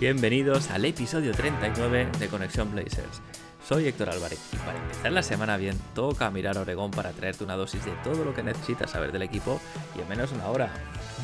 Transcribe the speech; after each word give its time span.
Bienvenidos 0.00 0.70
al 0.70 0.86
episodio 0.86 1.32
39 1.32 2.08
de 2.18 2.28
Conexión 2.28 2.72
Blazers. 2.72 3.20
Soy 3.62 3.86
Héctor 3.86 4.08
Álvarez 4.08 4.40
y 4.50 4.56
para 4.56 4.78
empezar 4.78 5.12
la 5.12 5.22
semana 5.22 5.58
bien 5.58 5.76
toca 5.94 6.30
mirar 6.30 6.56
a 6.56 6.62
Oregón 6.62 6.90
para 6.90 7.12
traerte 7.12 7.44
una 7.44 7.54
dosis 7.54 7.84
de 7.84 7.92
todo 8.02 8.24
lo 8.24 8.34
que 8.34 8.42
necesitas 8.42 8.92
saber 8.92 9.12
del 9.12 9.20
equipo 9.20 9.60
y 9.94 10.00
en 10.00 10.08
menos 10.08 10.32
una 10.32 10.46
hora. 10.46 10.72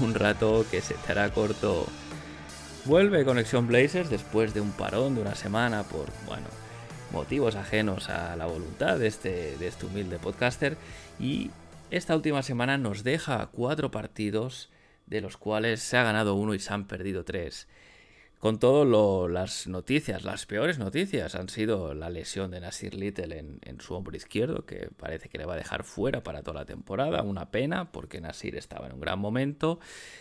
Un 0.02 0.12
rato 0.12 0.66
que 0.70 0.82
se 0.82 0.92
te 0.92 1.12
hará 1.12 1.32
corto. 1.32 1.86
Vuelve 2.84 3.24
Conexión 3.24 3.66
Blazers 3.66 4.10
después 4.10 4.52
de 4.52 4.60
un 4.60 4.72
parón 4.72 5.14
de 5.14 5.22
una 5.22 5.36
semana 5.36 5.82
por, 5.84 6.08
bueno, 6.26 6.46
motivos 7.12 7.56
ajenos 7.56 8.10
a 8.10 8.36
la 8.36 8.44
voluntad 8.44 8.98
de 8.98 9.06
este, 9.06 9.56
de 9.56 9.68
este 9.68 9.86
humilde 9.86 10.18
podcaster 10.18 10.76
y 11.18 11.50
esta 11.90 12.14
última 12.14 12.42
semana 12.42 12.76
nos 12.76 13.04
deja 13.04 13.48
cuatro 13.52 13.90
partidos 13.90 14.68
de 15.06 15.22
los 15.22 15.38
cuales 15.38 15.80
se 15.80 15.96
ha 15.96 16.02
ganado 16.02 16.34
uno 16.34 16.52
y 16.52 16.58
se 16.58 16.74
han 16.74 16.86
perdido 16.86 17.24
tres. 17.24 17.68
Con 18.38 18.58
todo, 18.58 19.28
las 19.28 19.66
noticias, 19.66 20.22
las 20.22 20.44
peores 20.44 20.78
noticias 20.78 21.34
han 21.34 21.48
sido 21.48 21.94
la 21.94 22.10
lesión 22.10 22.50
de 22.50 22.60
Nasir 22.60 22.94
Little 22.94 23.38
en, 23.38 23.80
su 23.80 23.94
hombro 23.94 24.14
izquierdo, 24.14 24.66
que 24.66 24.90
parece 24.94 25.30
que 25.30 25.38
le 25.38 25.46
va 25.46 25.54
a 25.54 25.56
dejar 25.56 25.84
fuera 25.84 26.22
para 26.22 26.42
toda 26.42 26.60
la 26.60 26.66
temporada. 26.66 27.22
Una 27.22 27.50
pena, 27.50 27.90
porque 27.92 28.20
Nasir 28.20 28.54
estaba 28.56 28.86
en 28.88 28.92
un 28.92 29.00
gran 29.00 29.18
momento. 29.18 29.80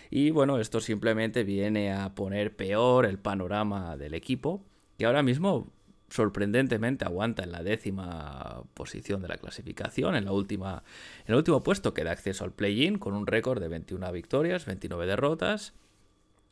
Y 0.10 0.32
bueno, 0.32 0.60
esto 0.60 0.80
simplemente 0.80 1.44
viene 1.44 1.92
a 1.92 2.16
poner 2.16 2.56
peor 2.56 3.06
el 3.06 3.20
panorama 3.20 3.98
del 3.98 4.14
equipo, 4.14 4.64
que 4.98 5.06
ahora 5.06 5.22
mismo 5.22 5.74
sorprendentemente 6.10 7.04
aguanta 7.04 7.44
en 7.44 7.52
la 7.52 7.64
décima 7.64 8.64
posición 8.76 9.22
de 9.24 9.28
la 9.28 9.38
clasificación, 9.38 10.16
en, 10.16 10.24
la 10.24 10.32
última, 10.32 10.84
en 11.26 11.34
el 11.34 11.36
último 11.36 11.64
puesto 11.64 11.94
que 11.94 12.06
da 12.06 12.12
acceso 12.12 12.46
al 12.46 12.54
play-in, 12.54 12.98
con 12.98 13.14
un 13.14 13.28
récord 13.28 13.60
de 13.62 13.68
21 13.68 14.10
victorias, 14.14 14.66
29 14.66 15.06
derrotas 15.06 15.74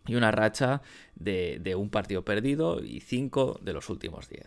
y 0.07 0.15
una 0.15 0.31
racha 0.31 0.81
de, 1.15 1.75
un 1.77 1.89
partido 1.89 2.23
perdido 2.23 2.83
y 2.83 2.99
5 2.99 3.59
de 3.61 3.73
los 3.73 3.89
últimos 3.89 4.29
10. 4.29 4.45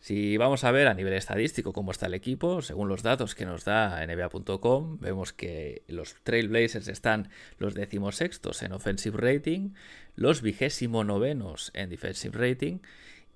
Si 0.00 0.36
vamos 0.36 0.64
a 0.64 0.70
ver 0.70 0.86
a 0.86 0.94
nivel 0.94 1.14
estadístico 1.14 1.72
cómo 1.72 1.90
está 1.90 2.06
el 2.06 2.14
equipo, 2.14 2.60
según 2.60 2.88
los 2.88 3.02
datos 3.02 3.34
que 3.34 3.46
nos 3.46 3.64
da 3.64 4.04
NBA.com, 4.06 4.98
vemos 5.00 5.32
que 5.32 5.82
los 5.88 6.16
Trailblazers 6.24 6.88
están 6.88 7.30
los 7.58 7.72
decimosextos 7.72 8.62
en 8.62 8.72
offensive 8.72 9.16
rating, 9.16 9.70
los 10.14 10.42
vigésimo 10.42 11.04
novenos 11.04 11.70
en 11.74 11.88
defensive 11.88 12.36
rating 12.36 12.80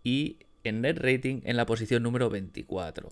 y 0.05 0.41
en 0.63 0.83
net 0.83 0.99
rating 0.99 1.41
en 1.45 1.57
la 1.57 1.65
posición 1.65 2.03
número 2.03 2.29
24. 2.29 3.11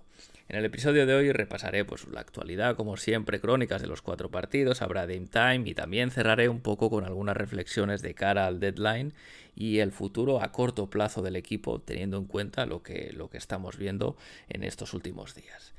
En 0.49 0.57
el 0.57 0.65
episodio 0.65 1.07
de 1.07 1.15
hoy 1.15 1.33
repasaré 1.33 1.85
pues, 1.85 2.07
la 2.07 2.21
actualidad, 2.21 2.77
como 2.77 2.97
siempre, 2.97 3.41
crónicas 3.41 3.83
de 3.83 3.89
los 3.89 4.01
cuatro 4.01 4.31
partidos, 4.31 4.81
habrá 4.81 5.05
Game 5.05 5.27
Time 5.27 5.63
y 5.69 5.75
también 5.75 6.13
cerraré 6.13 6.49
un 6.49 6.61
poco 6.61 6.89
con 6.89 7.05
algunas 7.05 7.37
reflexiones 7.37 8.01
de 8.01 8.15
cara 8.15 8.47
al 8.47 8.61
deadline 8.61 9.13
y 9.57 9.81
el 9.81 9.91
futuro 9.91 10.41
a 10.41 10.53
corto 10.53 10.89
plazo 10.89 11.21
del 11.21 11.35
equipo, 11.35 11.81
teniendo 11.81 12.17
en 12.17 12.27
cuenta 12.27 12.65
lo 12.65 12.85
que, 12.85 13.13
lo 13.13 13.29
que 13.29 13.39
estamos 13.39 13.77
viendo 13.77 14.17
en 14.49 14.63
estos 14.63 14.95
últimos 14.95 15.35
días. 15.35 15.75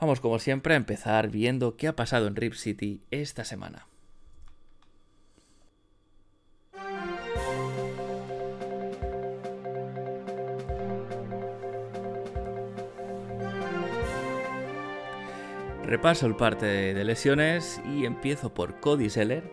Vamos, 0.00 0.20
como 0.20 0.38
siempre, 0.38 0.74
a 0.74 0.76
empezar 0.76 1.28
viendo 1.28 1.76
qué 1.76 1.88
ha 1.88 1.96
pasado 1.96 2.28
en 2.28 2.36
Rip 2.36 2.52
City 2.54 3.00
esta 3.10 3.44
semana. 3.44 3.88
Repaso 15.86 16.26
el 16.26 16.34
parte 16.34 16.66
de 16.66 17.04
lesiones 17.04 17.80
y 17.94 18.06
empiezo 18.06 18.52
por 18.52 18.80
Cody 18.80 19.08
Seller, 19.08 19.44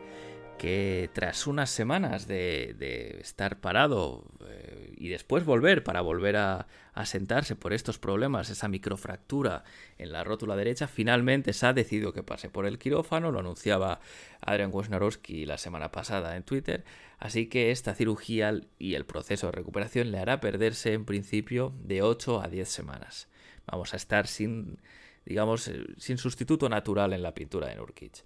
que 0.57 1.11
tras 1.13 1.45
unas 1.45 1.69
semanas 1.69 2.27
de, 2.27 3.19
estar 3.21 3.61
parado 3.61 4.25
eh, 4.47 4.95
y 4.97 5.09
después 5.09 5.45
volver 5.45 5.83
para 5.83 6.01
volver 6.01 6.38
a, 6.38 6.66
a, 6.95 7.05
sentarse 7.05 7.55
por 7.55 7.71
estos 7.71 7.99
problemas, 7.99 8.49
esa 8.49 8.67
microfractura 8.67 9.63
en 9.99 10.11
la 10.11 10.23
rótula 10.23 10.55
derecha, 10.55 10.88
finalmente 10.88 11.53
se 11.53 11.67
ha 11.67 11.73
decidido 11.73 12.13
que 12.13 12.23
pase 12.23 12.50
por 12.50 12.65
el 12.65 12.79
quirófano, 12.79 13.31
lo 13.31 13.39
anunciaba 13.39 14.00
Adrian 14.41 14.71
Wojnarowski 14.73 15.45
la 15.45 15.59
semana 15.59 15.91
pasada 15.91 16.35
en 16.35 16.41
Twitter, 16.41 16.83
así 17.19 17.45
que 17.45 17.69
esta 17.69 17.94
cirugía 17.94 18.59
y 18.79 18.95
el 18.95 19.05
proceso 19.05 19.45
de 19.47 19.51
recuperación 19.51 20.09
le 20.09 20.17
hará 20.17 20.39
perderse 20.39 20.94
en 20.94 21.05
principio 21.05 21.75
de 21.83 22.01
8 22.01 22.41
a 22.41 22.47
10 22.47 22.67
semanas. 22.67 23.27
Vamos 23.67 23.94
a 23.94 23.97
estar 23.97 24.25
sin 24.25 24.79
digamos, 25.25 25.69
sin 25.97 26.17
sustituto 26.17 26.69
natural 26.69 27.13
en 27.13 27.23
la 27.23 27.34
pintura 27.34 27.67
de 27.67 27.75
Nurkic. 27.75 28.23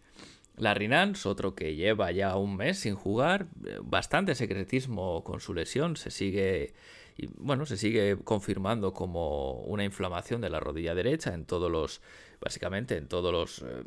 Larry 0.57 0.87
Nance, 0.87 1.29
otro 1.29 1.53
que 1.53 1.75
lleva 1.75 2.11
ya 2.11 2.35
un 2.35 2.57
mes 2.57 2.79
sin 2.79 2.95
jugar, 2.95 3.47
bastante 3.83 4.33
secretismo 4.33 5.23
con 5.23 5.39
su 5.39 5.53
lesión, 5.53 5.95
se 5.95 6.09
sigue, 6.09 6.73
bueno, 7.35 7.67
se 7.67 7.77
sigue 7.77 8.17
confirmando 8.23 8.91
como 8.91 9.61
una 9.61 9.83
inflamación 9.83 10.41
de 10.41 10.49
la 10.49 10.59
rodilla 10.59 10.95
derecha 10.95 11.35
en 11.35 11.45
todos 11.45 11.71
los, 11.71 12.01
básicamente 12.41 12.97
en 12.97 13.07
todos 13.07 13.31
los, 13.31 13.61
eh, 13.61 13.83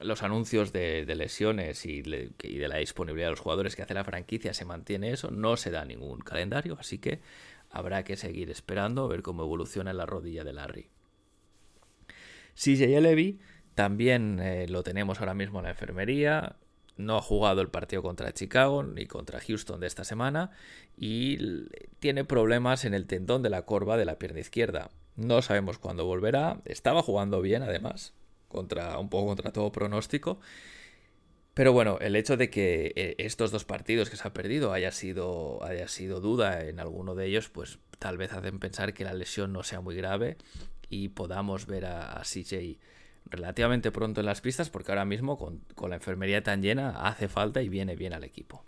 los 0.00 0.24
anuncios 0.24 0.72
de, 0.72 1.06
de 1.06 1.14
lesiones 1.14 1.86
y, 1.86 2.02
y, 2.42 2.58
de 2.58 2.68
la 2.68 2.78
disponibilidad 2.78 3.28
de 3.28 3.32
los 3.32 3.40
jugadores 3.40 3.76
que 3.76 3.82
hace 3.82 3.94
la 3.94 4.04
franquicia 4.04 4.52
se 4.54 4.64
mantiene 4.64 5.12
eso, 5.12 5.30
no 5.30 5.56
se 5.56 5.70
da 5.70 5.84
ningún 5.84 6.18
calendario, 6.18 6.76
así 6.80 6.98
que 6.98 7.20
habrá 7.70 8.02
que 8.02 8.16
seguir 8.16 8.50
esperando 8.50 9.04
a 9.04 9.08
ver 9.08 9.22
cómo 9.22 9.44
evoluciona 9.44 9.92
la 9.92 10.04
rodilla 10.04 10.42
de 10.42 10.52
Larry. 10.52 10.88
CJ 12.58 13.00
Levy 13.00 13.38
también 13.78 14.40
eh, 14.40 14.66
lo 14.68 14.82
tenemos 14.82 15.20
ahora 15.20 15.34
mismo 15.34 15.60
en 15.60 15.66
la 15.66 15.70
enfermería. 15.70 16.56
No 16.96 17.16
ha 17.16 17.22
jugado 17.22 17.60
el 17.60 17.68
partido 17.68 18.02
contra 18.02 18.34
Chicago 18.34 18.82
ni 18.82 19.06
contra 19.06 19.38
Houston 19.38 19.78
de 19.78 19.86
esta 19.86 20.02
semana 20.02 20.50
y 20.96 21.38
tiene 22.00 22.24
problemas 22.24 22.84
en 22.84 22.94
el 22.94 23.06
tendón 23.06 23.44
de 23.44 23.50
la 23.50 23.62
corva 23.62 23.96
de 23.96 24.04
la 24.04 24.18
pierna 24.18 24.40
izquierda. 24.40 24.90
No 25.14 25.40
sabemos 25.42 25.78
cuándo 25.78 26.04
volverá. 26.06 26.60
Estaba 26.64 27.02
jugando 27.02 27.40
bien, 27.40 27.62
además, 27.62 28.14
contra 28.48 28.98
un 28.98 29.08
poco 29.08 29.28
contra 29.28 29.52
todo 29.52 29.70
pronóstico. 29.70 30.40
Pero 31.54 31.72
bueno, 31.72 31.98
el 32.00 32.16
hecho 32.16 32.36
de 32.36 32.50
que 32.50 32.92
eh, 32.96 33.14
estos 33.18 33.52
dos 33.52 33.64
partidos 33.64 34.10
que 34.10 34.16
se 34.16 34.26
ha 34.26 34.32
perdido 34.32 34.72
haya 34.72 34.90
sido, 34.90 35.62
haya 35.62 35.86
sido 35.86 36.20
duda 36.20 36.64
en 36.64 36.80
alguno 36.80 37.14
de 37.14 37.26
ellos, 37.26 37.48
pues 37.48 37.78
tal 38.00 38.16
vez 38.16 38.32
hacen 38.32 38.58
pensar 38.58 38.92
que 38.94 39.04
la 39.04 39.14
lesión 39.14 39.52
no 39.52 39.62
sea 39.62 39.80
muy 39.80 39.94
grave 39.94 40.36
y 40.88 41.08
podamos 41.10 41.66
ver 41.66 41.86
a, 41.86 42.12
a 42.12 42.22
CJ 42.22 42.78
relativamente 43.30 43.92
pronto 43.92 44.20
en 44.20 44.26
las 44.26 44.40
pistas, 44.40 44.70
porque 44.70 44.92
ahora 44.92 45.04
mismo 45.04 45.36
con, 45.36 45.60
con, 45.74 45.90
la 45.90 45.96
enfermería 45.96 46.42
tan 46.42 46.62
llena 46.62 46.90
hace 46.90 47.28
falta 47.28 47.62
y 47.62 47.68
viene 47.68 47.96
bien 47.96 48.12
al 48.12 48.24
equipo. 48.24 48.64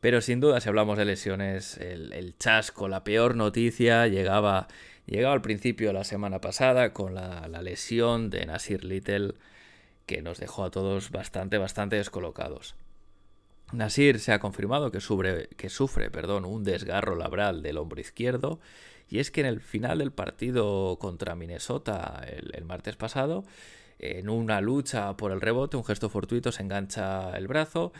Pero 0.00 0.20
sin 0.20 0.40
duda, 0.40 0.60
si 0.60 0.68
hablamos 0.68 0.96
de 0.96 1.04
lesiones, 1.04 1.76
el, 1.76 2.34
chasco, 2.38 2.88
la 2.88 3.04
peor 3.04 3.36
noticia 3.36 4.06
llegaba, 4.06 4.68
llegaba 5.06 5.34
al 5.34 5.42
principio 5.42 5.88
de 5.88 5.94
la 5.94 6.04
semana 6.04 6.40
pasada 6.40 6.92
con 6.94 7.14
la, 7.14 7.48
la 7.48 7.60
lesión 7.60 8.30
de 8.30 8.46
Nasir 8.46 8.84
Little, 8.84 9.34
que 10.06 10.22
nos 10.22 10.38
dejó 10.38 10.64
a 10.64 10.70
todos 10.70 11.10
bastante, 11.10 11.58
bastante 11.58 11.96
descolocados. 11.96 12.76
Nasir 13.72 14.18
se 14.18 14.32
ha 14.32 14.40
confirmado 14.40 14.90
que 14.90 15.00
sufre, 15.00 15.48
que 15.56 15.68
sufre 15.68 16.10
perdón, 16.10 16.44
un 16.44 16.64
desgarro 16.64 17.14
labral 17.14 17.62
del 17.62 17.78
hombro 17.78 18.00
izquierdo 18.00 18.58
y 19.10 19.18
es 19.18 19.30
que 19.30 19.40
en 19.40 19.46
el 19.46 19.60
final 19.60 19.98
del 19.98 20.12
partido 20.12 20.96
contra 21.00 21.34
Minnesota 21.34 22.24
el, 22.26 22.64
martes 22.64 22.96
pasado, 22.96 23.44
en 23.98 24.28
una 24.30 24.60
lucha 24.60 25.16
por 25.16 25.32
el 25.32 25.40
rebote, 25.40 25.76
un 25.76 25.84
gesto 25.84 26.08
fortuito 26.08 26.52
se 26.52 26.62
engancha 26.62 27.36
el 27.36 27.48
brazo 27.48 27.92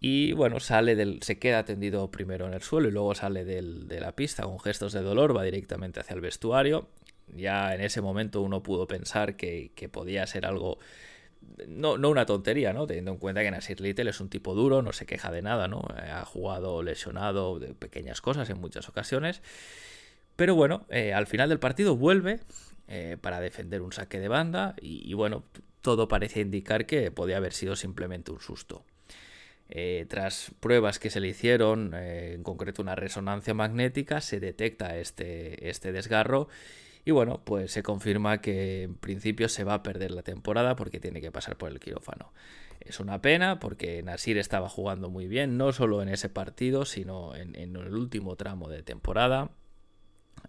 y 0.00 0.32
bueno, 0.32 0.58
sale 0.58 0.96
del, 0.96 1.22
se 1.22 1.38
queda 1.38 1.64
tendido 1.64 2.10
primero 2.10 2.46
en 2.46 2.54
el 2.54 2.62
suelo 2.62 2.88
y 2.88 2.92
luego 2.92 3.14
sale 3.14 3.44
del, 3.44 3.86
de 3.86 4.00
la 4.00 4.12
pista 4.12 4.44
con 4.44 4.58
gestos 4.58 4.92
de 4.92 5.02
dolor, 5.02 5.36
va 5.36 5.42
directamente 5.42 6.00
hacia 6.00 6.14
el 6.14 6.20
vestuario. 6.20 6.88
Ya 7.34 7.74
en 7.74 7.80
ese 7.80 8.00
momento 8.00 8.40
uno 8.40 8.62
pudo 8.62 8.86
pensar 8.86 9.36
que, 9.36 9.72
que 9.74 9.88
podía 9.88 10.26
ser 10.26 10.46
algo 10.46 10.78
no, 11.68 11.98
no, 11.98 12.10
una 12.10 12.26
tontería, 12.26 12.72
¿no? 12.72 12.86
Teniendo 12.86 13.12
en 13.12 13.18
cuenta 13.18 13.42
que 13.42 13.50
Nasir 13.50 13.80
Little 13.80 14.10
es 14.10 14.20
un 14.20 14.28
tipo 14.28 14.54
duro, 14.54 14.82
no 14.82 14.92
se 14.92 15.06
queja 15.06 15.30
de 15.30 15.42
nada, 15.42 15.68
¿no? 15.68 15.86
Ha 15.96 16.24
jugado 16.24 16.82
lesionado 16.82 17.58
de 17.58 17.74
pequeñas 17.74 18.20
cosas 18.20 18.48
en 18.50 18.60
muchas 18.60 18.88
ocasiones. 18.88 19.42
Pero 20.36 20.54
bueno, 20.54 20.86
eh, 20.90 21.14
al 21.14 21.26
final 21.26 21.48
del 21.48 21.58
partido 21.58 21.96
vuelve 21.96 22.40
eh, 22.88 23.16
para 23.20 23.40
defender 23.40 23.80
un 23.82 23.92
saque 23.92 24.20
de 24.20 24.28
banda 24.28 24.76
y, 24.80 25.12
bueno, 25.14 25.44
todo 25.80 26.08
parece 26.08 26.40
indicar 26.40 26.86
que 26.86 27.10
podía 27.10 27.38
haber 27.38 27.54
sido 27.54 27.74
simplemente 27.74 28.30
un 28.30 28.40
susto. 28.40 28.84
Eh, 29.68 30.06
tras 30.08 30.52
pruebas 30.60 30.98
que 30.98 31.10
se 31.10 31.20
le 31.20 31.28
hicieron, 31.28 31.94
en 31.94 32.42
concreto 32.42 32.82
una 32.82 32.94
resonancia 32.94 33.54
magnética, 33.54 34.20
se 34.20 34.38
detecta 34.38 34.98
este, 34.98 35.68
este 35.68 35.90
desgarro 35.90 36.48
y 37.04 37.12
bueno, 37.12 37.40
pues 37.44 37.72
se 37.72 37.82
confirma 37.82 38.40
que 38.40 38.82
en 38.82 38.94
principio 38.94 39.48
se 39.48 39.64
va 39.64 39.74
a 39.74 39.82
perder 39.82 40.10
la 40.10 40.22
temporada 40.22 40.76
porque 40.76 41.00
tiene 41.00 41.20
que 41.20 41.32
pasar 41.32 41.56
por 41.56 41.72
el 41.72 41.80
quirófano. 41.80 42.32
Es 42.80 43.00
una 43.00 43.22
pena 43.22 43.58
porque 43.58 44.02
Nasir 44.02 44.38
estaba 44.38 44.68
jugando 44.68 45.08
muy 45.08 45.26
bien, 45.26 45.56
no 45.56 45.72
solo 45.72 46.02
en 46.02 46.08
ese 46.08 46.28
partido, 46.28 46.84
sino 46.84 47.34
en 47.34 47.56
el 47.56 47.94
último 47.94 48.36
tramo 48.36 48.68
de 48.68 48.82
temporada. 48.82 49.50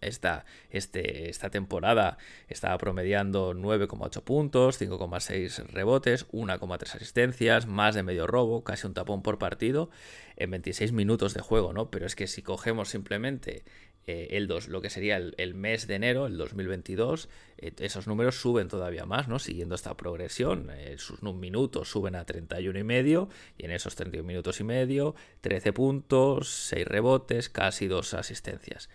Esta, 0.01 0.45
este, 0.69 1.29
esta 1.29 1.49
temporada 1.49 2.17
estaba 2.47 2.77
promediando 2.77 3.53
9,8 3.53 4.23
puntos, 4.23 4.81
5,6 4.81 5.67
rebotes, 5.67 6.27
1,3 6.29 6.95
asistencias, 6.95 7.67
más 7.67 7.95
de 7.95 8.03
medio 8.03 8.27
robo, 8.27 8.63
casi 8.63 8.87
un 8.87 8.93
tapón 8.93 9.21
por 9.21 9.37
partido 9.37 9.89
en 10.35 10.51
26 10.51 10.91
minutos 10.91 11.33
de 11.33 11.41
juego, 11.41 11.73
¿no? 11.73 11.89
Pero 11.89 12.05
es 12.05 12.15
que 12.15 12.27
si 12.27 12.41
cogemos 12.41 12.89
simplemente 12.89 13.63
eh, 14.09 14.37
el 14.37 14.47
dos, 14.47 14.69
lo 14.69 14.81
que 14.81 14.89
sería 14.89 15.17
el, 15.17 15.53
mes 15.53 15.85
de 15.85 15.95
enero, 15.95 16.27
el 16.27 16.37
2022, 16.37 17.27
eh, 17.57 17.73
esos 17.79 18.07
números 18.07 18.39
suben 18.39 18.69
todavía 18.69 19.05
más, 19.05 19.27
¿no? 19.27 19.37
Siguiendo 19.37 19.75
esta 19.75 19.97
progresión, 19.97 20.69
eh, 20.71 20.95
sus 20.97 21.21
minutos 21.21 21.89
suben 21.89 22.15
a 22.15 22.23
31 22.23 23.29
y 23.57 23.65
en 23.65 23.71
esos 23.71 23.95
31 23.95 24.25
minutos 24.25 24.61
y 24.61 24.63
medio, 24.63 25.13
13 25.41 25.73
puntos, 25.73 26.47
6 26.69 26.87
rebotes, 26.87 27.49
casi 27.49 27.87
2 27.87 28.13
asistencias 28.13 28.89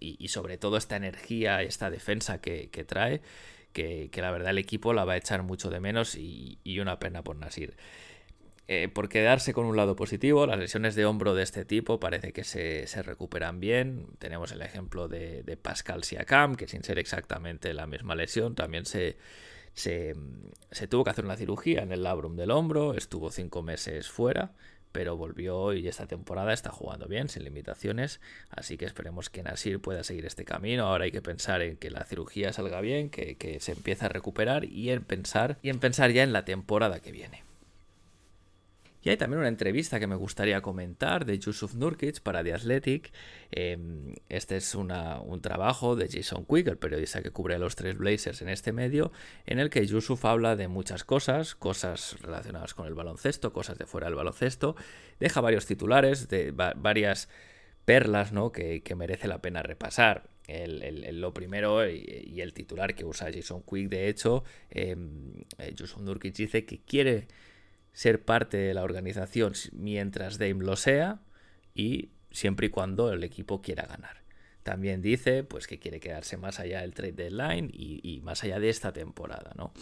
y, 0.00 0.28
sobre 0.28 0.58
todo 0.58 0.76
esta 0.76 0.96
energía, 0.96 1.62
esta 1.62 1.90
defensa 1.90 2.40
que, 2.40 2.68
trae, 2.86 3.20
que, 3.72 4.10
la 4.16 4.30
verdad 4.30 4.50
el 4.50 4.58
equipo 4.58 4.92
la 4.92 5.04
va 5.04 5.14
a 5.14 5.16
echar 5.16 5.42
mucho 5.42 5.70
de 5.70 5.80
menos 5.80 6.14
y, 6.14 6.58
una 6.80 6.98
pena 6.98 7.22
por 7.22 7.36
Nasir. 7.36 7.76
Eh, 8.70 8.88
por 8.88 9.08
quedarse 9.08 9.54
con 9.54 9.64
un 9.64 9.76
lado 9.76 9.96
positivo, 9.96 10.46
las 10.46 10.58
lesiones 10.58 10.94
de 10.94 11.06
hombro 11.06 11.34
de 11.34 11.42
este 11.42 11.64
tipo 11.64 11.98
parece 11.98 12.32
que 12.34 12.44
se, 12.44 12.86
recuperan 13.02 13.60
bien. 13.60 14.06
Tenemos 14.18 14.52
el 14.52 14.60
ejemplo 14.60 15.08
de, 15.08 15.58
Pascal 15.60 16.04
Siakam, 16.04 16.54
que 16.54 16.68
sin 16.68 16.84
ser 16.84 16.98
exactamente 16.98 17.72
la 17.72 17.86
misma 17.86 18.14
lesión, 18.14 18.54
también 18.54 18.84
se, 18.84 19.16
se, 19.72 20.14
se, 20.70 20.86
tuvo 20.86 21.04
que 21.04 21.10
hacer 21.10 21.24
una 21.24 21.36
cirugía 21.36 21.82
en 21.82 21.92
el 21.92 22.02
labrum 22.02 22.36
del 22.36 22.50
hombro, 22.50 22.92
estuvo 22.94 23.30
cinco 23.30 23.62
meses 23.62 24.10
fuera 24.10 24.52
pero 24.92 25.16
volvió 25.16 25.72
y 25.72 25.88
esta 25.88 26.06
temporada 26.06 26.52
está 26.52 26.70
jugando 26.70 27.06
bien, 27.06 27.28
sin 27.28 27.44
limitaciones, 27.44 28.20
así 28.50 28.76
que 28.76 28.84
esperemos 28.84 29.30
que 29.30 29.42
Nasir 29.42 29.80
pueda 29.80 30.04
seguir 30.04 30.26
este 30.26 30.44
camino. 30.44 30.86
Ahora 30.86 31.04
hay 31.04 31.12
que 31.12 31.22
pensar 31.22 31.62
en 31.62 31.76
que 31.76 31.90
la 31.90 32.04
cirugía 32.04 32.52
salga 32.52 32.80
bien, 32.80 33.10
que, 33.10 33.58
se 33.60 33.72
empiece 33.72 34.04
a 34.04 34.08
recuperar 34.08 34.64
y 34.64 34.90
en 34.90 35.02
pensar 35.02 35.58
y 35.62 35.70
en 35.70 35.80
pensar 35.80 36.10
ya 36.10 36.22
en 36.22 36.32
la 36.32 36.44
temporada 36.44 37.00
que 37.00 37.12
viene. 37.12 37.47
Y 39.02 39.10
hay 39.10 39.16
también 39.16 39.38
una 39.40 39.48
entrevista 39.48 40.00
que 40.00 40.06
me 40.06 40.16
gustaría 40.16 40.60
comentar 40.60 41.24
de 41.24 41.38
Yusuf 41.38 41.74
Nurkic 41.74 42.20
para 42.20 42.42
The 42.42 42.54
Athletic. 42.54 43.12
Em, 43.50 44.14
este 44.28 44.56
es 44.56 44.74
un 44.74 44.88
trabajo 45.40 45.94
de 45.94 46.08
Jason 46.08 46.44
Quick, 46.44 46.66
el 46.68 46.78
periodista 46.78 47.22
que 47.22 47.30
cubre 47.30 47.54
a 47.54 47.58
los 47.58 47.76
tres 47.76 47.96
Blazers 47.96 48.42
en 48.42 48.48
este 48.48 48.72
medio, 48.72 49.12
en 49.46 49.60
el 49.60 49.70
que 49.70 49.86
Yusuf 49.86 50.24
habla 50.24 50.56
de 50.56 50.68
muchas 50.68 51.04
cosas, 51.04 51.54
cosas 51.54 52.16
relacionadas 52.20 52.74
con 52.74 52.86
el 52.86 52.94
baloncesto, 52.94 53.52
cosas 53.52 53.78
de 53.78 53.86
fuera 53.86 54.08
del 54.08 54.16
baloncesto. 54.16 54.74
Deja 55.20 55.40
varios 55.40 55.66
titulares, 55.66 56.28
de 56.28 56.50
varias 56.52 57.28
perlas 57.84 58.32
¿no? 58.32 58.52
que, 58.52 58.82
merece 58.96 59.28
la 59.28 59.40
pena 59.40 59.62
repasar. 59.62 60.28
lo 60.48 61.32
primero 61.32 61.88
y, 61.88 62.40
el 62.40 62.52
titular 62.52 62.94
que 62.94 63.04
usa 63.04 63.32
Jason 63.32 63.62
Quick, 63.62 63.88
de 63.88 64.08
hecho, 64.08 64.44
eh, 64.70 64.96
Yusuf 65.74 66.02
Nurkic 66.02 66.34
dice 66.34 66.66
que 66.66 66.80
quiere 66.80 67.28
ser 67.92 68.24
parte 68.24 68.56
de 68.56 68.74
la 68.74 68.84
organización 68.84 69.52
mientras 69.72 70.38
Dame 70.38 70.64
lo 70.64 70.76
sea 70.76 71.20
y 71.74 72.10
siempre 72.30 72.66
y 72.66 72.70
cuando 72.70 73.12
el 73.12 73.24
equipo 73.24 73.60
quiera 73.62 73.86
ganar. 73.86 74.18
También 74.62 75.00
dice 75.00 75.44
pues, 75.44 75.66
que 75.66 75.78
quiere 75.78 75.98
quedarse 75.98 76.36
más 76.36 76.60
allá 76.60 76.82
del 76.82 76.92
trade 76.92 77.12
deadline 77.12 77.70
y, 77.72 78.20
más 78.22 78.44
allá 78.44 78.60
de 78.60 78.68
esta 78.68 78.92
temporada. 78.92 79.52
¿no? 79.56 79.72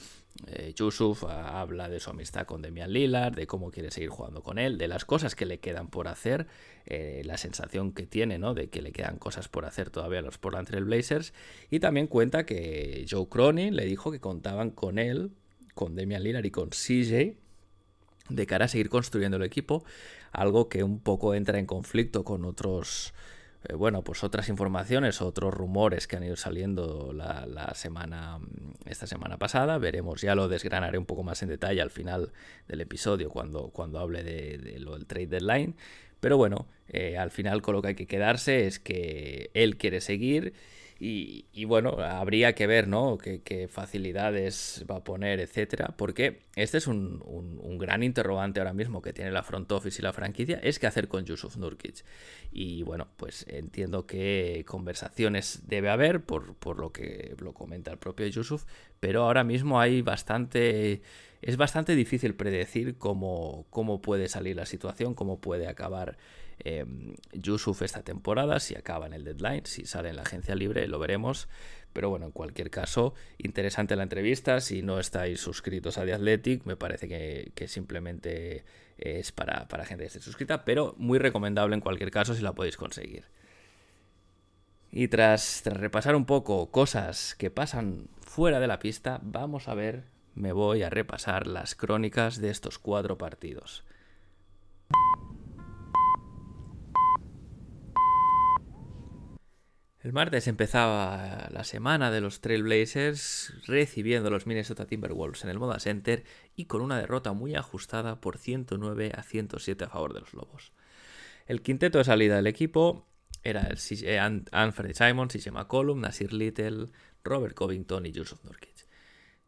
Eh, 0.46 0.74
Yusuf 0.76 1.24
habla 1.24 1.88
de 1.88 1.98
su 1.98 2.10
amistad 2.10 2.46
con 2.46 2.62
Demian 2.62 2.92
Lillard, 2.92 3.34
de 3.34 3.48
cómo 3.48 3.72
quiere 3.72 3.90
seguir 3.90 4.10
jugando 4.10 4.44
con 4.44 4.58
él, 4.58 4.78
de 4.78 4.86
las 4.86 5.04
cosas 5.04 5.34
que 5.34 5.44
le 5.44 5.58
quedan 5.58 5.88
por 5.88 6.06
hacer, 6.06 6.46
eh, 6.84 7.22
la 7.24 7.36
sensación 7.36 7.92
que 7.92 8.06
tiene 8.06 8.38
¿no? 8.38 8.54
de 8.54 8.68
que 8.68 8.80
le 8.80 8.92
quedan 8.92 9.18
cosas 9.18 9.48
por 9.48 9.64
hacer 9.64 9.90
todavía 9.90 10.20
a 10.20 10.22
los 10.22 10.38
Portland 10.38 10.68
Trail 10.68 10.84
Blazers. 10.84 11.34
Y 11.68 11.80
también 11.80 12.06
cuenta 12.06 12.46
que 12.46 13.04
Joe 13.10 13.28
Cronin 13.28 13.74
le 13.74 13.86
dijo 13.86 14.12
que 14.12 14.20
contaban 14.20 14.70
con 14.70 15.00
él, 15.00 15.32
con 15.74 15.96
Demian 15.96 16.22
Lillard 16.22 16.44
y 16.44 16.52
con 16.52 16.70
CJ 16.70 17.45
de 18.28 18.46
cara 18.46 18.66
a 18.66 18.68
seguir 18.68 18.88
construyendo 18.88 19.36
el 19.36 19.42
equipo, 19.42 19.84
algo 20.32 20.68
que 20.68 20.82
un 20.82 21.00
poco 21.00 21.34
entra 21.34 21.58
en 21.58 21.66
conflicto 21.66 22.24
con 22.24 22.44
otros, 22.44 23.14
eh, 23.64 23.74
bueno, 23.74 24.02
pues 24.02 24.24
otras 24.24 24.48
informaciones, 24.48 25.20
otros 25.22 25.52
rumores 25.54 26.06
que 26.06 26.16
han 26.16 26.24
ido 26.24 26.36
saliendo 26.36 27.12
la, 27.12 27.72
semana, 27.74 28.38
esta 28.84 29.06
semana 29.06 29.38
pasada. 29.38 29.78
Veremos, 29.78 30.20
ya 30.20 30.34
lo 30.34 30.48
desgranaré 30.48 30.98
un 30.98 31.06
poco 31.06 31.22
más 31.22 31.42
en 31.42 31.48
detalle 31.48 31.80
al 31.80 31.90
final 31.90 32.32
del 32.68 32.80
episodio 32.80 33.30
cuando, 33.30 33.68
cuando 33.68 33.98
hable 33.98 34.22
de, 34.22 34.78
lo 34.78 34.94
del 34.94 35.06
trade 35.06 35.26
deadline. 35.26 35.76
Pero 36.20 36.36
bueno, 36.36 36.66
eh, 36.88 37.18
al 37.18 37.30
final 37.30 37.62
con 37.62 37.74
lo 37.74 37.82
que 37.82 37.88
hay 37.88 37.94
que 37.94 38.06
quedarse 38.06 38.66
es 38.66 38.78
que 38.78 39.50
él 39.54 39.76
quiere 39.76 40.00
seguir 40.00 40.54
y, 40.98 41.64
bueno, 41.66 41.98
habría 42.00 42.54
que 42.54 42.66
ver, 42.66 42.88
¿no? 42.88 43.18
Qué, 43.18 43.68
facilidades 43.70 44.84
va 44.90 44.96
a 44.96 45.04
poner, 45.04 45.40
etcétera. 45.40 45.94
Porque 45.96 46.40
este 46.54 46.78
es 46.78 46.86
un, 46.86 47.20
gran 47.78 48.02
interrogante 48.02 48.60
ahora 48.60 48.72
mismo 48.72 49.02
que 49.02 49.12
tiene 49.12 49.30
la 49.30 49.42
front 49.42 49.70
office 49.72 50.00
y 50.00 50.02
la 50.02 50.14
franquicia: 50.14 50.58
es 50.62 50.78
qué 50.78 50.86
hacer 50.86 51.08
con 51.08 51.26
Yusuf 51.26 51.56
Nurkic. 51.58 52.02
Y 52.50 52.82
bueno, 52.82 53.08
pues 53.18 53.44
entiendo 53.48 54.06
que 54.06 54.64
conversaciones 54.66 55.64
debe 55.66 55.90
haber, 55.90 56.22
por, 56.24 56.54
por 56.54 56.78
lo 56.78 56.92
que 56.92 57.34
lo 57.40 57.52
comenta 57.52 57.90
el 57.90 57.98
propio 57.98 58.26
Yusuf, 58.26 58.64
pero 58.98 59.24
ahora 59.24 59.44
mismo 59.44 59.80
hay 59.80 60.00
bastante. 60.00 61.02
Es 61.42 61.58
bastante 61.58 61.94
difícil 61.94 62.34
predecir 62.34 62.96
cómo, 62.96 63.66
cómo 63.68 64.00
puede 64.00 64.28
salir 64.28 64.56
la 64.56 64.64
situación, 64.64 65.14
cómo 65.14 65.40
puede 65.40 65.68
acabar 65.68 66.16
eh, 66.60 66.84
Yusuf 67.32 67.82
esta 67.82 68.02
temporada, 68.02 68.60
si 68.60 68.74
acaba 68.74 69.06
en 69.06 69.12
el 69.12 69.24
deadline, 69.24 69.66
si 69.66 69.84
sale 69.86 70.10
en 70.10 70.16
la 70.16 70.22
agencia 70.22 70.54
libre, 70.54 70.88
lo 70.88 70.98
veremos. 70.98 71.48
Pero 71.92 72.10
bueno, 72.10 72.26
en 72.26 72.32
cualquier 72.32 72.70
caso, 72.70 73.14
interesante 73.38 73.96
la 73.96 74.02
entrevista. 74.02 74.60
Si 74.60 74.82
no 74.82 74.98
estáis 74.98 75.40
suscritos 75.40 75.96
a 75.96 76.04
The 76.04 76.12
Athletic, 76.12 76.66
me 76.66 76.76
parece 76.76 77.08
que, 77.08 77.68
simplemente 77.68 78.64
es 78.98 79.32
para, 79.32 79.66
gente 79.86 80.04
que 80.04 80.08
esté 80.08 80.20
suscrita, 80.20 80.64
pero 80.64 80.94
muy 80.98 81.18
recomendable 81.18 81.74
en 81.74 81.80
cualquier 81.80 82.10
caso 82.10 82.34
si 82.34 82.42
la 82.42 82.52
podéis 82.52 82.76
conseguir. 82.76 83.24
Y 84.92 85.08
tras, 85.08 85.62
tras 85.64 85.78
repasar 85.78 86.16
un 86.16 86.26
poco 86.26 86.70
cosas 86.70 87.34
que 87.34 87.50
pasan 87.50 88.08
fuera 88.20 88.60
de 88.60 88.66
la 88.66 88.78
pista, 88.78 89.20
vamos 89.22 89.68
a 89.68 89.74
ver, 89.74 90.04
me 90.34 90.52
voy 90.52 90.82
a 90.82 90.90
repasar 90.90 91.46
las 91.46 91.74
crónicas 91.74 92.40
de 92.42 92.50
estos 92.50 92.78
cuatro 92.78 93.16
partidos. 93.16 93.84
El 100.06 100.12
martes 100.12 100.46
empezaba 100.46 101.48
la 101.50 101.64
semana 101.64 102.12
de 102.12 102.20
los 102.20 102.40
Trailblazers 102.40 103.52
recibiendo 103.66 104.28
a 104.28 104.30
los 104.30 104.46
Minnesota 104.46 104.86
Timberwolves 104.86 105.42
en 105.42 105.50
el 105.50 105.58
Moda 105.58 105.80
Center 105.80 106.22
y 106.54 106.66
con 106.66 106.80
una 106.80 106.96
derrota 106.96 107.32
muy 107.32 107.56
ajustada 107.56 108.20
por 108.20 108.38
109 108.38 109.10
a 109.16 109.24
107 109.24 109.82
a 109.82 109.88
favor 109.88 110.14
de 110.14 110.20
los 110.20 110.32
Lobos. 110.32 110.70
El 111.48 111.60
quinteto 111.60 111.98
de 111.98 112.04
salida 112.04 112.36
del 112.36 112.46
equipo 112.46 113.04
era 113.42 113.66
el 113.66 114.44
Anthony 114.52 114.94
Simons, 114.94 115.32
CJ 115.32 115.50
McCollum, 115.50 116.00
Nasir 116.00 116.32
Little, 116.32 116.86
Robert 117.24 117.56
Covington 117.56 118.06
y 118.06 118.12
Joseph 118.14 118.44
Nurkic. 118.44 118.75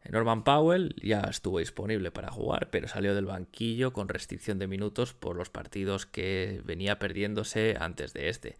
Norman 0.07 0.43
Powell 0.43 0.95
ya 1.01 1.21
estuvo 1.21 1.59
disponible 1.59 2.11
para 2.11 2.31
jugar, 2.31 2.69
pero 2.71 2.87
salió 2.87 3.13
del 3.13 3.25
banquillo 3.25 3.93
con 3.93 4.07
restricción 4.07 4.57
de 4.57 4.67
minutos 4.67 5.13
por 5.13 5.35
los 5.35 5.49
partidos 5.49 6.05
que 6.05 6.61
venía 6.65 6.97
perdiéndose 6.99 7.75
antes 7.79 8.13
de 8.13 8.29
este. 8.29 8.57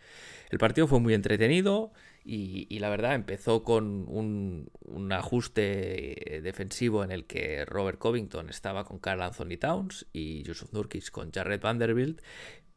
El 0.49 0.59
partido 0.59 0.87
fue 0.87 0.99
muy 0.99 1.13
entretenido 1.13 1.91
y, 2.23 2.77
la 2.79 2.89
verdad 2.89 3.15
empezó 3.15 3.63
con 3.63 4.05
un, 4.07 4.69
ajuste 5.11 6.41
defensivo 6.43 7.03
en 7.03 7.11
el 7.11 7.25
que 7.25 7.65
Robert 7.65 7.97
Covington 7.97 8.49
estaba 8.49 8.83
con 8.83 8.99
Carl 8.99 9.21
Anthony 9.21 9.57
Towns 9.59 10.05
y 10.13 10.43
Yusuf 10.43 10.71
Nurkic 10.71 11.09
con 11.09 11.31
Jared 11.31 11.61
Vanderbilt 11.61 12.21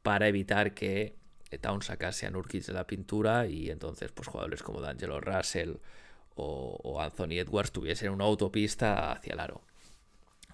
para 0.03 0.29
evitar 0.29 0.73
que 0.73 1.17
Towns 1.61 1.87
sacase 1.87 2.27
a 2.27 2.31
Nurkic 2.31 2.65
de 2.65 2.73
la 2.73 2.87
pintura 2.87 3.47
y 3.47 3.69
entonces 3.71 4.11
pues 4.13 4.29
jugadores 4.29 4.63
como 4.63 4.81
D'Angelo 4.81 5.21
Russell 5.21 5.75
o, 6.35 7.01
Anthony 7.01 7.39
Edwards 7.39 7.73
tuviesen 7.73 8.11
una 8.11 8.25
autopista 8.25 9.13
hacia 9.13 9.35
el 9.35 9.41
aro. 9.41 9.63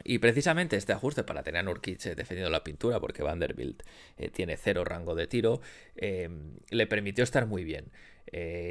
Y 0.05 0.19
precisamente 0.19 0.77
este 0.77 0.93
ajuste 0.93 1.25
para 1.25 1.43
tener 1.43 1.61
a 1.61 1.63
Nurkic 1.65 2.07
eh, 2.07 2.15
defendiendo 2.15 2.51
la 2.51 2.63
pintura, 2.63 3.01
porque 3.01 3.23
Vanderbilt 3.23 3.83
eh, 4.17 4.31
tiene 4.31 4.57
cero 4.57 4.85
rango 4.85 5.15
de 5.15 5.27
tiro, 5.27 5.61
eh, 5.97 6.29
le 6.71 6.87
permitió 6.87 7.25
estar 7.25 7.47
muy 7.47 7.65
bien. 7.65 7.91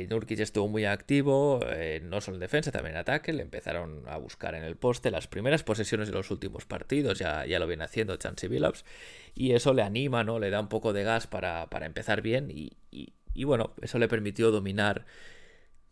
Nurkic 0.10 0.40
estuvo 0.40 0.68
muy 0.68 0.86
activo, 0.86 1.60
no 2.04 2.22
solo 2.22 2.36
en 2.36 2.42
defensa, 2.42 2.72
también 2.72 2.94
en 2.94 3.00
ataque. 3.00 3.34
Le 3.34 3.42
empezaron 3.42 4.04
a 4.08 4.18
buscar 4.18 4.54
en 4.54 4.64
el 4.64 4.76
poste. 4.76 5.10
Las 5.10 5.28
primeras 5.28 5.64
posesiones 5.64 6.10
de 6.10 6.14
los 6.14 6.30
últimos 6.30 6.66
partidos 6.66 7.18
ya, 7.18 7.44
ya 7.44 7.58
lo 7.58 7.66
viene 7.66 7.84
haciendo 7.84 8.16
Chansey 8.18 8.50
Billups. 8.50 8.86
Y 9.34 9.54
eso 9.54 9.74
le 9.74 9.84
anima, 9.84 10.24
¿no? 10.24 10.40
Le 10.40 10.50
da 10.50 10.60
un 10.60 10.68
poco 10.68 10.94
de 10.94 11.04
gas 11.04 11.28
para, 11.28 11.68
empezar 11.82 12.22
bien. 12.22 12.52
Y, 12.52 13.44
bueno, 13.44 13.74
eso 13.82 14.00
le 14.00 14.08
permitió 14.08 14.52
dominar, 14.52 15.06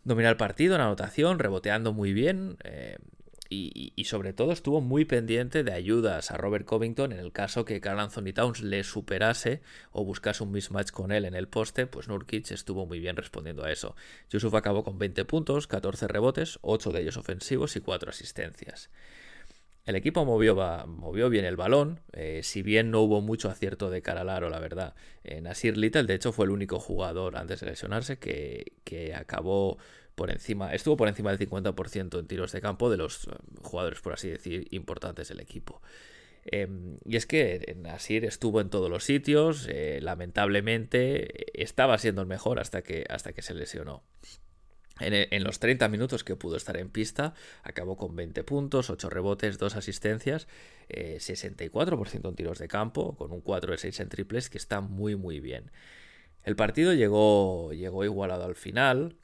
dominar 0.05 0.31
el 0.31 0.38
partido 0.38 0.75
en 0.75 0.81
anotación, 0.81 1.39
reboteando 1.39 1.91
muy 1.91 2.13
bien. 2.13 2.57
Y, 3.47 4.03
sobre 4.05 4.33
todo 4.33 4.51
estuvo 4.51 4.81
muy 4.81 5.05
pendiente 5.05 5.63
de 5.63 5.71
ayudas 5.71 6.31
a 6.31 6.38
Robert 6.38 6.65
Covington 6.65 7.12
en 7.13 7.19
el 7.19 7.31
caso 7.31 7.63
que 7.63 7.79
Carl 7.79 8.00
Anthony 8.00 8.33
Towns 8.33 8.62
le 8.62 8.83
superase 8.83 9.62
o 9.91 10.03
buscase 10.03 10.43
un 10.43 10.51
mismatch 10.51 10.91
con 10.91 11.12
él 11.12 11.25
en 11.25 11.35
el 11.35 11.47
poste, 11.47 11.88
pues 11.88 12.07
Nurkic 12.07 12.51
estuvo 12.51 12.85
muy 12.85 13.00
bien 13.00 13.15
respondiendo 13.15 13.63
a 13.63 13.71
eso. 13.71 13.95
Yusuf 14.29 14.53
acabó 14.55 14.83
con 14.83 14.97
20 14.97 15.25
puntos, 15.25 15.67
14 15.67 16.07
rebotes, 16.07 16.59
8 16.63 16.91
de 16.91 17.01
ellos 17.01 17.17
ofensivos 17.17 17.75
y 17.75 17.81
4 17.81 18.09
asistencias. 18.09 18.89
El 19.85 19.95
equipo 19.95 20.25
movió, 20.25 20.55
movió 20.87 21.29
bien 21.29 21.45
el 21.45 21.55
balón, 21.55 21.99
eh, 22.13 22.41
si 22.43 22.63
bien 22.63 22.89
no 22.89 23.01
hubo 23.01 23.21
mucho 23.21 23.49
acierto 23.49 23.89
de 23.89 24.01
cara 24.01 24.21
al 24.21 24.29
aro, 24.29 24.49
la 24.49 24.59
verdad. 24.59 24.95
Eh, 25.23 25.41
Nasir 25.41 25.77
Little, 25.77 26.03
de 26.03 26.15
hecho, 26.15 26.31
fue 26.31 26.45
el 26.45 26.51
único 26.51 26.79
jugador 26.79 27.37
antes 27.37 27.59
de 27.59 27.67
lesionarse 27.67 28.17
que, 28.17 28.73
que 28.83 29.13
acabó 29.13 29.77
por 30.15 30.31
encima, 30.31 30.73
estuvo 30.73 30.97
por 30.97 31.07
encima 31.07 31.35
del 31.35 31.47
50% 31.47 32.19
en 32.19 32.27
tiros 32.27 32.51
de 32.51 32.61
campo 32.61 32.89
de 32.89 32.97
los 32.97 33.27
eh, 33.27 33.31
jugadores, 33.61 33.99
por 34.01 34.13
así 34.13 34.29
decir, 34.29 34.67
importantes 34.71 35.27
del 35.27 35.39
equipo. 35.39 35.81
Em, 36.45 36.97
y 37.05 37.15
es 37.15 37.25
que 37.25 37.75
Nasir 37.79 38.23
estuvo 38.23 38.61
en 38.61 38.69
todos 38.69 38.89
los 38.89 39.03
sitios, 39.03 39.67
eh, 39.69 39.99
lamentablemente 40.01 41.61
estaba 41.61 41.97
siendo 41.97 42.21
el 42.21 42.27
mejor 42.27 42.59
hasta 42.59 42.81
que, 42.81 43.05
hasta 43.09 43.33
que 43.33 43.41
se 43.41 43.53
lesionó. 43.53 44.03
En, 44.99 45.43
los 45.43 45.59
30 45.59 45.89
minutos 45.89 46.23
que 46.23 46.37
pudo 46.37 46.55
estar 46.55 46.77
en 46.77 46.89
pista, 46.89 47.33
acabó 47.63 47.97
con 47.97 48.15
20 48.15 48.43
puntos, 48.45 48.89
8 48.89 49.09
rebotes, 49.09 49.57
2 49.57 49.75
asistencias, 49.75 50.47
64% 50.89 52.15
eh, 52.15 52.21
en 52.23 52.35
tiros 52.35 52.59
de 52.59 52.67
campo, 52.69 53.15
con 53.17 53.33
un 53.33 53.41
4 53.41 53.73
de 53.73 53.77
6 53.77 53.99
en 53.99 54.09
triples, 54.09 54.49
que 54.49 54.57
está 54.57 54.79
muy 54.79 55.17
muy 55.17 55.41
bien. 55.41 55.71
El 56.43 56.55
partido 56.55 56.93
llegó, 56.93 57.73
llegó 57.73 58.05
igualado 58.05 58.45
al 58.45 58.55
final, 58.55 59.17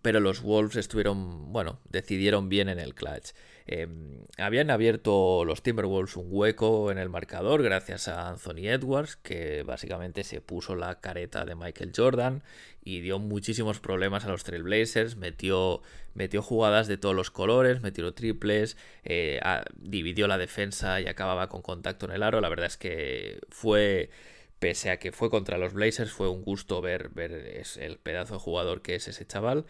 pero 0.00 0.20
los 0.20 0.40
Wolves 0.40 0.76
estuvieron, 0.76 1.52
bueno, 1.52 1.80
decidieron 1.90 2.48
bien 2.48 2.68
en 2.68 2.78
el 2.78 2.94
clutch. 2.94 3.32
Em, 3.72 4.26
habían 4.36 4.68
abierto 4.68 5.44
los 5.44 5.62
Timberwolves 5.62 6.16
un 6.16 6.26
hueco 6.28 6.90
en 6.90 6.98
el 6.98 7.08
marcador 7.08 7.62
gracias 7.62 8.08
a 8.08 8.28
Anthony 8.28 8.66
Edwards, 8.66 9.14
que 9.14 9.62
básicamente 9.62 10.24
se 10.24 10.40
puso 10.40 10.74
la 10.74 11.00
careta 11.00 11.44
de 11.44 11.54
Michael 11.54 11.92
Jordan 11.94 12.42
y 12.82 13.00
dio 13.00 13.20
muchísimos 13.20 13.78
problemas 13.78 14.24
a 14.24 14.28
los 14.28 14.42
Trailblazers, 14.42 15.14
metió, 15.14 15.82
metió 16.14 16.42
jugadas 16.42 16.88
de 16.88 16.96
todos 16.96 17.14
los 17.14 17.30
colores, 17.30 17.80
metió 17.80 18.12
triples, 18.12 18.76
eh, 19.04 19.40
dividió 19.76 20.26
la 20.26 20.36
defensa 20.36 21.00
y 21.00 21.06
acababa 21.06 21.48
con 21.48 21.62
contacto 21.62 22.06
en 22.06 22.12
el 22.12 22.24
aro. 22.24 22.40
La 22.40 22.48
verdad 22.48 22.66
es 22.66 22.76
que 22.76 23.38
fue 23.50 24.10
pese 24.58 24.90
a 24.90 24.98
que 24.98 25.12
fue 25.12 25.30
contra 25.30 25.58
los 25.58 25.74
Blazers, 25.74 26.10
fue 26.10 26.28
un 26.28 26.42
gusto 26.42 26.80
ver, 26.80 27.10
ver 27.10 27.62
el 27.78 27.98
pedazo 27.98 28.34
de 28.34 28.40
jugador 28.40 28.82
que 28.82 28.96
es 28.96 29.06
ese 29.06 29.24
chaval. 29.24 29.64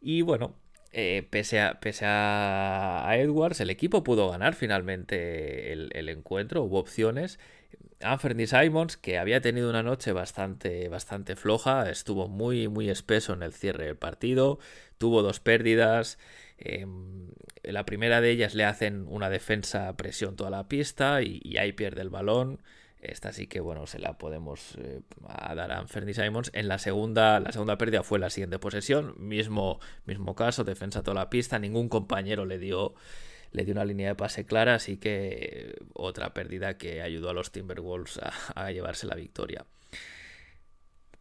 Y 0.00 0.22
bueno, 0.22 0.54
eh, 0.92 1.26
pese, 1.30 1.60
a, 1.60 1.80
pese 1.80 2.04
a, 2.06 3.10
Edwards, 3.16 3.60
el 3.60 3.70
equipo 3.70 4.04
pudo 4.04 4.30
ganar 4.30 4.54
finalmente 4.54 5.72
el, 5.72 6.08
encuentro, 6.08 6.62
hubo 6.62 6.78
opciones. 6.78 7.38
Anthony 8.00 8.46
Simons, 8.46 8.96
que 8.96 9.18
había 9.18 9.40
tenido 9.40 9.70
una 9.70 9.82
noche 9.82 10.12
bastante, 10.12 10.88
bastante 10.88 11.36
floja, 11.36 11.88
estuvo 11.90 12.28
muy, 12.28 12.68
muy 12.68 12.90
espeso 12.90 13.32
en 13.32 13.42
el 13.42 13.52
cierre 13.52 13.86
del 13.86 13.96
partido, 13.96 14.58
tuvo 14.98 15.22
dos 15.22 15.40
pérdidas. 15.40 16.18
Em, 16.58 17.30
la 17.62 17.86
primera 17.86 18.20
de 18.20 18.30
ellas 18.30 18.54
le 18.54 18.64
hacen 18.64 19.06
una 19.08 19.30
defensa 19.30 19.88
a 19.88 19.96
presión 19.96 20.36
toda 20.36 20.50
la 20.50 20.68
pista 20.68 21.22
y 21.22 21.56
ahí 21.56 21.72
pierde 21.72 22.02
el 22.02 22.10
balón. 22.10 22.60
Esta 23.02 23.32
sí 23.32 23.48
que, 23.48 23.58
bueno, 23.58 23.88
se 23.88 23.98
la 23.98 24.16
podemos 24.16 24.76
eh, 24.78 25.00
dar 25.56 25.72
a 25.72 25.86
Fernie 25.88 26.14
Simons. 26.14 26.52
En 26.54 26.68
la 26.68 26.78
segunda, 26.78 27.40
la 27.40 27.50
segunda 27.50 27.76
pérdida 27.76 28.04
fue 28.04 28.20
la 28.20 28.30
siguiente 28.30 28.60
posesión. 28.60 29.14
Mismo, 29.18 29.80
mismo 30.06 30.36
caso, 30.36 30.62
defensa 30.62 31.02
toda 31.02 31.16
la 31.16 31.28
pista. 31.28 31.58
Ningún 31.58 31.88
compañero 31.88 32.46
le 32.46 32.58
dio, 32.58 32.94
le 33.50 33.64
dio 33.64 33.72
una 33.72 33.84
línea 33.84 34.10
de 34.10 34.14
pase 34.14 34.46
clara. 34.46 34.76
Así 34.76 34.98
que 34.98 35.74
otra 35.94 36.32
pérdida 36.32 36.78
que 36.78 37.02
ayudó 37.02 37.30
a 37.30 37.34
los 37.34 37.50
Timberwolves 37.50 38.20
a 38.54 38.70
llevarse 38.70 39.08
la 39.08 39.16
victoria. 39.16 39.66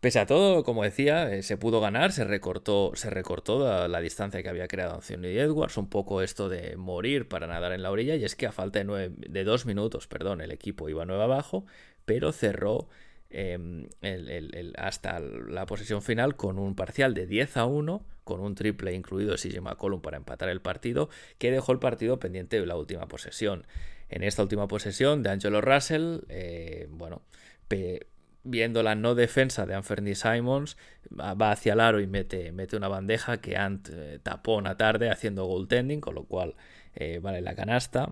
Pese 0.02 0.18
a 0.18 0.26
todo, 0.26 0.64
como 0.64 0.84
decía, 0.84 1.32
eh, 1.32 1.44
se 1.44 1.58
pudo 1.58 1.80
ganar, 1.80 2.12
se 2.12 2.24
recortó, 2.24 2.92
se 2.96 3.12
recortó 3.12 3.88
la, 3.88 4.02
distancia 4.02 4.42
que 4.42 4.50
había 4.50 4.68
creado 4.68 4.96
Anthony 4.96 5.28
Edwards, 5.28 5.78
un 5.78 5.90
poco 5.90 6.24
esto 6.24 6.50
de 6.50 6.76
morir 6.76 7.28
para 7.28 7.46
nadar 7.46 7.72
en 7.72 7.84
la 7.84 7.92
orilla, 7.92 8.16
y 8.16 8.24
es 8.24 8.36
que 8.36 8.48
a 8.48 8.52
falta 8.52 8.84
de, 8.84 9.10
de 9.10 9.44
dos 9.44 9.68
minutos, 9.68 10.08
perdón, 10.08 10.42
el 10.42 10.52
equipo 10.52 10.90
iba 10.90 11.06
nueve 11.06 11.24
abajo, 11.24 11.68
pero 12.06 12.32
cerró 12.32 12.90
em, 13.30 13.90
hasta 14.76 15.20
la 15.20 15.68
posesión 15.68 16.02
final 16.02 16.36
con 16.36 16.58
un 16.58 16.74
parcial 16.76 17.14
de 17.14 17.28
10 17.28 17.58
a 17.58 17.66
1, 17.66 18.04
con 18.24 18.40
un 18.40 18.56
triple 18.56 18.96
incluido 18.96 19.34
de 19.34 19.38
CJ 19.38 19.62
McCollum 19.62 20.02
para 20.02 20.18
empatar 20.18 20.50
el 20.50 20.62
partido, 20.62 21.10
que 21.38 21.52
dejó 21.52 21.74
el 21.74 21.80
partido 21.80 22.20
pendiente 22.20 22.60
de 22.60 22.66
la 22.66 22.76
última 22.76 23.08
posesión. 23.08 23.68
En 24.10 24.24
esta 24.24 24.42
última 24.42 24.68
posesión 24.68 25.22
de 25.22 25.30
Angelo 25.30 25.62
Russell, 25.62 26.22
eh, 26.28 26.88
bueno, 26.90 27.22
viendo 28.44 28.84
la 28.84 28.96
no 28.96 29.16
defensa 29.16 29.66
de 29.66 29.76
Anthony 29.76 30.16
Simons, 30.16 30.78
va 31.12 31.52
hacia 31.52 31.74
el 31.74 31.80
aro 31.80 32.00
y 32.00 32.08
mete, 32.08 32.52
mete 32.52 32.78
una 32.78 32.88
bandeja 32.88 33.40
que 33.40 33.58
Ant 33.58 33.90
eh, 33.92 34.20
tapó 34.24 34.56
una 34.58 34.78
tarde 34.78 35.10
haciendo 35.10 35.46
goaltending, 35.46 36.02
con 36.02 36.16
lo 36.16 36.24
cual 36.24 36.56
eh, 36.96 37.20
vale 37.22 37.42
la 37.42 37.56
canasta. 37.56 38.12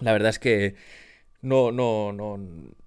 La 0.00 0.12
verdad 0.12 0.30
es 0.30 0.38
que 0.38 0.76
no, 1.42 1.72
no, 1.72 2.12
no, 2.12 2.38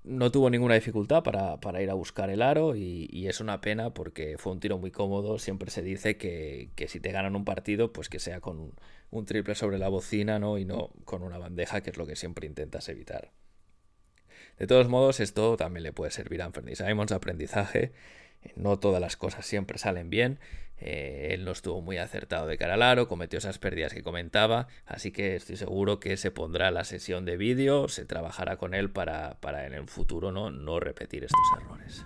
no 0.04 0.32
tuvo 0.32 0.50
ninguna 0.50 0.76
dificultad 0.76 1.24
para, 1.24 1.82
ir 1.82 1.90
a 1.90 1.94
buscar 1.94 2.30
el 2.30 2.42
aro 2.42 2.76
y, 2.76 3.28
es 3.28 3.42
una 3.42 3.60
pena 3.62 3.94
porque 3.94 4.38
fue 4.38 4.54
un 4.54 4.60
tiro 4.60 4.78
muy 4.78 4.92
cómodo. 4.92 5.40
Siempre 5.40 5.72
se 5.72 5.82
dice 5.82 6.18
que, 6.18 6.70
si 6.88 7.00
te 7.00 7.12
ganan 7.12 7.36
un 7.36 7.46
partido, 7.46 7.92
pues 7.92 8.10
que 8.10 8.20
sea 8.20 8.40
con 8.42 8.60
un, 8.60 8.74
un 9.12 9.26
triple 9.26 9.56
sobre 9.56 9.78
la 9.78 9.90
bocina 9.90 10.40
¿no? 10.40 10.58
y 10.58 10.66
no 10.66 10.92
con 11.06 11.24
una 11.24 11.38
bandeja, 11.38 11.82
que 11.82 11.90
es 11.92 11.98
lo 11.98 12.06
que 12.08 12.16
siempre 12.16 12.48
intentas 12.48 12.88
evitar. 12.90 13.32
De 14.58 14.68
todos 14.68 14.88
modos, 14.88 15.20
esto 15.20 15.58
también 15.58 15.84
le 15.84 15.94
puede 15.94 16.12
servir 16.12 16.42
a 16.42 16.46
Anthony 16.46 16.76
Simons 16.76 17.12
aprendizaje. 17.12 17.92
No 18.56 18.78
todas 18.80 19.02
las 19.02 19.18
cosas 19.18 19.46
siempre 19.46 19.78
salen 19.78 20.10
bien. 20.10 20.40
Eh, 20.78 21.30
él 21.32 21.46
no 21.46 21.52
estuvo 21.52 21.82
muy 21.82 21.98
acertado 21.98 22.48
de 22.48 22.58
cara 22.58 22.74
al 22.74 22.82
aro, 22.82 23.08
cometió 23.08 23.40
esas 23.40 23.60
pérdidas 23.60 23.94
que 23.94 24.04
comentaba, 24.04 24.68
así 24.86 25.12
que 25.12 25.36
estoy 25.36 25.56
seguro 25.56 26.02
que 26.02 26.18
se 26.18 26.32
pondrá 26.32 26.70
la 26.70 26.84
sesión 26.84 27.24
de 27.24 27.38
vídeo, 27.38 27.88
se 27.88 28.04
trabajará 28.06 28.58
con 28.58 28.74
él 28.74 28.90
para, 28.90 29.40
para 29.40 29.66
en 29.66 29.74
el 29.74 29.88
futuro 29.88 30.34
¿no? 30.34 30.52
no 30.52 30.82
repetir 30.82 31.24
estos 31.24 31.48
errores. 31.58 32.06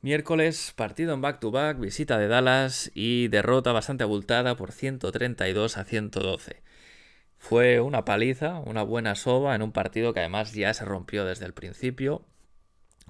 Miércoles, 0.00 0.72
partido 0.74 1.14
en 1.14 1.20
back-to-back, 1.20 1.76
-back, 1.76 1.80
visita 1.80 2.18
de 2.18 2.26
Dallas 2.26 2.90
y 2.92 3.28
derrota 3.28 3.70
bastante 3.70 4.02
abultada 4.02 4.56
por 4.56 4.72
132 4.72 5.76
a 5.76 5.84
112. 5.84 6.60
Fue 7.42 7.80
una 7.80 8.04
paliza, 8.04 8.60
una 8.60 8.84
buena 8.84 9.16
soba 9.16 9.56
en 9.56 9.62
un 9.62 9.72
partido 9.72 10.14
que 10.14 10.20
además 10.20 10.52
ya 10.52 10.72
se 10.74 10.84
rompió 10.84 11.24
desde 11.24 11.44
el 11.44 11.52
principio, 11.52 12.24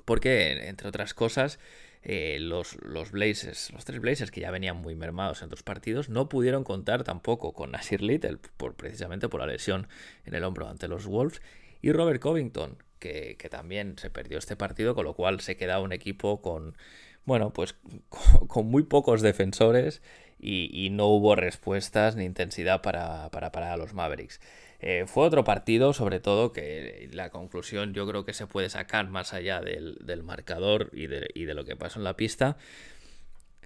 porque, 0.06 0.68
entre 0.68 0.88
otras 0.88 1.12
cosas, 1.12 1.58
eh, 2.02 2.38
los, 2.40 2.78
los, 2.82 3.10
Blazers, 3.10 3.70
los 3.72 3.84
tres 3.84 4.00
Blazers 4.00 4.30
que 4.30 4.40
ya 4.40 4.50
venían 4.50 4.78
muy 4.78 4.94
mermados 4.94 5.42
en 5.42 5.48
otros 5.48 5.62
partidos, 5.62 6.08
no 6.08 6.30
pudieron 6.30 6.64
contar 6.64 7.04
tampoco 7.04 7.52
con 7.52 7.72
Nasir 7.72 8.00
Little, 8.00 8.38
por, 8.56 8.74
precisamente 8.74 9.28
por 9.28 9.40
la 9.40 9.46
lesión 9.46 9.86
en 10.24 10.34
el 10.34 10.44
hombro 10.44 10.66
ante 10.66 10.88
los 10.88 11.06
Wolves, 11.06 11.42
y 11.82 11.92
Robert 11.92 12.22
Covington, 12.22 12.78
que, 12.98 13.36
también 13.50 13.98
se 13.98 14.08
perdió 14.08 14.38
este 14.38 14.56
partido, 14.56 14.94
con 14.94 15.04
lo 15.04 15.12
cual 15.12 15.40
se 15.40 15.58
queda 15.58 15.78
un 15.78 15.92
equipo 15.92 16.40
con, 16.40 16.78
bueno, 17.26 17.52
pues 17.52 17.74
con 18.48 18.64
muy 18.64 18.84
pocos 18.84 19.20
defensores 19.20 20.00
y, 20.42 20.90
no 20.90 21.06
hubo 21.06 21.36
respuestas 21.36 22.16
ni 22.16 22.24
intensidad 22.24 22.82
para, 22.82 23.30
para 23.30 23.76
los 23.76 23.94
Mavericks. 23.94 24.40
Eh, 24.80 25.04
fue 25.06 25.24
otro 25.24 25.44
partido, 25.44 25.92
sobre 25.92 26.18
todo, 26.18 26.52
que 26.52 27.08
la 27.12 27.30
conclusión 27.30 27.94
yo 27.94 28.06
creo 28.08 28.24
que 28.24 28.34
se 28.34 28.48
puede 28.48 28.68
sacar 28.68 29.08
más 29.08 29.32
allá 29.32 29.60
del, 29.60 30.22
marcador 30.24 30.90
y 30.92 31.06
de, 31.06 31.30
y 31.34 31.44
de, 31.44 31.54
lo 31.54 31.64
que 31.64 31.76
pasó 31.76 32.00
en 32.00 32.04
la 32.04 32.16
pista. 32.16 32.56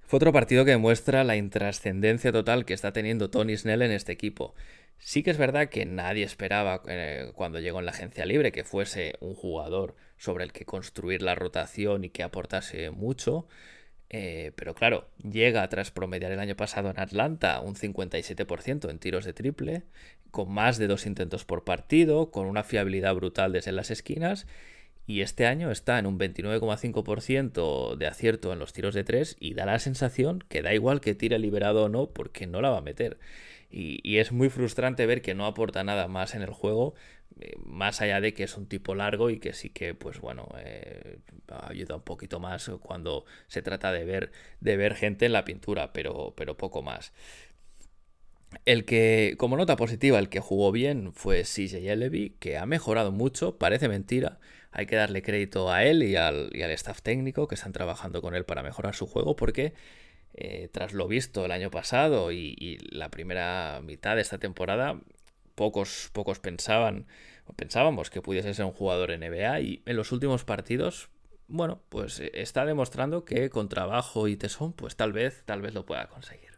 Fue 0.05 0.17
otro 0.17 0.31
partido 0.31 0.63
que 0.63 0.71
demuestra 0.71 1.23
la 1.23 1.35
intrascendencia 1.35 2.31
total 2.31 2.65
que 2.65 2.75
está 2.75 2.93
teniendo 2.93 3.31
Tony 3.31 3.57
Snell 3.57 3.81
en 3.81 3.91
este 3.91 4.11
equipo. 4.11 4.53
Sí 4.99 5.23
que 5.23 5.31
es 5.31 5.37
verdad 5.37 5.69
que 5.69 5.85
nadie 5.85 6.23
esperaba 6.23 6.81
eh, 6.87 7.31
cuando 7.33 7.59
llegó 7.59 7.79
en 7.79 7.85
la 7.85 7.91
agencia 7.91 8.25
libre 8.25 8.51
que 8.51 8.63
fuese 8.63 9.15
un 9.19 9.33
jugador 9.33 9.95
sobre 10.17 10.43
el 10.43 10.51
que 10.51 10.65
construir 10.65 11.23
la 11.23 11.35
rotación 11.35 12.03
y 12.03 12.09
que 12.09 12.23
aportase 12.23 12.91
mucho. 12.91 13.47
Eh, 14.09 14.53
pero 14.55 14.73
claro, 14.73 15.09
llega 15.17 15.67
tras 15.67 15.91
promediar 15.91 16.31
el 16.31 16.39
año 16.39 16.55
pasado 16.55 16.89
en 16.89 16.99
Atlanta 16.99 17.59
un 17.59 17.75
57% 17.75 18.89
en 18.89 18.99
tiros 18.99 19.25
de 19.25 19.33
triple, 19.33 19.83
con 20.31 20.51
más 20.51 20.77
de 20.77 20.87
dos 20.87 21.05
intentos 21.05 21.45
por 21.45 21.63
partido, 21.63 22.31
con 22.31 22.47
una 22.47 22.63
fiabilidad 22.63 23.15
brutal 23.15 23.51
desde 23.51 23.71
las 23.71 23.91
esquinas, 23.91 24.47
y 25.07 25.21
este 25.21 25.45
año 25.45 25.71
está 25.71 25.99
en 25.99 26.05
un 26.05 26.19
29,5% 26.19 27.95
de 27.95 28.07
acierto 28.07 28.51
en 28.51 28.59
los 28.59 28.73
tiros 28.73 28.93
de 28.93 29.05
tres 29.05 29.37
y 29.39 29.53
da 29.53 29.65
la 29.65 29.79
sensación 29.79 30.43
que 30.49 30.61
da 30.61 30.73
igual 30.73 30.99
que 30.99 31.15
tire 31.15 31.39
liberado 31.39 31.85
o 31.85 31.89
no, 31.89 32.07
porque 32.07 32.45
no 32.45 32.61
la 32.61 32.71
va 32.71 32.79
a 32.79 32.81
meter. 32.81 33.17
Y, 33.69 34.17
es 34.17 34.31
muy 34.31 34.49
frustrante 34.49 35.05
ver 35.05 35.21
que 35.21 35.33
no 35.33 35.45
aporta 35.45 35.83
nada 35.83 36.07
más 36.07 36.35
en 36.35 36.41
el 36.41 36.51
juego, 36.51 36.93
más 37.63 38.01
allá 38.01 38.21
de 38.21 38.33
que 38.33 38.43
es 38.43 38.57
un 38.57 38.67
tipo 38.67 38.95
largo 38.95 39.29
y 39.29 39.39
que 39.39 39.53
sí 39.53 39.69
que, 39.69 39.93
pues 39.93 40.19
bueno, 40.19 40.49
eh, 40.59 41.19
ayuda 41.63 41.95
un 41.95 42.01
poquito 42.01 42.39
más 42.39 42.69
cuando 42.81 43.25
se 43.47 43.61
trata 43.61 43.91
de 43.91 44.05
ver, 44.05 44.31
de 44.59 44.77
ver 44.77 44.95
gente 44.95 45.25
en 45.25 45.33
la 45.33 45.45
pintura, 45.45 45.93
pero, 45.93 46.33
pero 46.35 46.57
poco 46.57 46.81
más. 46.81 47.13
El 48.65 48.85
que, 48.85 49.35
como 49.37 49.57
nota 49.57 49.75
positiva, 49.75 50.19
el 50.19 50.29
que 50.29 50.39
jugó 50.39 50.71
bien 50.71 51.11
fue 51.13 51.43
CJ 51.43 51.95
Levy, 51.95 52.35
que 52.39 52.57
ha 52.57 52.65
mejorado 52.65 53.11
mucho, 53.11 53.57
parece 53.57 53.89
mentira. 53.89 54.39
Hay 54.71 54.85
que 54.85 54.95
darle 54.95 55.21
crédito 55.21 55.71
a 55.71 55.83
él 55.83 56.03
y 56.03 56.15
al, 56.15 56.49
y 56.53 56.61
al 56.61 56.71
staff 56.71 57.01
técnico 57.01 57.47
que 57.47 57.55
están 57.55 57.73
trabajando 57.73 58.21
con 58.21 58.35
él 58.35 58.45
para 58.45 58.63
mejorar 58.63 58.95
su 58.95 59.05
juego, 59.05 59.35
porque 59.35 59.73
eh, 60.33 60.69
tras 60.71 60.93
lo 60.93 61.07
visto 61.07 61.45
el 61.45 61.51
año 61.51 61.71
pasado 61.71 62.31
y, 62.31 62.77
la 62.91 63.09
primera 63.09 63.81
mitad 63.83 64.15
de 64.15 64.21
esta 64.21 64.37
temporada, 64.37 65.01
pocos, 65.57 66.11
pocos 66.13 66.39
pensaban 66.39 67.07
pensábamos 67.55 68.09
que 68.09 68.21
pudiese 68.21 68.53
ser 68.53 68.65
un 68.65 68.71
jugador 68.71 69.09
NBA 69.09 69.59
y 69.61 69.81
en 69.85 69.95
los 69.95 70.11
últimos 70.11 70.43
partidos, 70.43 71.09
bueno, 71.47 71.81
pues 71.89 72.19
eh, 72.19 72.31
está 72.33 72.65
demostrando 72.65 73.25
que 73.25 73.49
con 73.49 73.69
trabajo 73.69 74.27
y 74.27 74.37
tesón, 74.37 74.73
pues 74.73 74.95
tal 74.95 75.13
vez, 75.13 75.43
tal 75.45 75.61
vez 75.61 75.73
lo 75.73 75.85
pueda 75.85 76.07
conseguir. 76.07 76.57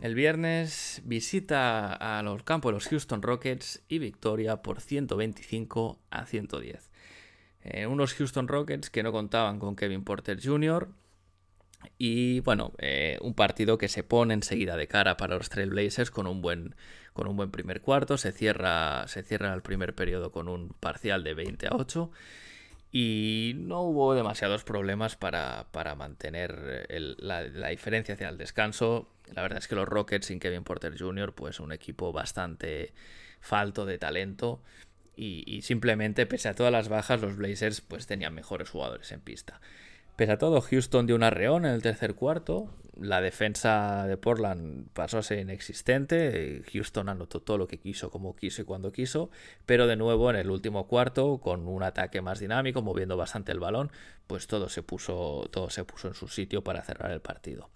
El 0.00 0.14
viernes 0.14 1.02
visita 1.04 1.92
a 1.92 2.22
los 2.22 2.42
campos 2.42 2.70
de 2.70 2.74
los 2.74 2.88
Houston 2.88 3.22
Rockets 3.22 3.82
y 3.88 3.98
victoria 3.98 4.62
por 4.62 4.80
125 4.80 6.00
a 6.10 6.26
110. 6.26 6.90
Eh, 7.62 7.86
unos 7.86 8.14
Houston 8.14 8.46
Rockets 8.46 8.90
que 8.90 9.02
no 9.02 9.10
contaban 9.10 9.58
con 9.58 9.74
Kevin 9.74 10.04
Porter 10.04 10.38
Jr. 10.42 10.88
Y 11.98 12.40
bueno, 12.40 12.72
eh, 12.78 13.18
un 13.20 13.34
partido 13.34 13.78
que 13.78 13.88
se 13.88 14.02
pone 14.02 14.34
enseguida 14.34 14.76
de 14.76 14.88
cara 14.88 15.16
para 15.16 15.36
los 15.36 15.48
Trailblazers 15.48 16.10
con 16.10 16.26
un 16.26 16.42
buen, 16.42 16.74
con 17.12 17.26
un 17.28 17.36
buen 17.36 17.50
primer 17.50 17.80
cuarto. 17.80 18.18
Se 18.18 18.32
cierra, 18.32 19.06
se 19.08 19.22
cierra 19.22 19.52
el 19.54 19.62
primer 19.62 19.94
periodo 19.94 20.32
con 20.32 20.48
un 20.48 20.70
parcial 20.80 21.24
de 21.24 21.34
20 21.34 21.66
a 21.68 21.70
8. 21.74 22.10
Y 22.98 23.52
no 23.56 23.82
hubo 23.82 24.14
demasiados 24.14 24.64
problemas 24.64 25.16
para, 25.16 25.66
mantener 25.98 26.86
la, 27.18 27.42
diferencia 27.68 28.14
hacia 28.14 28.28
el 28.28 28.38
descanso. 28.38 29.10
La 29.34 29.42
verdad 29.42 29.58
es 29.58 29.68
que 29.68 29.74
los 29.74 29.86
Rockets 29.86 30.26
sin 30.26 30.40
Kevin 30.40 30.64
Porter 30.64 30.98
Jr., 30.98 31.34
pues 31.34 31.60
un 31.60 31.72
equipo 31.72 32.12
bastante 32.12 32.94
falto 33.40 33.84
de 33.84 33.98
talento. 33.98 34.62
Y, 35.14 35.62
simplemente, 35.62 36.26
pese 36.26 36.48
a 36.48 36.54
todas 36.54 36.72
las 36.72 36.88
bajas, 36.88 37.20
los 37.20 37.36
Blazers 37.36 37.80
pues 37.80 38.06
tenían 38.06 38.34
mejores 38.34 38.70
jugadores 38.70 39.12
en 39.12 39.20
pista. 39.20 39.60
Pese 40.16 40.32
a 40.32 40.38
todo, 40.38 40.62
Houston 40.62 41.06
dio 41.06 41.14
una 41.14 41.28
reón 41.28 41.66
en 41.66 41.72
el 41.72 41.82
tercer 41.82 42.14
cuarto. 42.14 42.70
La 42.98 43.20
defensa 43.20 44.06
de 44.06 44.16
Portland 44.16 44.88
pasó 44.94 45.18
a 45.18 45.22
ser 45.22 45.40
inexistente. 45.40 46.62
Houston 46.72 47.10
anotó 47.10 47.40
todo 47.40 47.58
lo 47.58 47.68
que 47.68 47.78
quiso, 47.78 48.10
como 48.10 48.34
quiso 48.34 48.62
y 48.62 48.64
cuando 48.64 48.92
quiso. 48.92 49.28
Pero 49.66 49.86
de 49.86 49.96
nuevo, 49.96 50.30
en 50.30 50.36
el 50.36 50.50
último 50.50 50.88
cuarto, 50.88 51.38
con 51.38 51.68
un 51.68 51.82
ataque 51.82 52.22
más 52.22 52.40
dinámico, 52.40 52.80
moviendo 52.80 53.18
bastante 53.18 53.52
el 53.52 53.60
balón, 53.60 53.92
pues 54.26 54.46
todo 54.46 54.70
se 54.70 54.82
puso, 54.82 55.50
todo 55.52 55.68
se 55.68 55.84
puso 55.84 56.08
en 56.08 56.14
su 56.14 56.28
sitio 56.28 56.64
para 56.64 56.82
cerrar 56.82 57.10
el 57.10 57.20
partido. 57.20 57.68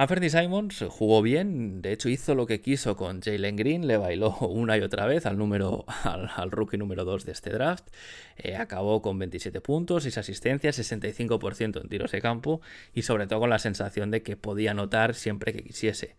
Anthony 0.00 0.30
Simons 0.30 0.84
jugó 0.90 1.22
bien, 1.22 1.82
de 1.82 1.90
hecho 1.90 2.08
hizo 2.08 2.36
lo 2.36 2.46
que 2.46 2.60
quiso 2.60 2.96
con 2.96 3.20
Jalen 3.20 3.56
Green, 3.56 3.88
le 3.88 3.96
bailó 3.96 4.30
una 4.42 4.78
y 4.78 4.80
otra 4.80 5.06
vez 5.06 5.26
al, 5.26 5.36
número, 5.36 5.86
al, 6.04 6.52
rookie 6.52 6.78
número 6.78 7.04
2 7.04 7.24
de 7.24 7.32
este 7.32 7.50
draft, 7.50 7.84
eh, 8.36 8.54
acabó 8.54 9.02
con 9.02 9.18
27 9.18 9.60
puntos, 9.60 10.04
6 10.04 10.18
asistencias, 10.18 10.78
65% 10.78 11.80
en 11.80 11.88
tiros 11.88 12.12
de 12.12 12.20
campo 12.20 12.60
y 12.94 13.02
sobre 13.02 13.26
todo 13.26 13.40
con 13.40 13.50
la 13.50 13.58
sensación 13.58 14.12
de 14.12 14.22
que 14.22 14.36
podía 14.36 14.70
anotar 14.70 15.16
siempre 15.16 15.52
que 15.52 15.64
quisiese. 15.64 16.14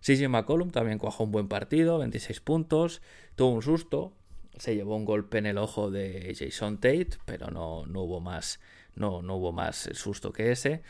CJ 0.00 0.30
McCollum 0.30 0.70
también 0.70 0.96
cuajó 0.96 1.24
un 1.24 1.32
buen 1.32 1.48
partido, 1.48 1.98
26 1.98 2.40
puntos, 2.40 3.02
tuvo 3.36 3.50
un 3.50 3.60
susto, 3.60 4.14
se 4.56 4.74
llevó 4.74 4.96
un 4.96 5.04
golpe 5.04 5.36
en 5.36 5.44
el 5.44 5.58
ojo 5.58 5.90
de 5.90 6.34
Jason 6.34 6.78
Tate, 6.78 7.10
pero 7.26 7.50
no, 7.50 7.84
no 7.84 8.04
hubo 8.04 8.20
más, 8.20 8.58
no, 8.94 9.20
no 9.20 9.36
hubo 9.36 9.52
más 9.52 9.90
susto 9.92 10.32
que 10.32 10.50
ese. 10.50 10.80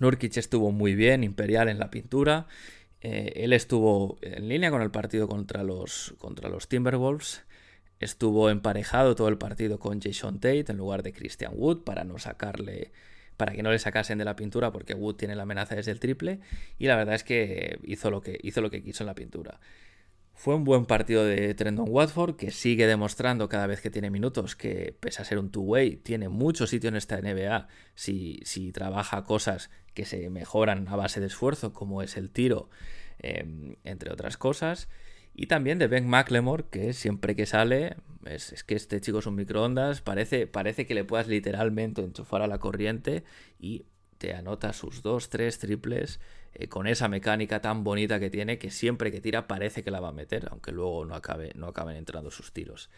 Nurkic 0.00 0.36
estuvo 0.36 0.70
muy 0.72 0.94
bien, 0.94 1.24
imperial 1.24 1.68
en 1.68 1.78
la 1.78 1.90
pintura. 1.90 2.46
Eh, 3.00 3.32
él 3.36 3.52
estuvo 3.52 4.18
en 4.22 4.48
línea 4.48 4.70
con 4.70 4.82
el 4.82 4.90
partido 4.90 5.28
contra 5.28 5.62
los, 5.62 6.14
contra 6.18 6.48
los 6.48 6.68
Timberwolves. 6.68 7.42
Estuvo 8.00 8.50
emparejado 8.50 9.14
todo 9.14 9.28
el 9.28 9.38
partido 9.38 9.78
con 9.78 10.00
Jason 10.00 10.40
Tate 10.40 10.66
en 10.68 10.76
lugar 10.76 11.02
de 11.02 11.12
Christian 11.12 11.52
Wood 11.56 11.84
para 11.84 12.04
no 12.04 12.18
sacarle 12.18 12.92
para 13.36 13.52
que 13.52 13.62
no 13.62 13.70
le 13.70 13.78
sacasen 13.78 14.18
de 14.18 14.24
la 14.24 14.34
pintura 14.34 14.72
porque 14.72 14.94
Wood 14.94 15.14
tiene 15.14 15.36
la 15.36 15.44
amenaza 15.44 15.76
desde 15.76 15.92
el 15.92 16.00
triple 16.00 16.40
y 16.76 16.88
la 16.88 16.96
verdad 16.96 17.14
es 17.14 17.22
que 17.22 17.78
hizo 17.84 18.10
lo 18.10 18.20
que 18.20 18.36
hizo 18.42 18.60
lo 18.60 18.68
que 18.68 18.82
quiso 18.82 19.04
en 19.04 19.06
la 19.06 19.14
pintura. 19.14 19.60
Fue 20.38 20.54
un 20.54 20.62
buen 20.62 20.86
partido 20.86 21.24
de 21.24 21.52
Trendon 21.54 21.88
Watford 21.88 22.36
que 22.36 22.52
sigue 22.52 22.86
demostrando 22.86 23.48
cada 23.48 23.66
vez 23.66 23.80
que 23.80 23.90
tiene 23.90 24.08
minutos 24.08 24.54
que, 24.54 24.94
pese 25.00 25.20
a 25.20 25.24
ser 25.24 25.36
un 25.40 25.50
two-way, 25.50 25.96
tiene 25.96 26.28
mucho 26.28 26.68
sitio 26.68 26.86
en 26.90 26.94
esta 26.94 27.20
NBA 27.20 27.66
si, 27.96 28.38
si, 28.44 28.70
trabaja 28.70 29.24
cosas 29.24 29.68
que 29.94 30.04
se 30.04 30.30
mejoran 30.30 30.86
a 30.86 30.94
base 30.94 31.18
de 31.18 31.26
esfuerzo, 31.26 31.72
como 31.72 32.02
es 32.02 32.16
el 32.16 32.30
tiro, 32.30 32.70
em, 33.18 33.74
entre 33.82 34.12
otras 34.12 34.36
cosas. 34.36 34.88
Y 35.34 35.46
también 35.46 35.80
de 35.80 35.88
Ben 35.88 36.08
McLemore, 36.08 36.66
que 36.70 36.92
siempre 36.92 37.34
que 37.34 37.44
sale, 37.44 37.96
es, 38.24 38.52
es, 38.52 38.62
que 38.62 38.76
este 38.76 39.00
chico 39.00 39.18
es 39.18 39.26
un 39.26 39.34
microondas, 39.34 40.02
parece, 40.02 40.46
parece 40.46 40.86
que 40.86 40.94
le 40.94 41.02
puedas 41.02 41.26
literalmente 41.26 42.00
enchufar 42.00 42.42
a 42.42 42.46
la 42.46 42.60
corriente 42.60 43.24
y 43.58 43.86
te 44.18 44.34
anota 44.34 44.72
sus 44.72 45.02
dos, 45.02 45.30
tres 45.30 45.58
triples 45.58 46.20
eh, 46.54 46.68
con 46.68 46.86
esa 46.86 47.08
mecánica 47.08 47.60
tan 47.60 47.84
bonita 47.84 48.20
que 48.20 48.30
tiene 48.30 48.58
que 48.58 48.70
siempre 48.70 49.10
que 49.10 49.20
tira 49.20 49.46
parece 49.46 49.82
que 49.82 49.90
la 49.90 50.00
va 50.00 50.08
a 50.08 50.12
meter, 50.12 50.48
aunque 50.50 50.72
luego 50.72 51.04
no, 51.04 51.14
acabe, 51.14 51.52
no 51.54 51.68
acaben 51.68 51.96
entrando 51.96 52.30
sus 52.30 52.52
tiros. 52.52 52.90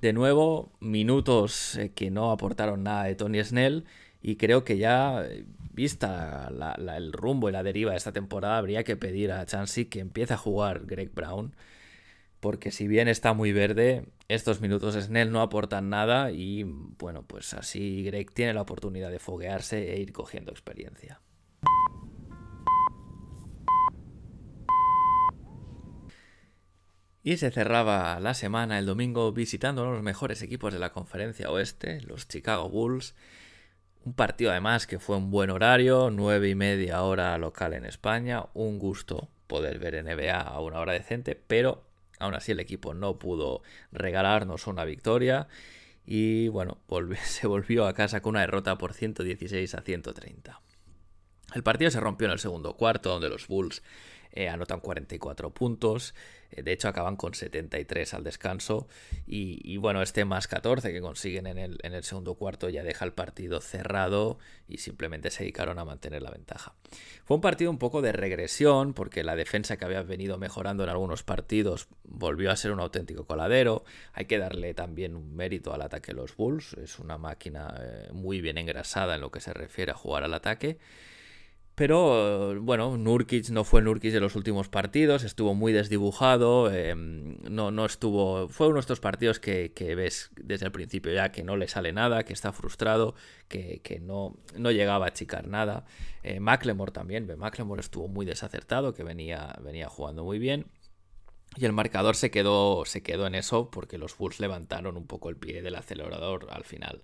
De 0.00 0.12
nuevo, 0.12 0.72
minutos 0.80 1.76
eh, 1.76 1.92
que 1.92 2.10
no 2.10 2.30
aportaron 2.30 2.82
nada 2.82 3.04
de 3.04 3.14
Tony 3.14 3.42
Snell 3.42 3.84
y 4.22 4.36
creo 4.36 4.64
que 4.64 4.78
ya, 4.78 5.24
eh, 5.24 5.46
vista 5.72 6.50
el 6.96 7.12
rumbo 7.12 7.48
y 7.48 7.52
la 7.52 7.62
deriva 7.62 7.92
de 7.92 7.96
esta 7.98 8.12
temporada, 8.12 8.58
habría 8.58 8.84
que 8.84 8.96
pedir 8.96 9.32
a 9.32 9.44
Chansey 9.46 9.86
que 9.86 10.00
empiece 10.00 10.34
a 10.34 10.38
jugar 10.38 10.86
Greg 10.86 11.12
Brown 11.14 11.54
porque 12.40 12.70
si 12.70 12.86
bien 12.86 13.08
está 13.08 13.32
muy 13.32 13.52
verde, 13.52 14.04
estos 14.28 14.60
minutos 14.60 14.94
Snell 14.94 15.32
no 15.32 15.40
aportan 15.40 15.90
nada 15.90 16.30
y 16.30 16.62
bueno, 16.62 17.24
pues 17.26 17.54
así 17.54 18.04
Greg 18.04 18.32
tiene 18.32 18.54
la 18.54 18.62
oportunidad 18.62 19.10
de 19.10 19.18
foguearse 19.18 19.92
e 19.94 20.00
ir 20.00 20.12
cogiendo 20.12 20.52
experiencia. 20.52 21.20
Y 27.26 27.38
se 27.38 27.50
cerraba 27.50 28.20
la 28.20 28.34
semana 28.34 28.78
el 28.78 28.86
domingo 28.86 29.32
visitando 29.32 29.82
a 29.82 29.90
los 29.90 30.00
mejores 30.00 30.42
equipos 30.42 30.72
de 30.72 30.78
la 30.78 30.92
conferencia 30.92 31.50
oeste, 31.50 32.00
los 32.02 32.28
Chicago 32.28 32.70
Bulls. 32.70 33.16
Un 34.04 34.12
partido 34.12 34.52
además 34.52 34.86
que 34.86 35.00
fue 35.00 35.16
un 35.16 35.32
buen 35.32 35.50
horario, 35.50 36.10
nueve 36.12 36.50
y 36.50 36.54
media 36.54 37.02
hora 37.02 37.36
local 37.36 37.72
en 37.72 37.84
España. 37.84 38.44
Un 38.54 38.78
gusto 38.78 39.28
poder 39.48 39.80
ver 39.80 40.00
NBA 40.04 40.40
a 40.40 40.60
una 40.60 40.78
hora 40.78 40.92
decente, 40.92 41.34
pero 41.34 41.82
aún 42.20 42.34
así 42.36 42.52
el 42.52 42.60
equipo 42.60 42.94
no 42.94 43.18
pudo 43.18 43.62
regalarnos 43.90 44.68
una 44.68 44.84
victoria. 44.84 45.48
Y 46.06 46.46
bueno, 46.46 46.78
se 47.24 47.48
volvió 47.48 47.88
a 47.88 47.92
casa 47.92 48.22
con 48.22 48.36
una 48.36 48.42
derrota 48.42 48.78
por 48.78 48.94
116 48.94 49.74
a 49.74 49.80
130. 49.80 50.60
El 51.56 51.64
partido 51.64 51.90
se 51.90 51.98
rompió 51.98 52.26
en 52.26 52.34
el 52.34 52.38
segundo 52.38 52.76
cuarto, 52.76 53.10
donde 53.10 53.28
los 53.28 53.48
Bulls 53.48 53.82
eh, 54.32 54.48
anotan 54.48 54.80
44 54.80 55.50
puntos, 55.50 56.14
eh, 56.50 56.62
de 56.62 56.72
hecho 56.72 56.88
acaban 56.88 57.16
con 57.16 57.34
73 57.34 58.14
al 58.14 58.24
descanso 58.24 58.88
y, 59.26 59.76
bueno, 59.78 60.02
este 60.02 60.24
más 60.24 60.48
14 60.48 60.92
que 60.92 61.00
consiguen 61.00 61.46
en 61.46 61.58
el, 61.58 62.04
segundo 62.04 62.34
cuarto 62.34 62.68
ya 62.68 62.82
deja 62.82 63.04
el 63.04 63.12
partido 63.12 63.60
cerrado 63.60 64.38
y 64.68 64.78
simplemente 64.78 65.30
se 65.30 65.40
dedicaron 65.44 65.78
a 65.78 65.84
mantener 65.84 66.22
la 66.22 66.30
ventaja. 66.30 66.74
Fue 67.24 67.36
un 67.36 67.40
partido 67.40 67.70
un 67.70 67.78
poco 67.78 68.02
de 68.02 68.12
regresión 68.12 68.94
porque 68.94 69.24
la 69.24 69.36
defensa 69.36 69.76
que 69.76 69.84
había 69.84 70.02
venido 70.02 70.38
mejorando 70.38 70.84
en 70.84 70.90
algunos 70.90 71.22
partidos 71.22 71.88
volvió 72.04 72.50
a 72.50 72.56
ser 72.56 72.72
un 72.72 72.80
auténtico 72.80 73.26
coladero, 73.26 73.84
hay 74.12 74.26
que 74.26 74.38
darle 74.38 74.74
también 74.74 75.16
un 75.16 75.34
mérito 75.34 75.72
al 75.72 75.82
ataque 75.82 76.12
de 76.12 76.18
los 76.18 76.36
Bulls, 76.36 76.74
es 76.74 76.98
una 76.98 77.18
máquina 77.18 77.74
eh, 77.80 78.08
muy 78.12 78.40
bien 78.40 78.58
engrasada 78.58 79.16
en 79.16 79.20
lo 79.20 79.30
que 79.30 79.40
se 79.40 79.52
refiere 79.52 79.92
a 79.92 79.94
jugar 79.94 80.24
al 80.24 80.34
ataque. 80.34 80.78
Pero 81.76 82.58
bueno, 82.62 82.96
Nurkic 82.96 83.50
no 83.50 83.62
fue 83.62 83.82
Nurkic 83.82 84.10
de 84.10 84.20
los 84.20 84.34
últimos 84.34 84.66
partidos, 84.70 85.24
estuvo 85.24 85.54
muy 85.54 85.74
desdibujado, 85.74 86.72
em, 86.72 87.36
no, 87.42 87.70
no 87.70 87.84
estuvo. 87.84 88.48
Fue 88.48 88.68
uno 88.68 88.76
de 88.76 88.80
estos 88.80 88.98
partidos 88.98 89.40
que, 89.40 89.70
ves 89.94 90.30
desde 90.40 90.64
el 90.64 90.72
principio 90.72 91.12
ya 91.12 91.32
que 91.32 91.44
no 91.44 91.58
le 91.58 91.68
sale 91.68 91.92
nada, 91.92 92.24
que 92.24 92.32
está 92.32 92.52
frustrado, 92.52 93.14
que, 93.48 94.00
no, 94.02 94.38
no, 94.56 94.70
llegaba 94.70 95.04
a 95.04 95.08
achicar 95.08 95.48
nada. 95.48 95.84
Eh, 96.22 96.40
Macklemore 96.40 96.92
también, 96.92 97.30
Macklemore 97.36 97.80
estuvo 97.80 98.08
muy 98.08 98.24
desacertado, 98.24 98.94
que 98.94 99.04
venía, 99.04 99.54
venía 99.62 99.90
jugando 99.90 100.24
muy 100.24 100.38
bien. 100.38 100.68
Y 101.56 101.66
el 101.66 101.74
marcador 101.74 102.16
se 102.16 102.30
quedó, 102.30 102.86
se 102.86 103.02
quedó 103.02 103.26
en 103.26 103.34
eso 103.34 103.70
porque 103.70 103.98
los 103.98 104.16
Bulls 104.16 104.40
levantaron 104.40 104.96
un 104.96 105.06
poco 105.06 105.28
el 105.28 105.36
pie 105.36 105.60
del 105.60 105.74
acelerador 105.74 106.46
al 106.50 106.64
final. 106.64 107.02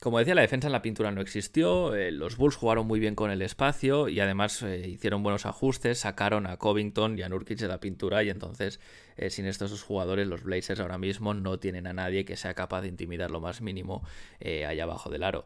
Como 0.00 0.18
decía, 0.18 0.34
la 0.34 0.40
defensa 0.40 0.66
en 0.66 0.72
la 0.72 0.80
pintura 0.80 1.10
no 1.10 1.20
existió, 1.20 1.94
eh, 1.94 2.10
los 2.10 2.38
Bulls 2.38 2.56
jugaron 2.56 2.86
muy 2.86 2.98
bien 3.00 3.14
con 3.14 3.30
el 3.30 3.42
espacio 3.42 4.08
y 4.08 4.18
además 4.18 4.62
eh, 4.62 4.88
hicieron 4.88 5.22
buenos 5.22 5.44
ajustes, 5.44 5.98
sacaron 5.98 6.46
a 6.46 6.56
Covington 6.56 7.18
y 7.18 7.22
a 7.22 7.28
Nurkic 7.28 7.58
de 7.58 7.68
la 7.68 7.80
pintura 7.80 8.22
y 8.22 8.30
entonces 8.30 8.80
eh, 9.18 9.28
sin 9.28 9.44
estos 9.44 9.70
dos 9.70 9.82
jugadores 9.82 10.26
los 10.26 10.42
Blazers 10.42 10.80
ahora 10.80 10.96
mismo 10.96 11.34
no 11.34 11.58
tienen 11.58 11.86
a 11.86 11.92
nadie 11.92 12.24
que 12.24 12.36
sea 12.36 12.54
capaz 12.54 12.80
de 12.80 12.88
intimidar 12.88 13.30
lo 13.30 13.42
más 13.42 13.60
mínimo 13.60 14.02
allá 14.40 14.84
abajo 14.84 15.10
del 15.10 15.22
aro. 15.22 15.44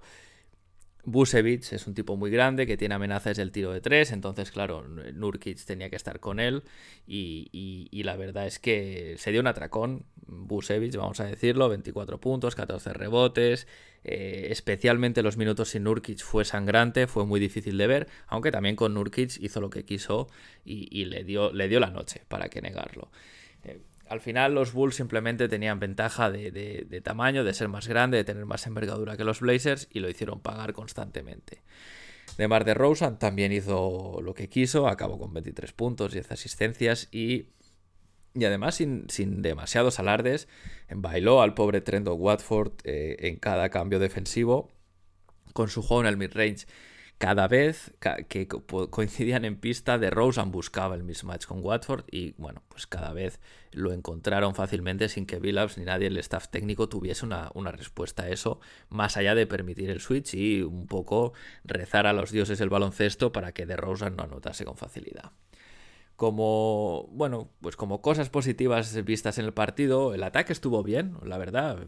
Busevich 1.07 1.73
es 1.73 1.87
un 1.87 1.95
tipo 1.95 2.17
muy 2.17 2.31
grande 2.31 2.67
que 2.67 2.77
tiene 2.77 2.95
amenazas 2.95 3.37
del 3.37 3.53
tiro 3.53 3.73
de 3.73 3.81
tres, 3.81 4.11
entonces, 4.13 4.51
claro, 4.51 4.83
Nurkic 4.83 5.63
tenía 5.65 5.91
que 5.91 5.97
estar 5.97 6.19
con 6.21 6.41
él 6.41 6.63
y, 7.07 7.91
la 8.05 8.17
verdad 8.17 8.47
es 8.47 8.59
que 8.59 9.17
se 9.19 9.31
dio 9.31 9.41
un 9.41 9.47
atracón. 9.47 10.07
Busevich, 10.27 10.97
vamos 10.97 11.21
a 11.21 11.25
decirlo, 11.25 11.69
24 11.69 12.19
puntos, 12.21 12.55
14 12.55 12.95
rebotes, 12.95 13.67
eh, 14.05 14.49
especialmente 14.51 15.23
los 15.23 15.39
minutos 15.39 15.71
sin 15.71 15.85
Nurkic 15.85 16.21
fue 16.23 16.45
sangrante, 16.45 17.07
fue 17.07 17.25
muy 17.25 17.41
difícil 17.41 17.79
de 17.79 17.87
ver, 17.87 18.09
aunque 18.27 18.51
también 18.51 18.77
con 18.77 18.93
Nurkic 18.93 19.41
hizo 19.41 19.63
lo 19.63 19.71
que 19.71 19.85
quiso 19.85 20.29
y, 20.65 21.07
le, 21.07 21.25
dio, 21.25 21.53
le 21.53 21.69
dio 21.69 21.81
la 21.81 21.91
noche, 21.91 22.23
para 22.29 22.51
qué 22.51 22.61
negarlo. 22.61 23.11
Eh, 23.65 23.81
al 24.09 24.21
final 24.21 24.55
los 24.55 24.75
Bulls 24.75 24.95
simplemente 24.95 25.49
tenían 25.49 25.81
ventaja 25.81 26.31
de, 26.31 27.01
tamaño, 27.03 27.45
de 27.45 27.55
ser 27.55 27.69
más 27.69 27.89
grande, 27.89 28.19
de 28.19 28.25
tener 28.25 28.45
más 28.45 28.67
envergadura 28.67 29.17
que 29.17 29.25
los 29.25 29.41
Blazers 29.41 29.89
y 29.91 30.01
lo 30.01 30.11
hicieron 30.11 30.41
pagar 30.41 30.75
constantemente. 30.75 31.63
De 32.37 32.47
Mar 32.47 32.67
de 32.67 32.75
Rosen 32.75 33.17
también 33.17 33.53
hizo 33.53 34.21
lo 34.23 34.35
que 34.35 34.51
quiso, 34.51 34.89
acabó 34.89 35.19
con 35.19 35.33
23 35.33 35.73
puntos, 35.73 36.13
10 36.13 36.33
asistencias 36.33 37.09
y, 37.11 37.47
y 38.35 38.45
además 38.45 38.75
sin, 38.75 39.07
demasiados 39.43 39.99
alardes, 39.99 40.49
bailó 40.91 41.41
al 41.41 41.55
pobre 41.55 41.81
Trento 41.81 42.15
Watford 42.15 42.73
eh, 42.85 43.17
en 43.21 43.37
cada 43.37 43.69
cambio 43.71 43.99
defensivo 43.99 44.71
con 45.53 45.69
su 45.69 45.83
juego 45.83 46.03
en 46.03 46.09
el 46.09 46.17
midrange. 46.17 46.67
Cada 47.17 47.47
vez 47.47 47.95
que 48.29 48.49
coincidían 48.49 49.45
en 49.45 49.57
pista, 49.57 49.99
de 49.99 50.11
Rosen 50.11 50.51
buscaba 50.51 50.97
el 50.97 51.05
mismatch 51.05 51.47
con 51.47 51.65
Watford 51.65 52.05
y 52.11 52.33
bueno, 52.39 52.65
pues 52.69 52.89
cada 52.89 53.13
vez 53.13 53.41
lo 53.71 53.93
encontraron 53.93 54.57
fácilmente 54.57 55.09
sin 55.09 55.25
que 55.25 55.39
Billups 55.39 55.79
ni 55.79 55.85
nadie 55.85 56.09
el 56.09 56.19
staff 56.19 56.49
técnico 56.49 56.89
tuviese 56.89 57.25
una, 57.25 57.51
una, 57.55 57.71
respuesta 57.71 58.25
a 58.25 58.31
eso, 58.31 58.59
más 58.89 59.17
allá 59.17 59.37
de 59.37 59.47
permitir 59.47 59.91
el 59.91 60.01
switch 60.01 60.35
y 60.35 60.63
un 60.63 60.89
poco 60.89 61.35
rezar 61.63 62.09
a 62.09 62.13
los 62.13 62.33
dioses 62.33 62.59
del 62.59 62.69
baloncesto 62.69 63.31
para 63.31 63.53
que 63.53 63.65
de 63.65 63.77
Rosen 63.77 64.17
no 64.17 64.25
anotase 64.25 64.65
con 64.65 64.77
facilidad 64.77 65.31
como, 66.17 67.09
bueno, 67.11 67.51
pues 67.61 67.75
como 67.75 68.01
cosas 68.01 68.31
positivas 68.31 69.05
vistas 69.05 69.39
en 69.39 69.47
el 69.47 69.53
partido, 69.53 70.15
el 70.15 70.23
ataque 70.23 70.53
estuvo 70.53 70.83
bien, 70.85 71.17
la 71.25 71.39
verdad, 71.39 71.79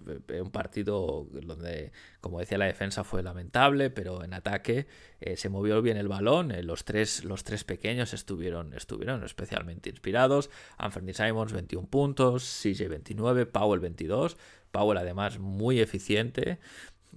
un 0.40 0.50
partido 0.50 1.28
donde, 1.30 1.92
como 2.20 2.40
decía, 2.40 2.58
la 2.58 2.64
defensa 2.64 3.04
fue 3.04 3.22
lamentable, 3.22 3.88
pero 3.88 4.24
en 4.24 4.34
ataque 4.34 4.88
eh, 5.20 5.36
se 5.36 5.48
movió 5.48 5.80
bien 5.80 5.96
el 5.96 6.08
balón, 6.08 6.50
eh, 6.50 6.64
los, 6.64 6.84
tres, 6.84 7.24
los 7.24 7.44
tres 7.44 7.62
pequeños 7.62 8.14
estuvieron, 8.14 8.74
estuvieron 8.74 9.22
especialmente 9.22 9.90
inspirados, 9.90 10.50
Anthony 10.76 11.12
Simons 11.14 11.52
21 11.52 11.86
puntos, 11.86 12.42
CJ 12.62 12.88
29, 12.88 13.46
Powell 13.46 13.80
22, 13.80 14.36
Powell 14.72 14.98
además 14.98 15.38
muy 15.38 15.78
eficiente, 15.78 16.58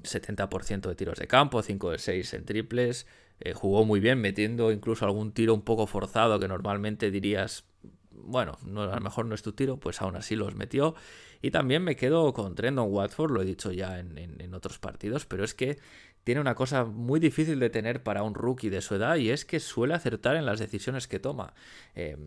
70% 0.04 0.88
de 0.88 0.96
tiros 0.96 1.18
de 1.18 1.28
campo, 1.28 1.64
5 1.64 1.92
de 1.92 1.98
6 1.98 2.34
en 2.36 2.46
triples, 2.46 3.08
eh, 3.42 3.54
jugó 3.54 3.86
muy 3.86 4.00
bien, 4.00 4.20
metiendo 4.20 4.72
incluso 4.72 5.06
algún 5.06 5.32
tiro 5.32 5.54
un 5.54 5.62
poco 5.62 5.88
forzado 5.88 6.40
que 6.40 6.48
normalmente 6.48 7.12
dirías, 7.12 7.66
bueno, 8.12 8.58
no, 8.66 8.84
a 8.84 8.96
lo 8.96 9.02
mejor 9.02 9.26
no 9.26 9.36
es 9.36 9.42
tu 9.42 9.54
tiro, 9.54 9.78
pues 9.78 10.02
aún 10.02 10.16
así 10.16 10.36
los 10.36 10.56
metió. 10.56 10.96
Y 11.42 11.52
también 11.52 11.84
me 11.84 11.96
quedo 11.96 12.34
con 12.34 12.56
Trendon 12.56 12.92
Watford, 12.92 13.32
lo 13.32 13.42
he 13.42 13.46
dicho 13.46 13.72
ya 13.72 14.00
en, 14.00 14.54
otros 14.54 14.78
partidos, 14.78 15.26
pero 15.26 15.46
es 15.46 15.54
que 15.54 15.78
tiene 16.26 16.42
una 16.42 16.54
cosa 16.54 16.84
muy 16.84 17.20
difícil 17.20 17.60
de 17.60 17.70
tener 17.70 18.04
para 18.04 18.24
un 18.24 18.34
rookie 18.34 18.70
de 18.70 18.82
su 18.82 18.96
edad 18.96 19.16
y 19.16 19.30
es 19.30 19.46
que 19.46 19.60
suele 19.62 19.94
acertar 19.94 20.36
en 20.36 20.46
las 20.46 20.60
decisiones 20.60 21.08
que 21.08 21.20
toma. 21.20 21.54
Eh, 21.96 22.18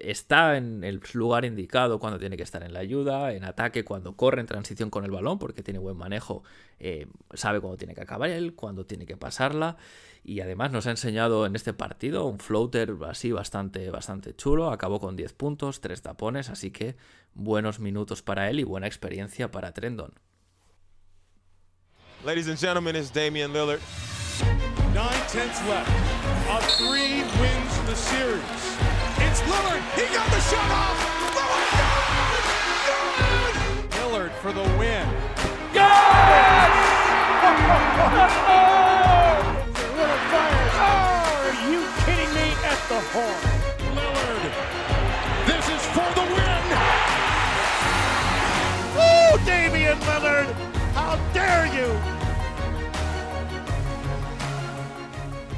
está 0.00 0.56
en 0.56 0.84
el 0.84 1.00
lugar 1.12 1.44
indicado 1.44 1.98
cuando 1.98 2.18
tiene 2.18 2.36
que 2.36 2.42
estar 2.42 2.62
en 2.62 2.72
la 2.72 2.80
ayuda, 2.80 3.32
en 3.32 3.44
ataque 3.44 3.84
cuando 3.84 4.16
corre 4.16 4.40
en 4.40 4.46
transición 4.46 4.90
con 4.90 5.04
el 5.04 5.10
balón 5.10 5.38
porque 5.38 5.62
tiene 5.62 5.78
buen 5.78 5.96
manejo, 5.96 6.42
eh, 6.78 7.06
sabe 7.32 7.60
cuándo 7.60 7.76
tiene 7.76 7.94
que 7.94 8.02
acabar 8.02 8.30
él, 8.30 8.54
cuándo 8.54 8.86
tiene 8.86 9.06
que 9.06 9.16
pasarla 9.16 9.76
y 10.24 10.40
además 10.40 10.72
nos 10.72 10.86
ha 10.86 10.90
enseñado 10.90 11.44
en 11.46 11.54
este 11.54 11.72
partido 11.74 12.26
un 12.26 12.38
floater 12.38 12.94
así 13.06 13.30
bastante, 13.30 13.90
bastante 13.90 14.34
chulo, 14.34 14.70
acabó 14.70 14.98
con 14.98 15.16
10 15.16 15.32
puntos, 15.34 15.80
3 15.80 16.00
tapones, 16.00 16.48
así 16.48 16.70
que 16.70 16.96
buenos 17.34 17.78
minutos 17.78 18.22
para 18.22 18.48
él 18.48 18.60
y 18.60 18.64
buena 18.64 18.86
experiencia 18.86 19.50
para 19.50 19.72
Trendon. 19.72 20.14
Ladies 22.24 22.48
and 22.48 22.58
gentlemen, 22.58 22.96
it's 22.96 23.10
Damian 23.10 23.52
Lillard. 23.52 23.80
Nine 24.94 25.26
tenths 25.28 25.60
left. 25.68 25.90
A 26.48 26.60
three 26.78 27.22
wins 27.38 27.78
the 27.86 27.94
series. 27.94 28.73
It's 29.18 29.40
Lillard. 29.42 29.82
He 29.94 30.06
got 30.14 30.26
the 30.30 30.40
shot 30.40 30.70
off. 30.70 30.98
Lillard 31.34 31.68
got 31.78 31.98
it. 32.34 33.54
Lillard 33.98 34.32
for 34.42 34.52
the 34.52 34.62
win. 34.78 35.06
Got 35.72 36.30
it! 36.30 36.72
Lillard 39.96 40.22
fires. 40.30 40.74
Oh, 40.76 41.46
are 41.46 41.58
you 41.70 41.80
kidding 42.04 42.32
me? 42.34 42.46
At 42.64 42.80
the 42.88 43.00
horn. 43.12 43.42
Lillard. 43.96 44.44
This 45.46 45.64
is 45.68 45.82
for 45.94 46.08
the 46.18 46.24
win. 46.34 46.62
Woo, 48.96 49.38
Damian 49.46 49.98
Lillard. 50.00 50.48
How 50.94 51.16
dare 51.32 51.66
you? 51.74 51.88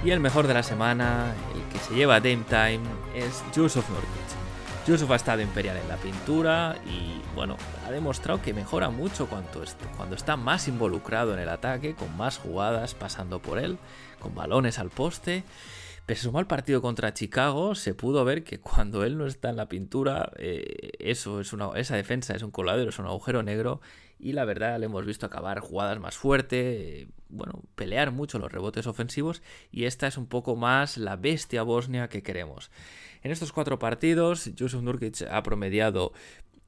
Y 0.05 0.11
el 0.13 0.21
mejor 0.21 0.47
de 0.47 0.55
la 0.55 0.63
semana, 0.63 1.35
el 1.53 1.63
que 1.73 1.79
se 1.81 1.95
lleva 1.95 2.21
Dame 2.21 2.45
Time, 2.49 2.85
es 3.17 3.43
Yusuf 3.55 3.89
Nurkic. 3.89 4.87
Yusuf 4.87 5.11
ha 5.11 5.17
estado 5.17 5.41
imperial 5.41 5.77
en 5.79 5.89
la 5.89 5.97
pintura 5.97 6.77
y, 6.87 7.21
bueno, 7.35 7.57
ha 7.85 7.91
demostrado 7.91 8.41
que 8.43 8.55
mejora 8.55 8.91
mucho 8.91 9.27
cuando, 9.27 9.65
cuando 9.97 10.15
está 10.15 10.37
más 10.37 10.69
involucrado 10.69 11.33
en 11.33 11.41
el 11.41 11.49
ataque, 11.49 11.95
con 11.95 12.15
más 12.17 12.39
jugadas 12.39 12.95
pasando 12.95 13.41
por 13.41 13.59
él, 13.59 13.79
con 14.21 14.35
balones 14.35 14.79
al 14.79 14.91
poste. 14.91 15.45
Pese 16.05 16.21
a 16.21 16.23
su 16.25 16.33
mal 16.33 16.47
partido 16.47 16.83
contra 16.83 17.15
Chicago, 17.15 17.75
se 17.75 17.95
pudo 17.95 18.25
ver 18.25 18.45
que 18.45 18.61
cuando 18.61 19.03
él 19.03 19.19
no 19.19 19.27
está 19.27 19.51
en 19.51 19.57
la 19.57 19.69
pintura, 19.69 20.31
eh, 20.37 20.93
eso 21.01 21.41
es 21.41 21.53
una, 21.53 21.71
esa 21.75 21.97
defensa 21.97 22.37
es 22.37 22.43
un 22.43 22.53
coladero, 22.53 22.91
es 22.91 22.99
un 23.01 23.07
agujero 23.07 23.43
negro. 23.43 23.81
Y 24.19 24.33
la 24.33 24.45
verdad, 24.45 24.79
le 24.79 24.87
hemos 24.87 25.05
visto 25.05 25.27
acabar 25.27 25.59
jugadas 25.59 25.99
más 25.99 26.17
fuerte, 26.17 27.09
bueno, 27.29 27.61
pelear 27.75 28.13
mucho 28.13 28.39
los 28.39 28.53
rebotes 28.53 28.87
ofensivos. 28.87 29.43
Y 29.73 29.85
esta 29.85 30.07
es 30.07 30.17
un 30.17 30.27
poco 30.27 30.55
más 30.55 30.97
la 30.97 31.17
bestia 31.17 31.63
bosnia 31.63 32.09
que 32.09 32.23
queremos. 32.23 32.71
En 33.23 33.31
estos 33.31 33.53
cuatro 33.53 33.79
partidos, 33.79 34.55
Yusuf 34.55 34.83
Nurkic 34.83 35.23
ha 35.31 35.43
promediado 35.43 36.13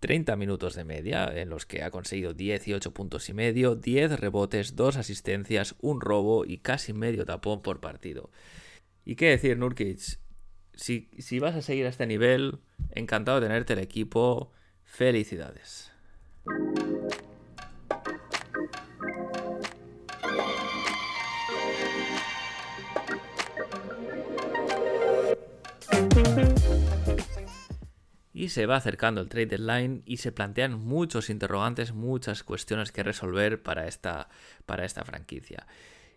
30 0.01 0.37
minutos 0.37 0.75
de 0.75 0.85
media, 0.85 1.27
en 1.35 1.51
los 1.51 1.67
que 1.67 1.83
ha 1.83 1.91
conseguido 1.91 2.33
18 2.35 2.93
puntos 2.93 3.29
y 3.29 3.35
medio, 3.35 3.75
10 3.75 4.21
rebotes, 4.21 4.77
2 4.77 4.97
asistencias, 4.97 5.75
un 5.81 6.01
robo 6.01 6.45
y 6.45 6.59
casi 6.59 6.93
medio 6.93 7.25
tapón 7.25 7.63
por 7.63 7.81
partido. 7.81 8.31
¿Y 9.05 9.17
qué 9.17 9.31
decir, 9.31 9.57
Nurkic? 9.59 10.19
Si, 10.75 11.11
si 11.19 11.39
vas 11.41 11.57
a 11.57 11.63
seguir 11.63 11.87
a 11.87 11.89
este 11.89 12.07
nivel, 12.07 12.61
encantado 12.91 13.41
de 13.41 13.49
tenerte 13.49 13.73
el 13.73 13.81
equipo. 13.81 14.53
Felicidades. 14.85 15.88
Se 28.49 28.67
va 28.67 28.77
acercando 28.77 29.21
el 29.21 29.29
trade 29.29 29.47
deadline 29.47 30.03
y 30.07 30.19
se 30.19 30.33
plantean 30.33 30.79
muchos 30.79 31.31
interrogantes, 31.31 31.93
muchas 31.93 32.43
cuestiones 32.43 32.93
que 32.93 33.03
resolver 33.03 33.63
para 33.63 33.87
esta, 33.87 34.29
para 34.67 34.85
esta 34.85 35.05
franquicia. 35.05 35.67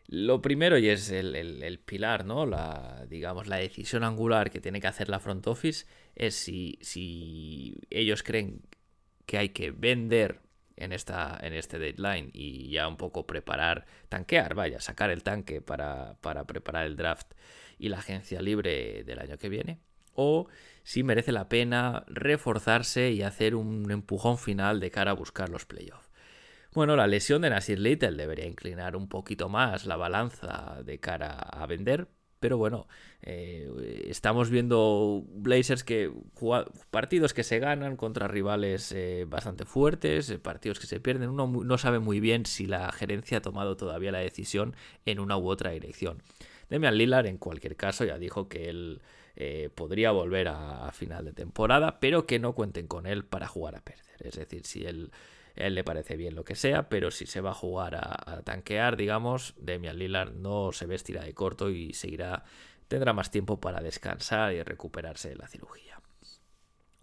Lo 0.07 0.41
primero, 0.41 0.77
y 0.77 0.89
es 0.89 1.09
el, 1.09 1.79
pilar, 1.85 2.25
¿no? 2.25 2.45
La, 2.45 3.05
digamos, 3.09 3.47
la 3.47 3.57
decisión 3.57 4.03
angular 4.03 4.51
que 4.51 4.59
tiene 4.59 4.81
que 4.81 4.87
hacer 4.87 5.07
la 5.07 5.19
front 5.19 5.47
office 5.47 5.85
es 6.15 6.35
si, 6.35 6.77
si 6.81 7.77
ellos 7.89 8.21
creen 8.21 8.61
que 9.25 9.37
hay 9.37 9.49
que 9.49 9.71
vender 9.71 10.41
en, 10.75 10.91
esta, 10.91 11.39
en 11.41 11.53
este 11.53 11.79
deadline 11.79 12.29
y 12.33 12.69
ya 12.71 12.87
un 12.87 12.97
poco 12.97 13.25
preparar, 13.25 13.85
tanquear, 14.09 14.53
vaya, 14.55 14.81
sacar 14.81 15.11
el 15.11 15.23
tanque 15.23 15.61
para, 15.61 16.17
para 16.21 16.45
preparar 16.45 16.87
el 16.87 16.97
draft 16.97 17.31
y 17.79 17.89
la 17.89 17.99
agencia 17.99 18.41
libre 18.41 19.03
del 19.03 19.19
año 19.19 19.37
que 19.37 19.49
viene. 19.49 19.79
O 20.23 20.47
si 20.83 21.03
merece 21.03 21.31
la 21.31 21.49
pena 21.49 22.03
reforzarse 22.07 23.11
y 23.11 23.23
hacer 23.23 23.55
un 23.55 23.89
empujón 23.89 24.37
final 24.37 24.79
de 24.79 24.91
cara 24.91 25.11
a 25.11 25.15
buscar 25.15 25.49
los 25.49 25.65
playoffs. 25.65 26.09
Bueno, 26.73 26.95
la 26.95 27.07
lesión 27.07 27.41
de 27.41 27.49
Nasir 27.49 27.79
Little 27.79 28.11
debería 28.11 28.45
inclinar 28.45 28.95
un 28.95 29.09
poquito 29.09 29.49
más 29.49 29.85
la 29.85 29.97
balanza 29.97 30.81
de 30.85 30.99
cara 30.99 31.33
a 31.33 31.65
vender, 31.65 32.07
pero 32.39 32.57
bueno, 32.57 32.87
eh, 33.21 34.05
estamos 34.07 34.49
viendo 34.49 35.23
Blazers 35.27 35.83
que 35.83 36.11
partidos 36.89 37.33
que 37.33 37.43
se 37.43 37.59
ganan 37.59 37.97
contra 37.97 38.27
rivales 38.27 38.91
eh, 38.93 39.25
bastante 39.27 39.65
fuertes, 39.65 40.29
eh, 40.29 40.39
partidos 40.39 40.79
que 40.79 40.87
se 40.87 40.99
pierden. 40.99 41.29
Uno 41.29 41.45
no 41.47 41.77
sabe 41.77 41.99
muy 41.99 42.19
bien 42.19 42.45
si 42.45 42.67
la 42.67 42.91
gerencia 42.91 43.39
ha 43.39 43.41
tomado 43.41 43.75
todavía 43.75 44.11
la 44.11 44.19
decisión 44.19 44.75
en 45.05 45.19
una 45.19 45.37
u 45.37 45.49
otra 45.49 45.71
dirección. 45.71 46.23
Demian 46.69 46.97
Lillard, 46.97 47.25
en 47.25 47.37
cualquier 47.37 47.75
caso, 47.75 48.05
ya 48.05 48.17
dijo 48.17 48.47
que 48.47 48.69
él 48.69 49.01
podría 49.75 50.11
volver 50.11 50.47
a, 50.49 50.91
final 50.91 51.25
de 51.25 51.33
temporada, 51.33 51.99
pero 51.99 52.25
que 52.25 52.39
no 52.39 52.53
cuenten 52.53 52.87
con 52.87 53.07
él 53.07 53.25
para 53.25 53.47
jugar 53.47 53.75
a 53.75 53.81
perder. 53.81 54.17
Es 54.19 54.35
decir, 54.35 54.65
si 54.65 54.85
él 54.85 55.11
él 55.55 55.75
le 55.75 55.83
parece 55.83 56.15
bien 56.15 56.35
lo 56.35 56.43
que 56.43 56.55
sea, 56.55 56.89
pero 56.89 57.11
si 57.11 57.25
se 57.25 57.41
va 57.41 57.51
a 57.51 57.55
jugar 57.55 57.95
a, 57.95 58.41
tanquear, 58.43 58.95
digamos, 58.97 59.53
Demian 59.57 59.97
Lillard 59.97 60.33
no 60.33 60.71
se 60.71 60.85
vestirá 60.85 61.23
de 61.23 61.33
corto 61.33 61.69
y 61.69 61.93
seguirá, 61.93 62.43
tendrá 62.87 63.13
más 63.13 63.31
tiempo 63.31 63.59
para 63.59 63.81
descansar 63.81 64.53
y 64.53 64.63
recuperarse 64.63 65.29
de 65.29 65.35
la 65.35 65.47
cirugía. 65.47 65.99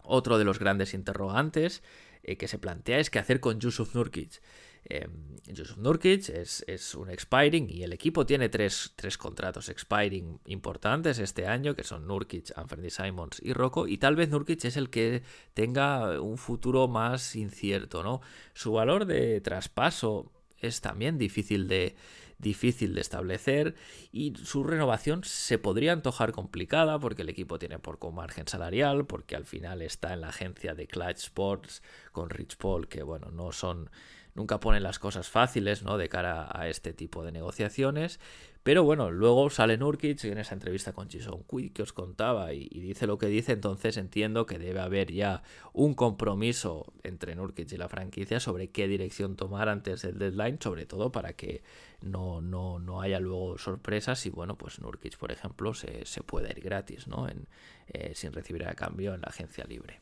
Otro 0.03 0.37
de 0.37 0.45
los 0.45 0.59
grandes 0.59 0.93
interrogantes 0.93 1.83
eh, 2.23 2.37
que 2.37 2.47
se 2.47 2.57
plantea 2.57 2.99
es 2.99 3.09
qué 3.09 3.19
hacer 3.19 3.39
con 3.39 3.59
Yusuf 3.59 3.93
Nurkic. 3.93 4.41
Eh, 4.85 5.07
Yusuf 5.47 5.77
Nurkic 5.77 6.29
es, 6.29 6.95
un 6.95 7.09
expiring 7.09 7.69
y 7.69 7.83
el 7.83 7.93
equipo 7.93 8.25
tiene 8.25 8.49
tres, 8.49 8.93
contratos 9.17 9.69
expiring 9.69 10.39
importantes 10.45 11.19
este 11.19 11.47
año, 11.47 11.75
que 11.75 11.83
son 11.83 12.07
Nurkic, 12.07 12.51
Anthony 12.55 12.89
Simons 12.89 13.39
y 13.43 13.53
Rocco, 13.53 13.87
y 13.87 13.97
tal 13.97 14.15
vez 14.15 14.29
Nurkic 14.29 14.63
es 14.65 14.77
el 14.77 14.89
que 14.89 15.23
tenga 15.53 16.21
un 16.21 16.37
futuro 16.37 16.87
más 16.87 17.35
incierto, 17.35 18.03
¿no? 18.03 18.21
Su 18.53 18.73
valor 18.73 19.05
de 19.05 19.41
traspaso 19.41 20.31
es 20.59 20.81
también 20.81 21.17
difícil 21.17 21.67
de, 21.67 21.95
difícil 22.39 22.95
de 22.95 23.01
establecer 23.01 23.75
y 24.11 24.33
su 24.35 24.63
renovación 24.63 25.23
se 25.23 25.57
podría 25.57 25.93
antojar 25.93 26.31
complicada 26.31 26.97
porque 26.99 27.21
el 27.21 27.29
equipo 27.29 27.59
tiene 27.59 27.79
poco 27.79 28.11
margen 28.11 28.47
salarial, 28.47 29.05
porque 29.05 29.35
al 29.35 29.45
final 29.45 29.81
está 29.81 30.13
en 30.13 30.21
la 30.21 30.29
agencia 30.29 30.73
de 30.73 30.87
Clutch 30.87 31.17
Sports 31.17 31.83
con 32.11 32.29
Rich 32.29 32.57
Paul, 32.57 32.87
que 32.87 33.03
bueno, 33.03 33.29
no 33.31 33.51
son 33.51 33.89
nunca 34.35 34.59
ponen 34.59 34.83
las 34.83 34.99
cosas 34.99 35.29
fáciles 35.29 35.83
¿no? 35.83 35.97
de 35.97 36.09
cara 36.09 36.49
a 36.51 36.67
este 36.67 36.93
tipo 36.93 37.23
de 37.23 37.31
negociaciones. 37.31 38.19
Pero 38.61 38.83
bueno, 38.83 39.09
luego 39.09 39.49
sale 39.49 39.77
Nurkic 39.77 40.25
en 40.25 40.37
esa 40.37 40.53
entrevista 40.53 40.91
con 40.91 41.09
Jason 41.09 41.43
Quick 41.49 41.73
que 41.73 41.81
os 41.81 41.93
contaba 41.93 42.53
y, 42.53 42.67
dice 42.67 43.07
lo 43.07 43.17
que 43.17 43.27
dice, 43.27 43.53
entonces 43.53 43.95
entiendo 43.95 44.45
que 44.45 44.59
debe 44.59 44.81
haber 44.81 45.13
ya 45.13 45.43
un 45.71 45.93
compromiso 45.93 46.93
entre 47.03 47.35
Nurkic 47.35 47.71
y 47.71 47.77
la 47.77 47.87
franquicia 47.87 48.39
sobre 48.41 48.69
qué 48.69 48.87
dirección 48.87 49.37
tomar 49.37 49.69
antes 49.69 50.01
del 50.01 50.19
deadline, 50.19 50.59
sobre 50.61 50.85
todo 50.85 51.11
para 51.11 51.33
que 51.33 51.63
no, 52.01 52.41
no, 52.41 52.79
no 52.79 53.01
haya 53.01 53.21
luego 53.21 53.57
sorpresas 53.57 54.25
y 54.25 54.29
bueno, 54.29 54.57
pues 54.57 54.79
Nurkic, 54.79 55.17
por 55.17 55.31
ejemplo, 55.31 55.73
se, 55.73 56.03
pueda 56.25 56.49
ir 56.49 56.59
gratis, 56.59 57.07
¿no? 57.07 57.29
En, 57.29 57.47
eh, 57.87 58.11
sin 58.13 58.33
recibir 58.33 58.67
a 58.67 58.75
cambio 58.75 59.13
en 59.15 59.21
la 59.21 59.27
agencia 59.29 59.63
libre. 59.63 60.01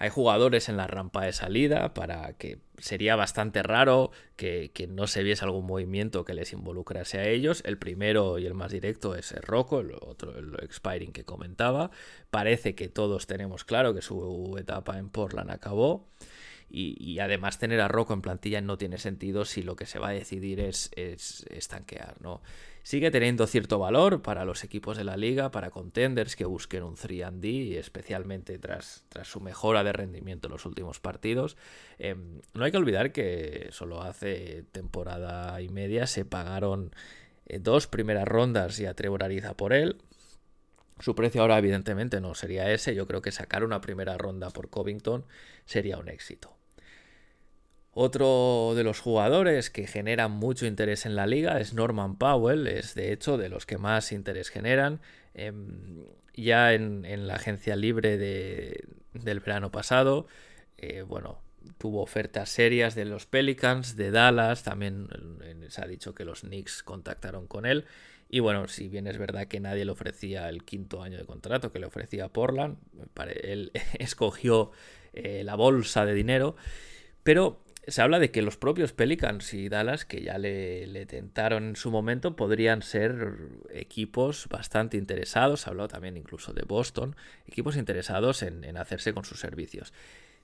Hay 0.00 0.10
jugadores 0.10 0.68
en 0.68 0.76
la 0.76 0.86
rampa 0.86 1.24
de 1.24 1.32
salida 1.32 1.92
para 1.92 2.32
que 2.34 2.60
sería 2.78 3.16
bastante 3.16 3.64
raro 3.64 4.12
que, 4.36 4.70
no 4.88 5.08
se 5.08 5.24
viese 5.24 5.44
algún 5.44 5.66
movimiento 5.66 6.24
que 6.24 6.34
les 6.34 6.52
involucrase 6.52 7.18
a 7.18 7.26
ellos. 7.28 7.62
El 7.66 7.78
primero 7.78 8.38
y 8.38 8.46
el 8.46 8.54
más 8.54 8.70
directo 8.70 9.16
es 9.16 9.32
el 9.32 9.42
Rocco, 9.42 9.80
el 9.80 9.92
otro 10.00 10.38
el 10.38 10.54
expiring 10.62 11.12
que 11.12 11.24
comentaba. 11.24 11.90
Parece 12.30 12.76
que 12.76 12.88
todos 12.88 13.26
tenemos 13.26 13.64
claro 13.64 13.92
que 13.92 14.00
su 14.00 14.56
etapa 14.56 14.98
en 14.98 15.10
Portland 15.10 15.50
acabó. 15.50 16.06
Y, 16.70 17.18
además 17.18 17.58
tener 17.58 17.80
a 17.80 17.88
Rocco 17.88 18.12
en 18.12 18.20
plantilla 18.20 18.60
no 18.60 18.76
tiene 18.76 18.98
sentido 18.98 19.46
si 19.46 19.62
lo 19.62 19.74
que 19.74 19.86
se 19.86 19.98
va 19.98 20.08
a 20.08 20.12
decidir 20.12 20.60
es, 20.60 20.90
es 20.94 21.46
estanquear, 21.50 22.20
¿no? 22.20 22.42
Sigue 22.82 23.10
teniendo 23.10 23.46
cierto 23.46 23.78
valor 23.78 24.22
para 24.22 24.44
los 24.44 24.64
equipos 24.64 24.96
de 24.96 25.04
la 25.04 25.16
liga, 25.16 25.50
para 25.50 25.70
contenders 25.70 26.36
que 26.36 26.44
busquen 26.44 26.82
un 26.82 26.96
3D, 26.96 27.76
especialmente 27.76 28.58
tras, 28.58 29.04
tras 29.08 29.28
su 29.28 29.40
mejora 29.40 29.84
de 29.84 29.92
rendimiento 29.92 30.48
en 30.48 30.52
los 30.52 30.64
últimos 30.66 31.00
partidos. 31.00 31.56
Em, 31.98 32.40
no 32.54 32.64
hay 32.64 32.70
que 32.70 32.78
olvidar 32.78 33.12
que 33.12 33.68
solo 33.72 34.02
hace 34.02 34.64
temporada 34.72 35.60
y 35.60 35.68
media 35.68 36.06
se 36.06 36.24
pagaron 36.24 36.92
eh, 37.46 37.58
dos 37.58 37.86
primeras 37.86 38.26
rondas 38.26 38.78
y 38.80 38.86
a 38.86 38.94
Trevor 38.94 39.24
Ariza 39.24 39.54
por 39.54 39.72
él. 39.72 39.98
Su 41.00 41.14
precio 41.14 41.42
ahora 41.42 41.58
evidentemente 41.58 42.20
no 42.20 42.34
sería 42.34 42.72
ese, 42.72 42.94
yo 42.94 43.06
creo 43.06 43.22
que 43.22 43.30
sacar 43.30 43.62
una 43.64 43.80
primera 43.80 44.18
ronda 44.18 44.50
por 44.50 44.68
Covington 44.68 45.24
sería 45.64 45.98
un 45.98 46.08
éxito. 46.08 46.57
Otro 48.00 48.74
de 48.76 48.84
los 48.84 49.00
jugadores 49.00 49.70
que 49.70 49.88
generan 49.88 50.30
mucho 50.30 50.66
interés 50.66 51.04
en 51.04 51.16
la 51.16 51.26
liga 51.26 51.58
es 51.58 51.74
Norman 51.74 52.16
Powell, 52.16 52.68
es 52.68 52.94
de 52.94 53.12
hecho 53.12 53.36
de 53.36 53.48
los 53.48 53.66
que 53.66 53.76
más 53.76 54.12
interés 54.12 54.50
generan. 54.50 55.00
Em, 55.34 56.04
ya 56.32 56.74
en, 56.74 57.26
la 57.26 57.34
agencia 57.34 57.74
libre 57.74 58.16
del 58.16 59.40
verano 59.40 59.72
pasado, 59.72 60.28
eh, 60.76 61.02
bueno, 61.02 61.40
tuvo 61.78 62.00
ofertas 62.00 62.50
serias 62.50 62.94
de 62.94 63.04
los 63.04 63.26
Pelicans, 63.26 63.96
de 63.96 64.12
Dallas, 64.12 64.62
también 64.62 65.08
se 65.68 65.82
ha 65.82 65.88
dicho 65.88 66.14
que 66.14 66.24
los 66.24 66.42
Knicks 66.42 66.84
contactaron 66.84 67.48
con 67.48 67.66
él. 67.66 67.84
Y 68.28 68.38
bueno, 68.38 68.68
si 68.68 68.88
bien 68.88 69.08
es 69.08 69.18
verdad 69.18 69.48
que 69.48 69.58
nadie 69.58 69.84
le 69.84 69.90
ofrecía 69.90 70.48
el 70.48 70.62
quinto 70.62 71.02
año 71.02 71.18
de 71.18 71.26
contrato 71.26 71.72
que 71.72 71.80
le 71.80 71.86
ofrecía 71.86 72.28
Portland, 72.28 72.78
él 73.42 73.72
escogió 73.98 74.70
eh, 75.14 75.42
la 75.42 75.56
bolsa 75.56 76.06
de 76.06 76.14
dinero. 76.14 76.54
Pero 77.24 77.60
se 77.88 78.02
habla 78.02 78.18
de 78.18 78.30
que 78.30 78.42
los 78.42 78.56
propios 78.56 78.92
Pelicans 78.92 79.54
y 79.54 79.68
Dallas, 79.68 80.04
que 80.04 80.22
ya 80.22 80.38
le, 80.38 81.06
tentaron 81.06 81.68
en 81.68 81.76
su 81.76 81.90
momento, 81.90 82.36
podrían 82.36 82.82
ser 82.82 83.36
equipos 83.70 84.46
bastante 84.48 84.96
interesados. 84.96 85.62
Se 85.62 85.70
habló 85.70 85.88
también 85.88 86.16
incluso 86.16 86.52
de 86.52 86.62
Boston, 86.62 87.16
equipos 87.46 87.76
interesados 87.76 88.42
en, 88.42 88.76
hacerse 88.76 89.12
con 89.14 89.24
sus 89.24 89.40
servicios. 89.40 89.92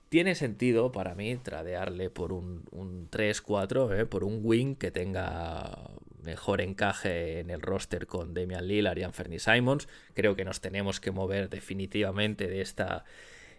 Tiene 0.09 0.35
sentido 0.35 0.93
para 0.93 1.15
mí 1.15 1.37
tradearle 1.37 2.09
por 2.09 2.33
un, 2.33 2.65
3-4, 3.11 4.01
eh, 4.01 4.07
por 4.07 4.25
un 4.25 4.41
wing 4.43 4.77
que 4.77 4.91
tenga 4.91 5.91
mejor 6.23 6.61
encaje 6.61 7.41
en 7.41 7.51
el 7.51 7.61
roster 7.61 8.07
con 8.07 8.33
Damian 8.33 8.67
Lillard 8.67 8.99
y 8.99 9.03
Anthony 9.03 9.39
Simons. 9.39 9.89
Creo 10.15 10.37
que 10.37 10.45
nos 10.45 10.61
tenemos 10.61 11.01
que 11.01 11.11
mover 11.11 11.51
definitivamente 11.51 12.49
de 12.49 12.61
esta 12.61 13.05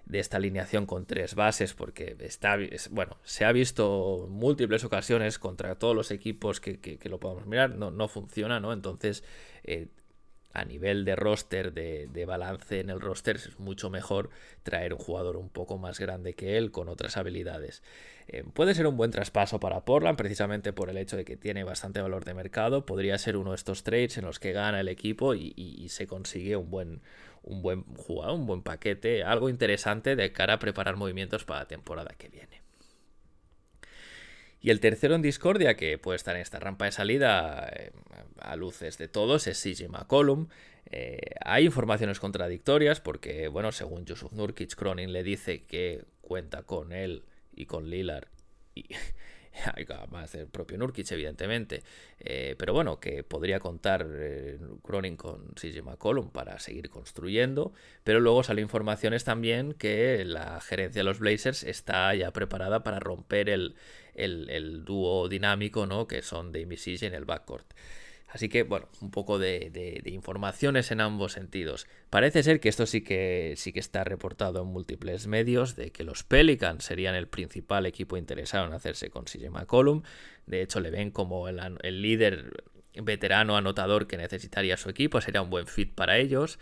de 0.06 0.20
esta 0.20 0.38
alineación 0.38 0.86
con 0.86 1.06
tres 1.06 1.36
bases, 1.36 1.74
porque 1.74 2.16
está, 2.20 2.58
bueno, 2.92 3.18
se 3.24 3.46
ha 3.46 3.52
visto 3.52 4.28
múltiples 4.30 4.84
ocasiones 4.84 5.40
contra 5.40 5.76
todos 5.76 5.96
los 5.96 6.12
equipos 6.12 6.60
que, 6.62 7.00
lo 7.04 7.20
podamos 7.20 7.48
mirar, 7.48 7.72
no, 7.72 7.92
no, 7.92 8.08
funciona, 8.08 8.60
¿no? 8.60 8.72
Entonces, 8.72 9.24
eh, 9.64 9.88
a 10.54 10.64
nivel 10.64 11.06
de 11.06 11.16
roster, 11.16 11.74
de, 11.74 12.26
balance 12.26 12.80
en 12.80 12.90
el 12.90 13.02
roster, 13.02 13.36
es 13.36 13.60
mucho 13.60 13.90
mejor 13.90 14.30
traer 14.64 14.94
un 14.94 15.00
jugador 15.00 15.38
un 15.38 15.50
poco 15.50 15.78
más 15.78 16.00
grande 16.00 16.34
que 16.34 16.58
él 16.58 16.72
con 16.72 16.88
otras 16.88 17.18
habilidades. 17.18 17.84
Eh, 18.28 18.44
puede 18.54 18.74
ser 18.74 18.88
un 18.88 18.96
buen 18.96 19.12
traspaso 19.12 19.60
para 19.60 19.86
Portland, 19.86 20.18
precisamente 20.18 20.72
por 20.72 20.90
el 20.90 20.98
hecho 20.98 21.18
de 21.18 21.26
que 21.26 21.36
tiene 21.36 21.64
bastante 21.64 22.02
valor 22.02 22.26
de 22.26 22.34
mercado. 22.34 22.86
Podría 22.86 23.18
ser 23.18 23.38
uno 23.38 23.52
de 23.52 23.58
estos 23.58 23.84
trades 23.84 24.18
en 24.18 24.26
los 24.26 24.40
que 24.40 24.54
gana 24.54 24.80
el 24.80 24.88
equipo 24.88 25.36
y 25.36 25.88
se 25.90 26.08
consigue 26.08 26.56
un 26.56 26.70
buen, 26.70 27.02
un 27.46 27.62
buen 27.62 27.84
jugador, 27.96 28.36
un 28.36 28.46
buen 28.46 28.62
paquete, 28.62 29.24
algo 29.24 29.50
interesante 29.50 30.16
de 30.16 30.32
cara 30.32 30.56
a 30.56 30.60
preparar 30.60 30.98
movimientos 30.98 31.46
para 31.46 31.62
la 31.62 31.68
temporada 31.68 32.14
que 32.18 32.28
viene. 32.30 32.62
Y 34.62 34.72
el 34.72 34.80
tercero 34.80 35.14
en 35.14 35.22
discordia, 35.22 35.76
que 35.76 36.00
puede 36.00 36.16
estar 36.16 36.36
en 36.36 36.42
esta 36.42 36.60
rampa 36.60 36.86
de 36.86 36.92
salida 36.92 37.70
eh, 37.72 37.92
a 38.40 38.56
luces 38.56 38.98
de 38.98 39.08
todos, 39.08 39.46
es 39.46 39.62
CJ 39.62 39.90
McCollum. 39.90 40.48
Eh, 40.88 41.36
hay 41.44 41.66
informaciones 41.66 42.20
contradictorias 42.20 43.00
porque, 43.00 43.48
bueno, 43.48 43.72
según 43.72 44.06
Yusuf 44.06 44.34
Nurkic, 44.34 44.74
Cronin 44.76 45.14
le 45.14 45.22
dice 45.22 45.66
que 45.66 46.06
cuenta 46.22 46.64
con 46.64 46.94
él 46.94 47.26
y 47.54 47.68
con 47.68 47.92
Lillard 47.92 48.28
y, 48.74 48.88
más 50.12 50.36
el 50.36 50.48
propio 50.48 50.78
Nurkic, 50.78 51.12
evidentemente. 51.12 51.84
Eh, 52.20 52.56
pero 52.58 52.74
bueno, 52.74 53.00
que 53.00 53.24
podría 53.24 53.60
contar 53.60 54.06
eh, 54.10 54.60
Cronin 54.84 55.18
con 55.18 55.54
CJ 55.56 55.82
McCollum 55.84 56.30
para 56.30 56.60
seguir 56.60 56.90
construyendo. 56.90 57.74
Pero 58.04 58.20
luego 58.20 58.44
salen 58.44 58.64
informaciones 58.64 59.24
también 59.24 59.74
que 59.74 60.24
la 60.26 60.60
gerencia 60.62 61.00
de 61.02 61.06
los 61.06 61.20
Blazers 61.20 61.64
está 61.64 62.14
ya 62.16 62.32
preparada 62.32 62.84
para 62.84 63.00
romper 63.00 63.50
el, 63.50 63.76
el, 64.16 64.86
dúo 64.86 65.28
dinámico 65.30 65.86
¿no? 65.86 66.08
que 66.08 66.22
son 66.22 66.52
Dame 66.52 66.76
CJ 66.78 67.08
en 67.08 67.14
el 67.14 67.26
backcourt. 67.26 67.66
Así 68.28 68.50
que, 68.50 68.64
bueno, 68.64 68.90
un 69.02 69.12
poco 69.12 69.40
de, 69.40 70.02
informaciones 70.06 70.92
en 70.92 71.00
ambos 71.00 71.34
sentidos. 71.34 71.88
Parece 72.10 72.44
ser 72.44 72.60
que 72.60 72.70
esto 72.70 72.86
sí 72.86 73.02
que, 73.02 73.54
sí 73.56 73.72
que 73.72 73.80
está 73.80 74.04
reportado 74.04 74.62
en 74.62 74.68
múltiples 74.68 75.28
medios, 75.28 75.76
de 75.76 75.92
que 75.92 76.04
los 76.04 76.24
Pelicans 76.24 76.84
serían 76.84 77.16
el 77.16 77.28
principal 77.28 77.86
equipo 77.86 78.18
interesado 78.18 78.68
en 78.68 78.74
hacerse 78.74 79.10
con 79.10 79.26
CJ 79.26 79.52
McCollum. 79.52 80.04
De 80.48 80.62
hecho, 80.62 80.80
le 80.80 80.92
ven 80.92 81.12
como 81.12 81.48
el, 81.48 82.02
líder 82.02 82.64
veterano 82.96 83.58
anotador 83.58 84.08
que 84.08 84.18
necesitaría 84.18 84.76
su 84.78 84.90
equipo, 84.90 85.22
sería 85.22 85.42
un 85.42 85.50
buen 85.50 85.68
fit 85.68 85.94
para 85.94 86.18
ellos. 86.18 86.60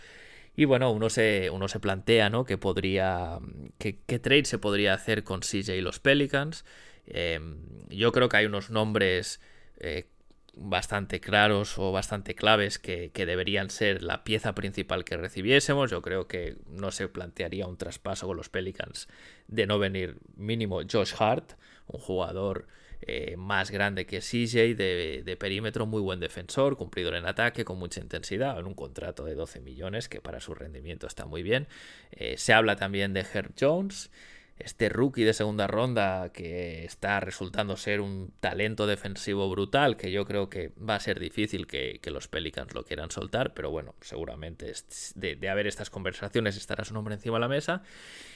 Y 0.55 0.65
bueno, 0.65 0.91
uno 0.91 1.09
se, 1.09 1.49
uno 1.49 1.67
se 1.67 1.79
plantea, 1.79 2.29
¿no? 2.29 2.45
Que 2.45 2.59
podría. 2.59 3.39
¿Qué 3.79 4.19
trade 4.19 4.45
se 4.45 4.59
podría 4.59 4.93
hacer 4.93 5.23
con 5.23 5.39
CJ 5.41 5.75
y 5.75 5.81
los 5.81 5.99
Pelicans? 5.99 6.65
Em, 7.07 7.57
yo 7.89 8.11
creo 8.11 8.29
que 8.29 8.37
hay 8.37 8.45
unos 8.45 8.69
nombres 8.69 9.41
eh, 9.79 10.05
bastante 10.55 11.19
claros 11.19 11.77
o 11.79 11.91
bastante 11.91 12.35
claves 12.35 12.77
que, 12.79 13.11
deberían 13.13 13.69
ser 13.69 14.03
la 14.03 14.23
pieza 14.23 14.53
principal 14.53 15.03
que 15.03 15.17
recibiésemos. 15.17 15.89
Yo 15.89 16.01
creo 16.01 16.27
que 16.27 16.57
no 16.67 16.91
se 16.91 17.07
plantearía 17.07 17.67
un 17.67 17.77
traspaso 17.77 18.27
con 18.27 18.37
los 18.37 18.49
Pelicans 18.49 19.07
de 19.47 19.65
no 19.65 19.79
venir 19.79 20.17
mínimo 20.35 20.81
Josh 20.89 21.13
Hart, 21.17 21.53
un 21.87 21.99
jugador 21.99 22.67
eh, 23.01 23.35
más 23.35 23.71
grande 23.71 24.05
que 24.05 24.19
CJ, 24.19 24.75
de, 24.75 25.37
perímetro, 25.39 25.85
muy 25.85 26.01
buen 26.01 26.19
defensor, 26.19 26.77
cumplidor 26.77 27.15
en 27.15 27.25
ataque, 27.25 27.65
con 27.65 27.77
mucha 27.77 27.99
intensidad, 27.99 28.57
en 28.59 28.65
un 28.65 28.75
contrato 28.75 29.25
de 29.25 29.35
12 29.35 29.59
millones, 29.59 30.07
que 30.07 30.21
para 30.21 30.39
su 30.39 30.53
rendimiento 30.53 31.07
está 31.07 31.25
muy 31.25 31.43
bien. 31.43 31.67
Eh, 32.11 32.37
se 32.37 32.53
habla 32.53 32.75
también 32.75 33.13
de 33.13 33.25
Herb 33.33 33.53
Jones 33.59 34.11
este 34.57 34.89
rookie 34.89 35.23
de 35.23 35.33
segunda 35.33 35.67
ronda 35.67 36.31
que 36.31 36.85
está 36.85 37.19
resultando 37.19 37.75
ser 37.75 38.01
un 38.01 38.31
talento 38.39 38.85
defensivo 38.85 39.49
brutal, 39.49 39.97
que 39.97 40.11
yo 40.11 40.25
creo 40.25 40.49
que 40.49 40.71
va 40.77 40.95
a 40.95 40.99
ser 40.99 41.19
difícil 41.19 41.67
que, 41.67 41.99
los 42.05 42.27
Pelicans 42.27 42.73
lo 42.75 42.83
quieran 42.83 43.09
soltar, 43.09 43.53
pero 43.55 43.71
bueno, 43.71 43.95
seguramente 44.01 44.71
de, 45.15 45.49
haber 45.49 45.65
estas 45.65 45.89
conversaciones 45.89 46.55
estará 46.55 46.85
su 46.85 46.93
nombre 46.93 47.15
encima 47.15 47.37
de 47.37 47.41
la 47.41 47.47
mesa. 47.47 47.81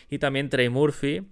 Y 0.09 0.17
también 0.17 0.49
Trey 0.49 0.69
Murphy, 0.69 1.27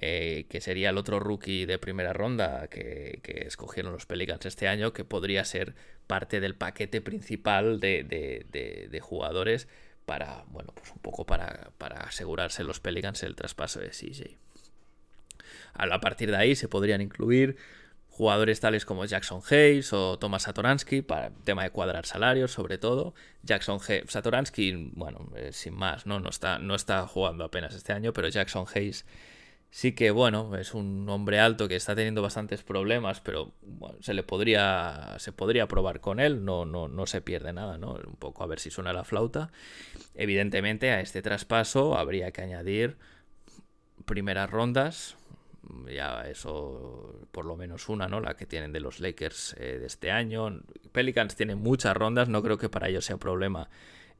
eh, 0.00 0.46
que 0.48 0.62
sería 0.62 0.88
el 0.90 0.96
otro 0.96 1.20
rookie 1.20 1.66
de 1.66 1.78
primera 1.78 2.14
ronda 2.14 2.68
que, 2.68 3.20
escogieron 3.46 3.92
los 3.92 4.06
Pelicans 4.06 4.46
este 4.46 4.66
año, 4.66 4.94
que 4.94 5.04
podría 5.04 5.44
ser 5.44 5.74
parte 6.06 6.40
del 6.40 6.54
paquete 6.54 7.02
principal 7.02 7.78
de 7.80 9.00
jugadores 9.02 9.68
para, 10.06 10.44
bueno, 10.48 10.72
pues 10.74 10.90
un 10.90 10.98
poco 10.98 11.24
para, 11.24 11.72
asegurarse 12.06 12.64
los 12.64 12.80
Pelicans 12.80 13.22
el 13.22 13.36
traspaso 13.36 13.80
de 13.80 13.90
CJ. 13.90 14.38
A 15.74 16.00
partir 16.00 16.30
de 16.30 16.36
ahí 16.36 16.56
se 16.56 16.68
podrían 16.68 17.00
incluir 17.00 17.56
jugadores 18.08 18.60
tales 18.60 18.84
como 18.84 19.04
Jackson 19.04 19.40
Hayes 19.48 19.92
o 19.92 20.18
Thomas 20.18 20.42
Satoransky 20.42 21.00
para 21.00 21.28
el 21.28 21.34
tema 21.44 21.62
de 21.62 21.70
cuadrar 21.70 22.06
salarios 22.06 22.52
sobre 22.52 22.76
todo. 22.76 23.14
Jackson 23.42 23.78
Hayes, 23.88 24.10
Satoransky, 24.10 24.90
bueno, 24.94 25.30
eh, 25.36 25.52
sin 25.52 25.74
más, 25.74 26.06
¿no? 26.06 26.20
No, 26.20 26.28
está, 26.28 26.58
no 26.58 26.74
está 26.74 27.06
jugando 27.06 27.44
apenas 27.44 27.74
este 27.74 27.92
año, 27.92 28.12
pero 28.12 28.28
Jackson 28.28 28.66
Hayes 28.74 29.06
sí 29.70 29.92
que, 29.92 30.10
bueno, 30.10 30.56
es 30.56 30.74
un 30.74 31.08
hombre 31.08 31.38
alto 31.38 31.68
que 31.68 31.76
está 31.76 31.94
teniendo 31.94 32.22
bastantes 32.22 32.62
problemas, 32.62 33.20
pero 33.20 33.52
se 34.00 34.14
le 34.14 34.22
podría, 34.22 35.16
se 35.18 35.32
podría 35.32 35.68
probar 35.68 36.00
con 36.00 36.20
él, 36.20 36.44
no, 36.44 36.64
no, 36.64 36.88
no 36.88 37.06
se 37.06 37.20
pierde 37.20 37.52
nada, 37.52 37.78
¿no? 37.78 37.92
Un 37.94 38.16
poco 38.16 38.42
a 38.42 38.46
ver 38.46 38.58
si 38.58 38.70
suena 38.70 38.92
la 38.92 39.04
flauta. 39.04 39.52
Evidentemente 40.14 40.90
a 40.90 41.00
este 41.00 41.22
traspaso 41.22 41.96
habría 41.96 42.32
que 42.32 42.42
añadir 42.42 42.96
primeras 44.04 44.50
rondas, 44.50 45.16
ya 45.94 46.26
eso 46.28 47.28
por 47.30 47.44
lo 47.44 47.56
menos 47.56 47.88
una, 47.88 48.08
¿no? 48.08 48.20
La 48.20 48.34
que 48.34 48.46
tienen 48.46 48.72
de 48.72 48.80
los 48.80 48.98
Lakers 48.98 49.54
eh, 49.58 49.78
de 49.78 49.86
este 49.86 50.10
año. 50.10 50.62
Pelicans 50.92 51.36
tienen 51.36 51.58
muchas 51.58 51.96
rondas, 51.96 52.28
no 52.28 52.42
creo 52.42 52.58
que 52.58 52.68
para 52.68 52.88
ellos 52.88 53.04
sea 53.04 53.18
problema 53.18 53.68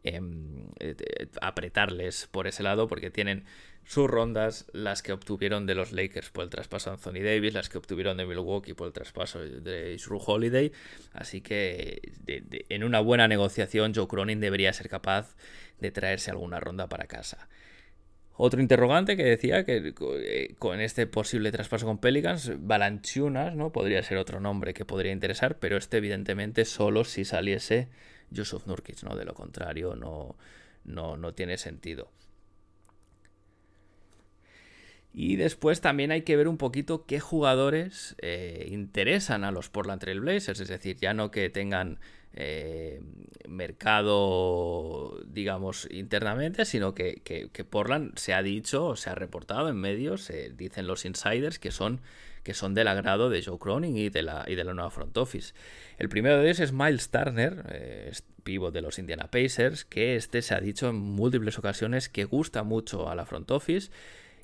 em, 0.05 0.69
eh, 0.79 0.97
apretarles 1.41 2.29
por 2.29 2.47
ese 2.47 2.63
lado 2.63 2.87
porque 2.89 3.11
tienen 3.11 3.45
sus 3.85 4.09
rondas, 4.09 4.67
las 4.73 5.03
que 5.03 5.13
obtuvieron 5.13 5.67
de 5.67 5.75
los 5.75 5.93
Lakers 5.93 6.31
por 6.31 6.45
el 6.45 6.51
traspaso 6.51 6.91
de 6.91 6.95
Anthony 6.95 7.25
Davis, 7.25 7.55
las 7.55 7.69
que 7.69 7.79
obtuvieron 7.79 8.17
de 8.17 8.27
Milwaukee 8.27 8.75
por 8.75 8.87
el 8.87 8.93
traspaso 8.93 9.41
de 9.41 9.97
Drew 9.97 10.21
Holiday. 10.25 10.73
Así 11.13 11.41
que 11.41 12.13
en 12.69 12.85
una 12.85 13.01
buena 13.01 13.27
negociación 13.27 13.93
Joe 13.95 14.07
Cronin 14.07 14.41
debería 14.41 14.73
ser 14.73 14.89
capaz 14.89 15.35
de 15.81 15.91
traerse 15.91 16.31
alguna 16.31 16.61
ronda 16.61 16.89
para 16.89 17.07
casa. 17.07 17.49
Otro 18.43 18.63
interrogante 18.63 19.19
que 19.19 19.25
decía 19.25 19.65
que 19.65 19.93
eh, 20.23 20.55
con 20.59 20.81
este 20.81 21.07
posible 21.07 21.53
traspaso 21.53 21.85
con 21.85 21.99
Pelicans, 21.99 22.53
Balanchunas, 22.57 23.55
¿no? 23.55 23.71
Podría 23.71 24.03
ser 24.03 24.17
otro 24.17 24.41
nombre 24.41 24.73
que 24.73 24.87
podría 24.87 25.13
interesar, 25.13 25.59
pero 25.59 25.77
este 25.77 25.99
evidentemente 25.99 26.65
solo 26.65 27.05
si 27.05 27.27
saliese 27.27 27.89
Yusuf 28.31 28.67
Nurkic, 28.67 29.03
¿no? 29.03 29.15
De 29.15 29.27
lo 29.27 29.35
contrario, 29.35 29.95
no, 29.95 30.37
no, 30.85 31.19
no 31.19 31.35
tiene 31.35 31.59
sentido. 31.59 32.11
Y 35.13 35.37
después 35.37 35.81
también 35.81 36.13
hay 36.13 36.23
que 36.23 36.37
ver 36.37 36.47
un 36.47 36.57
poquito 36.57 37.05
qué 37.05 37.19
jugadores 37.19 38.15
eh, 38.19 38.69
interesan 38.71 39.43
a 39.45 39.51
los 39.51 39.69
Portland 39.69 40.01
Trail 40.01 40.21
Blazers, 40.21 40.61
es 40.61 40.69
decir, 40.69 40.97
ya 41.01 41.15
no 41.15 41.31
que 41.33 41.51
tengan 41.51 41.99
eh, 42.33 43.03
mercado, 43.49 45.21
digamos, 45.27 45.89
internamente, 45.91 46.65
sino 46.65 46.95
que, 46.95 47.23
que, 47.25 47.65
Portland 47.65 48.17
se 48.17 48.35
ha 48.35 48.43
dicho, 48.43 48.95
se 48.95 49.11
ha 49.11 49.17
reportado 49.17 49.69
en 49.69 49.77
medios, 49.77 50.23
se 50.23 50.51
dicen 50.51 50.87
los 50.87 51.05
insiders 51.05 51.59
que 51.59 51.73
son, 51.73 52.01
que 52.45 52.55
son 52.55 52.75
del 52.75 52.87
agrado 52.87 53.31
de 53.31 53.43
Joe 53.43 53.59
Cronin 53.59 53.97
y 53.97 54.11
de 54.11 54.23
la, 54.23 54.45
y 54.49 54.55
nueva 54.55 54.91
front 54.91 55.17
office. 55.17 55.55
El 55.99 56.09
primero 56.09 56.39
de 56.39 56.45
ellos 56.45 56.61
es 56.61 56.73
Miles 56.73 57.11
Turner, 57.11 57.65
eh, 57.71 58.13
de 58.45 58.81
los 58.81 58.99
Indiana 58.99 59.29
Pacers, 59.31 59.85
que 59.85 60.17
este 60.17 60.43
se 60.43 60.55
ha 60.55 60.61
dicho 60.61 60.89
en 60.89 60.97
múltiples 60.97 61.59
ocasiones 61.59 62.09
que 62.09 62.25
gusta 62.25 62.65
mucho 62.65 63.09
a 63.09 63.15
la 63.15 63.25
front 63.25 63.51
office 63.51 63.91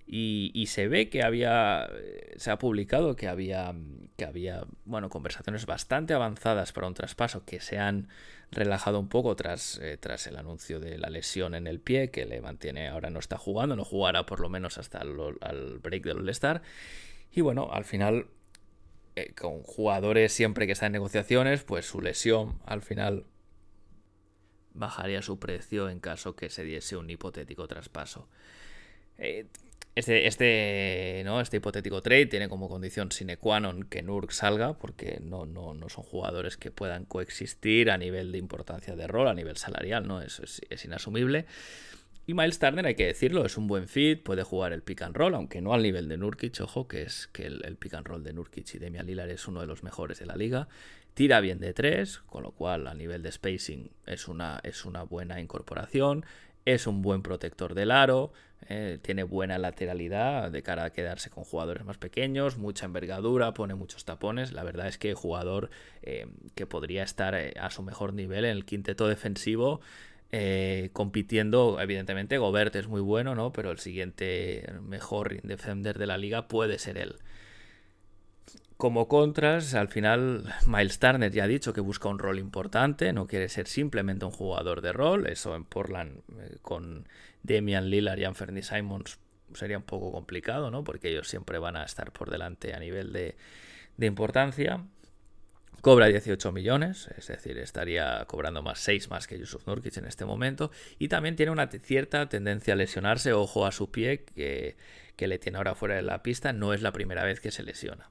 y, 0.09 0.67
se 0.69 0.87
ve 0.87 1.09
que 1.09 1.23
había, 1.23 1.89
eh, 1.93 2.35
se 2.37 2.53
ha 2.53 2.59
publicado 2.59 3.17
que 3.17 3.27
había, 3.27 3.75
que 4.17 4.25
había, 4.25 4.65
bueno, 4.85 5.09
conversaciones 5.09 5.67
bastante 5.67 6.15
avanzadas 6.15 6.73
para 6.73 6.87
un 6.87 6.95
traspaso 6.95 7.45
que 7.45 7.61
se 7.61 7.79
han 7.79 8.09
relajado 8.53 9.01
un 9.01 9.09
poco 9.09 9.35
tras, 9.35 9.79
eh, 9.83 9.97
tras 9.99 10.29
el 10.29 10.37
anuncio 10.37 10.79
de 10.79 10.97
la 10.99 11.11
lesión 11.11 11.57
en 11.57 11.67
el 11.67 11.81
pie 11.81 12.11
que 12.13 12.25
le 12.25 12.41
mantiene, 12.41 12.87
ahora 12.87 13.11
no 13.11 13.19
está 13.19 13.37
jugando, 13.37 13.75
no 13.75 13.85
jugará 13.85 14.27
por 14.27 14.39
lo 14.39 14.49
menos 14.49 14.79
hasta 14.79 15.01
el 15.03 15.81
break 15.81 16.05
del 16.05 16.19
All-Star. 16.19 16.63
Y 17.33 17.41
bueno, 17.41 17.71
al 17.73 17.85
final, 17.85 18.29
eh, 19.17 19.35
con 19.35 19.63
jugadores 19.65 20.33
siempre 20.33 20.67
que 20.67 20.73
están 20.73 20.89
en 20.89 20.93
negociaciones, 20.93 21.65
pues 21.65 21.85
su 21.85 22.01
lesión 22.01 22.61
al 22.65 22.83
final 22.83 23.27
bajaría 24.73 25.21
su 25.23 25.41
precio 25.41 25.89
en 25.89 25.99
caso 25.99 26.37
que 26.37 26.49
se 26.49 26.63
diese 26.63 26.97
un 26.97 27.11
hipotético 27.11 27.67
traspaso. 27.67 28.29
Este, 29.97 30.27
este, 30.27 31.23
¿no? 31.25 31.41
este 31.41 31.57
hipotético 31.57 32.03
trade 32.03 32.27
tiene 32.27 32.51
como 32.51 32.69
condición 32.69 33.11
sine 33.11 33.39
qua 33.39 33.61
non 33.61 33.89
que 33.89 34.03
Nurk 34.05 34.29
salga, 34.29 34.77
porque 34.77 35.25
no, 35.25 35.47
no, 35.47 35.73
no, 35.73 35.89
son 35.89 36.05
jugadores 36.05 36.59
que 36.59 36.71
puedan 36.71 37.07
coexistir 37.07 37.91
a 37.91 37.97
nivel 37.97 38.31
de 38.31 38.37
importancia 38.37 38.95
de 38.95 39.07
rol, 39.07 39.27
a 39.27 39.33
nivel 39.33 39.57
salarial, 39.57 40.07
¿no? 40.07 40.21
Eso 40.21 40.45
es, 40.45 40.85
inasumible. 40.85 41.47
Y 42.27 42.35
Miles 42.35 42.59
Turner, 42.59 42.85
hay 42.85 42.95
que 42.95 43.07
decirlo, 43.07 43.47
es 43.47 43.57
un 43.57 43.69
buen 43.69 43.89
fit, 43.89 44.23
puede 44.23 44.43
jugar 44.43 44.75
el 44.75 44.83
pick 44.83 45.01
and 45.01 45.17
roll, 45.17 45.35
aunque 45.35 45.63
no 45.63 45.73
al 45.73 45.83
nivel 45.83 46.09
de 46.09 46.19
Nurkic, 46.19 46.61
ojo, 46.61 46.87
que 46.87 47.01
es 47.01 47.29
que 47.29 47.47
el, 47.47 47.77
pick 47.77 47.95
and 47.95 48.07
roll 48.07 48.23
de 48.23 48.35
Nurkic 48.35 48.75
y 48.75 48.79
Demian 48.79 49.07
Lillard 49.07 49.31
es 49.31 49.49
uno 49.49 49.63
de 49.63 49.67
los 49.67 49.83
mejores 49.83 50.19
de 50.19 50.27
la 50.27 50.37
liga. 50.37 50.69
Tira 51.15 51.41
bien 51.41 51.59
de 51.59 51.73
tres, 51.73 52.19
con 52.27 52.43
lo 52.43 52.51
cual 52.51 52.87
a 52.87 52.93
nivel 52.93 53.23
de 53.23 53.33
spacing 53.33 53.91
es 54.05 54.29
una, 54.29 54.61
es 54.63 54.85
una 54.85 55.05
buena 55.05 55.41
incorporación 55.41 56.27
es 56.67 56.89
un 56.89 57.01
buen 57.01 57.23
protector 57.23 57.75
del 57.75 57.93
aro, 57.93 58.33
eh, 58.69 58.99
tiene 59.01 59.23
buena 59.23 59.59
lateralidad 59.59 60.51
de 60.51 60.63
cara 60.63 60.85
a 60.85 60.91
quedarse 60.91 61.31
con 61.31 61.45
jugadores 61.45 61.85
más 61.85 61.99
pequeños, 61.99 62.59
mucha 62.59 62.87
envergadura, 62.87 63.55
pone 63.55 63.75
muchos 63.75 64.05
tapones. 64.05 64.53
La 64.53 64.65
verdad 64.65 64.89
es 64.89 64.99
que 64.99 65.15
jugador 65.15 65.71
eh, 66.03 66.27
que 66.55 66.67
podría 66.67 67.05
estar 67.05 67.35
eh, 67.35 67.55
a 67.61 67.71
su 67.71 67.83
mejor 67.83 68.13
nivel 68.13 68.45
en 68.45 68.53
el 68.53 68.65
quinteto 68.65 69.09
defensivo. 69.09 69.81
compitiendo, 70.93 71.81
evidentemente, 71.81 72.39
Gobert 72.39 72.75
es 72.77 72.89
muy 72.89 73.01
bueno, 73.01 73.35
¿no? 73.35 73.53
Pero 73.53 73.71
el 73.71 73.79
siguiente 73.79 74.67
mejor 74.83 75.41
defender 75.43 75.99
de 75.99 76.07
la 76.07 76.19
liga 76.19 76.49
puede 76.49 76.79
ser 76.79 76.99
él. 76.99 77.17
Como 78.77 79.09
contras, 79.09 79.73
al 79.75 79.89
final 79.89 80.45
Miles 80.67 80.99
Turner 80.99 81.33
ya 81.33 81.45
ha 81.45 81.47
dicho 81.47 81.73
que 81.73 81.81
busca 81.81 82.09
un 82.11 82.19
rol 82.19 82.39
importante, 82.39 83.13
no 83.15 83.27
quiere 83.27 83.49
ser 83.49 83.69
simplemente 83.69 84.27
un 84.27 84.33
jugador 84.33 84.83
de 84.83 84.93
rol, 84.93 85.27
eso 85.29 85.57
en 85.57 85.65
Portland 85.65 86.21
con 86.61 87.09
Damian 87.47 87.89
Lillard 87.91 88.19
y 88.19 88.25
Anthony 88.25 88.63
Simons 88.63 89.19
sería 89.55 89.79
un 89.79 89.85
poco 89.85 90.13
complicado, 90.13 90.71
¿no? 90.71 90.85
Porque 90.85 91.09
ellos 91.09 91.29
siempre 91.29 91.59
van 91.59 91.77
a 91.77 91.85
estar 91.85 92.13
por 92.13 92.31
delante 92.31 92.75
a 92.75 92.79
nivel 92.79 93.13
de, 93.13 93.37
importancia. 94.01 94.85
Cobra 95.81 96.07
18 96.07 96.51
millones, 96.53 97.09
es 97.17 97.29
decir, 97.29 97.59
estaría 97.59 98.25
cobrando 98.27 98.63
más 98.63 98.81
6 98.81 99.09
más 99.11 99.29
que 99.29 99.39
Yusuf 99.39 99.67
Nurkic 99.67 99.97
en 99.99 100.07
este 100.07 100.25
momento. 100.25 100.73
Y 100.99 101.09
también 101.09 101.37
tiene 101.37 101.53
una 101.53 101.69
cierta 101.69 102.29
tendencia 102.29 102.75
a 102.75 102.77
lesionarse, 102.77 103.33
ojo 103.33 103.67
a 103.67 103.73
su 103.73 103.91
pie, 103.91 104.25
que 104.25 104.77
le 105.29 105.39
tiene 105.39 105.59
ahora 105.59 105.75
fuera 105.75 105.95
de 105.95 106.03
la 106.03 106.23
pista, 106.23 106.53
no 106.53 106.75
es 106.75 106.83
la 106.83 106.93
primera 106.93 107.25
vez 107.25 107.41
que 107.41 107.53
se 107.53 107.63
lesiona. 107.63 108.11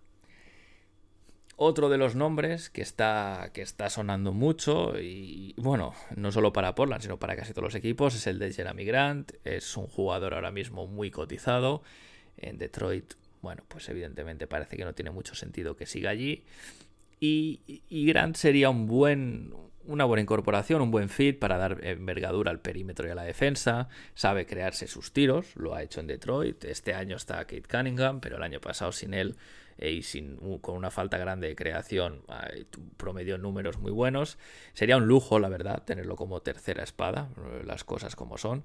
Otro 1.58 1.90
de 1.90 1.98
los 1.98 2.16
nombres 2.16 2.70
que 2.70 2.82
está, 2.82 3.52
que 3.54 3.62
está 3.62 3.90
sonando 3.90 4.34
mucho 4.34 5.00
y 5.00 5.54
bueno, 5.58 5.94
no 6.16 6.32
solo 6.32 6.52
para 6.52 6.76
Portland, 6.76 7.02
sino 7.02 7.18
para 7.18 7.36
casi 7.36 7.54
todos 7.54 7.66
los 7.66 7.76
equipos, 7.76 8.16
es 8.16 8.28
el 8.28 8.40
de 8.40 8.52
Jeremy 8.52 8.84
Grant. 8.86 9.32
Es 9.44 9.78
un 9.78 9.88
jugador 9.88 10.34
ahora 10.34 10.52
mismo 10.52 10.88
muy 10.88 11.12
cotizado. 11.12 11.82
En 12.38 12.58
Detroit, 12.58 13.14
bueno, 13.42 13.64
pues 13.68 13.88
evidentemente 13.88 14.48
parece 14.48 14.76
que 14.76 14.84
no 14.84 14.94
tiene 14.94 15.12
mucho 15.12 15.36
sentido 15.36 15.76
que 15.78 15.86
siga 15.86 16.10
allí. 16.10 16.44
Y, 17.20 17.82
Grant 17.90 18.36
sería 18.36 18.70
un 18.70 18.86
buen, 18.86 19.54
una 19.86 20.04
buena 20.04 20.22
incorporación, 20.22 20.82
un 20.82 20.92
buen 20.92 21.10
fit 21.10 21.40
para 21.40 21.58
dar 21.58 21.80
envergadura 21.84 22.52
al 22.52 22.60
perímetro 22.60 23.08
y 23.08 23.12
a 23.12 23.16
la 23.16 23.24
defensa. 23.24 23.88
Sabe 24.14 24.46
crearse 24.46 24.88
sus 24.88 25.14
tiros, 25.14 25.56
lo 25.56 25.74
ha 25.74 25.82
hecho 25.82 26.02
en 26.02 26.08
Detroit. 26.08 26.66
Este 26.66 26.94
año 26.94 27.16
está 27.16 27.38
Kate 27.46 27.64
Cunningham, 27.64 28.20
pero 28.20 28.36
el 28.36 28.44
año 28.44 28.60
pasado 28.60 28.92
sin 28.92 29.14
él 29.14 29.38
eh, 29.78 29.92
y 29.92 30.04
sin, 30.04 30.38
con 30.62 30.76
una 30.76 30.92
falta 30.92 31.18
grande 31.18 31.48
de 31.48 31.56
creación 31.56 32.22
promedió 32.98 33.38
números 33.38 33.78
muy 33.78 33.92
buenos. 33.92 34.38
Sería 34.74 34.98
un 34.98 35.08
lujo, 35.08 35.40
la 35.40 35.50
verdad, 35.50 35.84
tenerlo 35.84 36.16
como 36.16 36.42
tercera 36.42 36.84
espada, 36.84 37.30
las 37.66 37.84
cosas 37.84 38.16
como 38.16 38.38
son. 38.38 38.64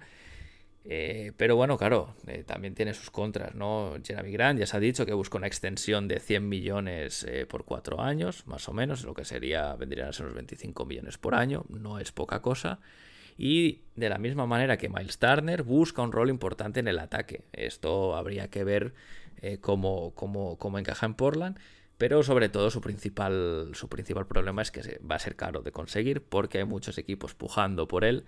Eh, 0.85 1.33
pero 1.37 1.57
bueno, 1.57 1.77
claro, 1.77 2.15
eh, 2.27 2.43
también 2.43 2.75
tiene 2.75 2.95
sus 2.95 3.11
contras, 3.11 3.55
¿no? 3.55 3.97
Jeremy 4.03 4.33
Grant 4.33 4.61
ya 4.61 4.67
se 4.67 4.77
ha 4.77 4.81
dicho 4.81 5.05
que 5.05 5.13
busca 5.13 5.37
una 5.37 5.47
extensión 5.47 6.09
de 6.09 6.21
100 6.21 6.49
millones 6.49 7.27
por 7.49 7.65
cuatro 7.65 8.01
años, 8.01 8.47
más 8.47 8.67
o 8.69 8.73
menos, 8.73 9.05
lo 9.05 9.13
que 9.13 9.25
sería, 9.25 9.75
vendrían 9.75 10.09
a 10.09 10.13
ser 10.13 10.25
unos 10.27 10.37
25 10.37 10.87
millones 10.87 11.19
por 11.19 11.35
año, 11.35 11.67
no 11.69 11.99
es 11.99 12.13
poca 12.13 12.41
cosa. 12.41 12.81
Y 13.43 13.81
de 13.97 14.11
la 14.11 14.19
misma 14.19 14.45
manera 14.45 14.77
que 14.77 14.91
Miles 14.91 15.19
Turner 15.19 15.63
busca 15.63 16.03
un 16.03 16.13
rol 16.13 16.29
importante 16.29 16.81
en 16.81 16.89
el 16.89 16.99
ataque. 16.99 17.45
Esto 17.53 18.15
habría 18.15 18.49
que 18.49 18.65
ver 18.65 18.93
eh, 19.43 19.59
cómo, 19.61 20.15
encaja 20.79 21.07
en 21.07 21.15
Portland. 21.15 21.59
Pero 21.99 22.23
sobre 22.23 22.49
todo 22.49 22.71
su 22.71 22.81
principal, 22.81 23.73
su 23.75 23.89
principal 23.89 24.27
problema 24.27 24.63
es 24.63 24.71
que 24.71 24.99
va 25.01 25.17
a 25.17 25.19
ser 25.19 25.37
caro 25.37 25.61
de 25.61 25.71
conseguir 25.71 26.23
porque 26.23 26.59
hay 26.59 26.65
muchos 26.65 26.97
equipos 26.97 27.35
pujando 27.35 27.89
por 27.89 28.05
él. 28.05 28.25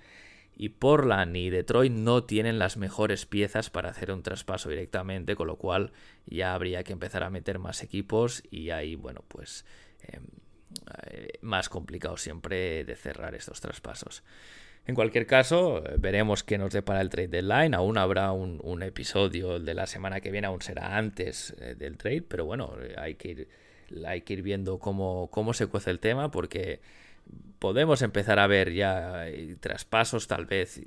Y 0.55 0.69
Portland 0.69 1.35
y 1.37 1.49
Detroit 1.49 1.93
no 1.93 2.25
tienen 2.25 2.59
las 2.59 2.77
mejores 2.77 3.25
piezas 3.25 3.71
para 3.71 3.89
hacer 3.89 4.13
un 4.13 4.23
traspaso 4.23 4.69
directamente, 4.69 5.35
con 5.35 5.47
lo 5.47 5.57
cual 5.57 5.93
ya 6.27 6.53
habría 6.53 6.85
que 6.85 6.93
empezar 6.93 7.23
a 7.23 7.31
meter 7.31 7.59
más 7.59 7.83
equipos 7.83 8.43
y 8.51 8.69
ahí, 8.69 8.95
bueno, 8.95 9.25
pues 9.29 9.65
em, 10.03 10.27
eh, 11.07 11.39
más 11.41 11.71
complicado 11.71 12.19
siempre 12.19 12.85
de 12.85 12.97
cerrar 12.97 13.35
estos 13.35 13.61
traspasos. 13.63 14.23
En 14.87 14.97
cualquier 14.97 15.27
caso, 15.27 15.83
veremos 15.99 16.43
qué 16.43 16.59
nos 16.59 16.73
depara 16.73 17.01
el 17.01 17.09
trade 17.09 17.29
deadline. 17.29 17.75
Aún 17.75 17.99
habrá 17.99 18.33
un, 18.33 18.83
episodio 18.83 19.61
de 19.61 19.75
la 19.75 19.87
semana 19.87 20.21
que 20.21 20.33
viene, 20.33 20.49
aún 20.49 20.61
será 20.61 20.97
antes 20.97 21.55
eh, 21.61 21.77
del 21.77 21.97
trade, 21.97 22.23
pero 22.23 22.45
bueno, 22.45 22.75
hay 22.99 23.15
que 23.15 23.29
ir, 23.29 23.49
hay 24.05 24.23
que 24.23 24.33
ir 24.33 24.43
viendo 24.43 24.79
cómo, 24.79 25.29
cómo 25.31 25.55
se 25.55 25.69
cuece 25.69 25.91
el 25.91 26.01
tema 26.01 26.33
porque 26.33 26.81
podemos 27.61 28.03
empezar 28.03 28.41
a 28.41 28.49
ver 28.49 28.73
ya 28.73 29.29
eh, 29.29 29.57
traspasos, 29.61 30.27
tal 30.27 30.47
vez 30.47 30.81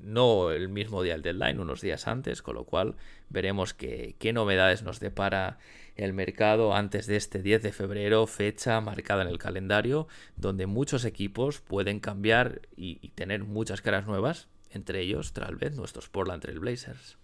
no 0.00 0.50
el 0.50 0.70
mismo 0.70 1.02
día 1.02 1.12
del 1.12 1.22
deadline, 1.22 1.60
unos 1.60 1.82
días 1.82 2.08
antes, 2.08 2.40
con 2.40 2.54
lo 2.54 2.64
cual 2.64 2.94
veremos 3.28 3.74
qué 3.74 4.32
novedades 4.32 4.82
nos 4.82 4.98
depara 4.98 5.58
el 5.96 6.12
mercado 6.12 6.74
antes 6.74 7.06
de 7.06 7.16
este 7.16 7.42
10 7.42 7.62
de 7.62 7.72
febrero, 7.72 8.26
fecha 8.26 8.80
marcada 8.80 9.22
en 9.22 9.28
el 9.28 9.38
calendario, 9.38 10.08
donde 10.36 10.66
muchos 10.66 11.04
equipos 11.04 11.60
pueden 11.60 12.00
cambiar 12.00 12.62
y, 12.76 13.08
tener 13.10 13.44
muchas 13.44 13.80
caras 13.80 14.06
nuevas, 14.06 14.48
entre 14.70 15.00
ellos 15.00 15.32
tal 15.32 15.56
vez 15.56 15.74
nuestros 15.74 16.08
Portland 16.08 16.42
Trail 16.42 16.60
Blazers. 16.60 17.18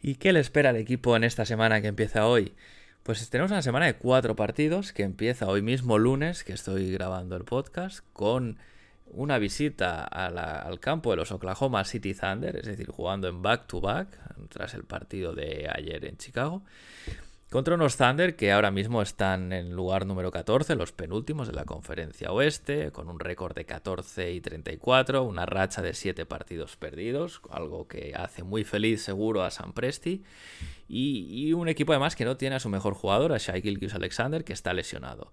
¿Y 0.00 0.14
qué 0.14 0.32
le 0.32 0.40
espera 0.40 0.70
al 0.70 0.76
equipo 0.76 1.14
en 1.16 1.24
esta 1.24 1.44
semana 1.44 1.82
que 1.82 1.88
empieza 1.88 2.26
hoy? 2.26 2.54
Pues 3.08 3.30
tenemos 3.30 3.50
una 3.50 3.62
semana 3.62 3.86
de 3.86 3.96
cuatro 3.96 4.36
partidos 4.36 4.92
que 4.92 5.02
empieza 5.02 5.46
hoy 5.46 5.62
mismo 5.62 5.96
lunes, 5.96 6.44
que 6.44 6.52
estoy 6.52 6.92
grabando 6.92 7.36
el 7.36 7.44
podcast, 7.44 8.00
con 8.12 8.58
una 9.06 9.38
visita 9.38 10.04
al 10.04 10.78
campo 10.78 11.12
de 11.12 11.16
los 11.16 11.32
Oklahoma 11.32 11.86
City 11.86 12.12
Thunder, 12.12 12.56
es 12.56 12.66
decir, 12.66 12.90
jugando 12.90 13.26
en 13.26 13.40
back-to-back, 13.40 14.08
tras 14.50 14.74
el 14.74 14.84
partido 14.84 15.32
de 15.32 15.70
ayer 15.74 16.04
en 16.04 16.18
Chicago, 16.18 16.64
contra 17.50 17.74
unos 17.74 17.96
Thunder 17.96 18.36
que 18.36 18.52
ahora 18.52 18.70
mismo 18.70 19.02
están 19.02 19.52
en 19.52 19.74
lugar 19.74 20.06
número 20.06 20.30
14, 20.30 20.74
los 20.74 20.92
penúltimos 20.92 21.48
de 21.48 21.54
la 21.54 21.64
conferencia 21.64 22.30
oeste, 22.32 22.90
con 22.92 23.08
un 23.08 23.20
récord 23.20 23.54
de 23.54 23.64
14 23.64 24.32
y 24.32 24.40
34, 24.40 25.22
una 25.22 25.46
racha 25.46 25.82
de 25.82 25.94
7 25.94 26.26
partidos 26.26 26.76
perdidos, 26.76 27.40
algo 27.50 27.88
que 27.88 28.14
hace 28.14 28.42
muy 28.42 28.64
feliz 28.64 29.02
seguro 29.02 29.42
a 29.42 29.50
San 29.50 29.72
Presti. 29.72 30.24
Y, 30.88 31.52
un 31.52 31.68
equipo 31.68 31.92
además 31.92 32.16
que 32.16 32.24
no 32.24 32.36
tiene 32.36 32.56
a 32.56 32.60
su 32.60 32.70
mejor 32.70 32.94
jugador, 32.94 33.32
a 33.32 33.38
Shai 33.38 33.60
Gilgis 33.60 33.94
Alexander, 33.94 34.42
que 34.42 34.54
está 34.54 34.72
lesionado. 34.72 35.32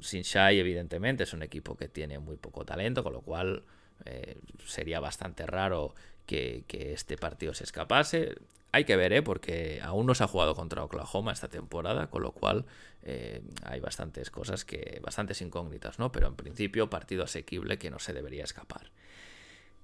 Sin 0.00 0.22
Shai, 0.22 0.58
evidentemente, 0.58 1.24
es 1.24 1.32
un 1.32 1.42
equipo 1.42 1.76
que 1.76 1.88
tiene 1.88 2.18
muy 2.18 2.36
poco 2.36 2.66
talento, 2.66 3.02
con 3.02 3.14
lo 3.14 3.22
cual 3.22 3.64
eh, 4.04 4.38
sería 4.66 5.00
bastante 5.00 5.46
raro 5.46 5.94
que, 6.26 6.64
este 6.68 7.16
partido 7.16 7.54
se 7.54 7.64
escapase. 7.64 8.36
Hay 8.74 8.86
que 8.86 8.96
ver, 8.96 9.12
¿eh? 9.12 9.22
porque 9.22 9.78
aún 9.84 10.04
no 10.04 10.16
se 10.16 10.24
ha 10.24 10.26
jugado 10.26 10.56
contra 10.56 10.82
Oklahoma 10.82 11.30
esta 11.30 11.46
temporada, 11.46 12.10
con 12.10 12.22
lo 12.22 12.32
cual 12.32 12.64
eh, 13.04 13.40
hay 13.62 13.78
bastantes 13.78 14.32
cosas 14.32 14.64
que, 14.64 14.98
bastantes 15.00 15.40
incógnitas, 15.42 16.00
¿no? 16.00 16.10
Pero 16.10 16.26
en 16.26 16.34
principio, 16.34 16.90
partido 16.90 17.22
asequible 17.22 17.78
que 17.78 17.90
no 17.90 18.00
se 18.00 18.12
debería 18.12 18.42
escapar. 18.42 18.90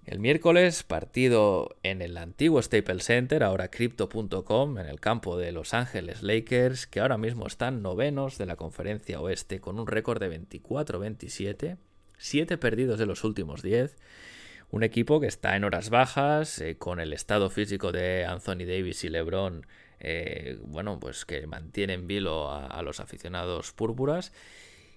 El 0.07 0.19
miércoles, 0.19 0.83
partido 0.83 1.77
en 1.85 2.03
el 2.03 2.17
antiguo 2.17 2.61
Staples 2.61 3.05
Center, 3.05 3.45
ahora 3.45 3.71
crypto.com, 3.71 4.79
en 4.79 4.87
el 4.87 4.99
campo 4.99 5.39
de 5.39 5.53
Los 5.53 5.73
Ángeles 5.73 6.25
Lakers, 6.25 6.89
que 6.89 6.99
ahora 6.99 7.17
mismo 7.17 7.47
están 7.47 7.83
novenos 7.83 8.39
de 8.39 8.47
la 8.47 8.57
conferencia 8.57 9.21
oeste 9.21 9.61
con 9.61 9.79
un 9.79 9.87
récord 9.87 10.21
de 10.21 10.37
24-27, 10.37 11.77
7 12.19 12.59
perdidos 12.59 12.99
de 12.99 13.07
los 13.07 13.23
últimos 13.23 13.63
10. 13.63 13.97
Un 14.71 14.83
equipo 14.85 15.21
que 15.21 15.27
está 15.27 15.57
en 15.57 15.65
horas 15.65 15.91
bajas, 15.91 16.61
eh, 16.61 16.77
con 16.79 17.01
el 17.01 17.13
estado 17.13 17.51
físico 17.51 17.93
de 17.93 18.25
Anthony 18.25 18.67
Davis 18.67 19.03
y 19.05 19.09
LeBron, 19.09 19.67
eh, 19.99 20.59
bueno, 20.65 20.99
pues 21.01 21.25
que 21.25 21.47
mantienen 21.47 22.07
vilo 22.07 22.51
a 22.51 22.81
los 22.83 23.01
aficionados 23.01 23.73
púrpuras. 23.73 24.33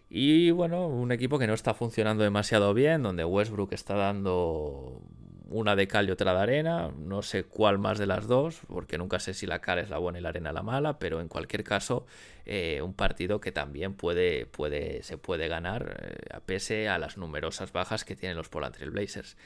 Y 0.09 0.51
bueno, 0.51 0.87
un 0.87 1.11
equipo 1.11 1.39
que 1.39 1.47
no 1.47 1.55
está 1.55 1.73
funcionando 1.73 2.23
demasiado 2.23 2.73
bien, 2.75 3.01
donde 3.01 3.25
Westbrook 3.25 3.73
está 3.73 3.95
dando 3.95 5.01
una 5.49 5.75
de 5.75 5.87
cal 5.87 6.07
y 6.07 6.11
otra 6.11 6.33
de 6.33 6.39
arena, 6.39 6.91
no 6.97 7.21
sé 7.21 7.43
cuál 7.43 7.77
más 7.77 7.97
de 7.97 8.05
las 8.05 8.27
dos, 8.27 8.61
porque 8.67 8.97
nunca 8.97 9.19
sé 9.19 9.33
si 9.33 9.45
la 9.45 9.59
cal 9.59 9.79
es 9.79 9.89
la 9.89 9.97
buena 9.97 10.19
y 10.19 10.21
la 10.21 10.29
arena 10.29 10.53
la 10.53 10.63
mala, 10.63 10.99
pero 10.99 11.21
en 11.21 11.27
cualquier 11.27 11.63
caso, 11.63 12.05
eh, 12.45 12.81
un 12.81 12.93
partido 12.93 13.39
que 13.41 13.51
también 13.51 13.93
puede, 13.93 14.45
puede, 14.45 15.03
se 15.03 15.17
puede 15.17 15.47
ganar, 15.47 15.97
eh, 16.01 16.35
a 16.35 16.39
pese 16.39 16.87
a 16.89 16.97
las 16.97 17.17
numerosas 17.17 17.71
bajas 17.73 18.05
que 18.05 18.15
tienen 18.15 18.37
los 18.37 18.49
Portland 18.49 18.91
Blazers. 18.91 19.37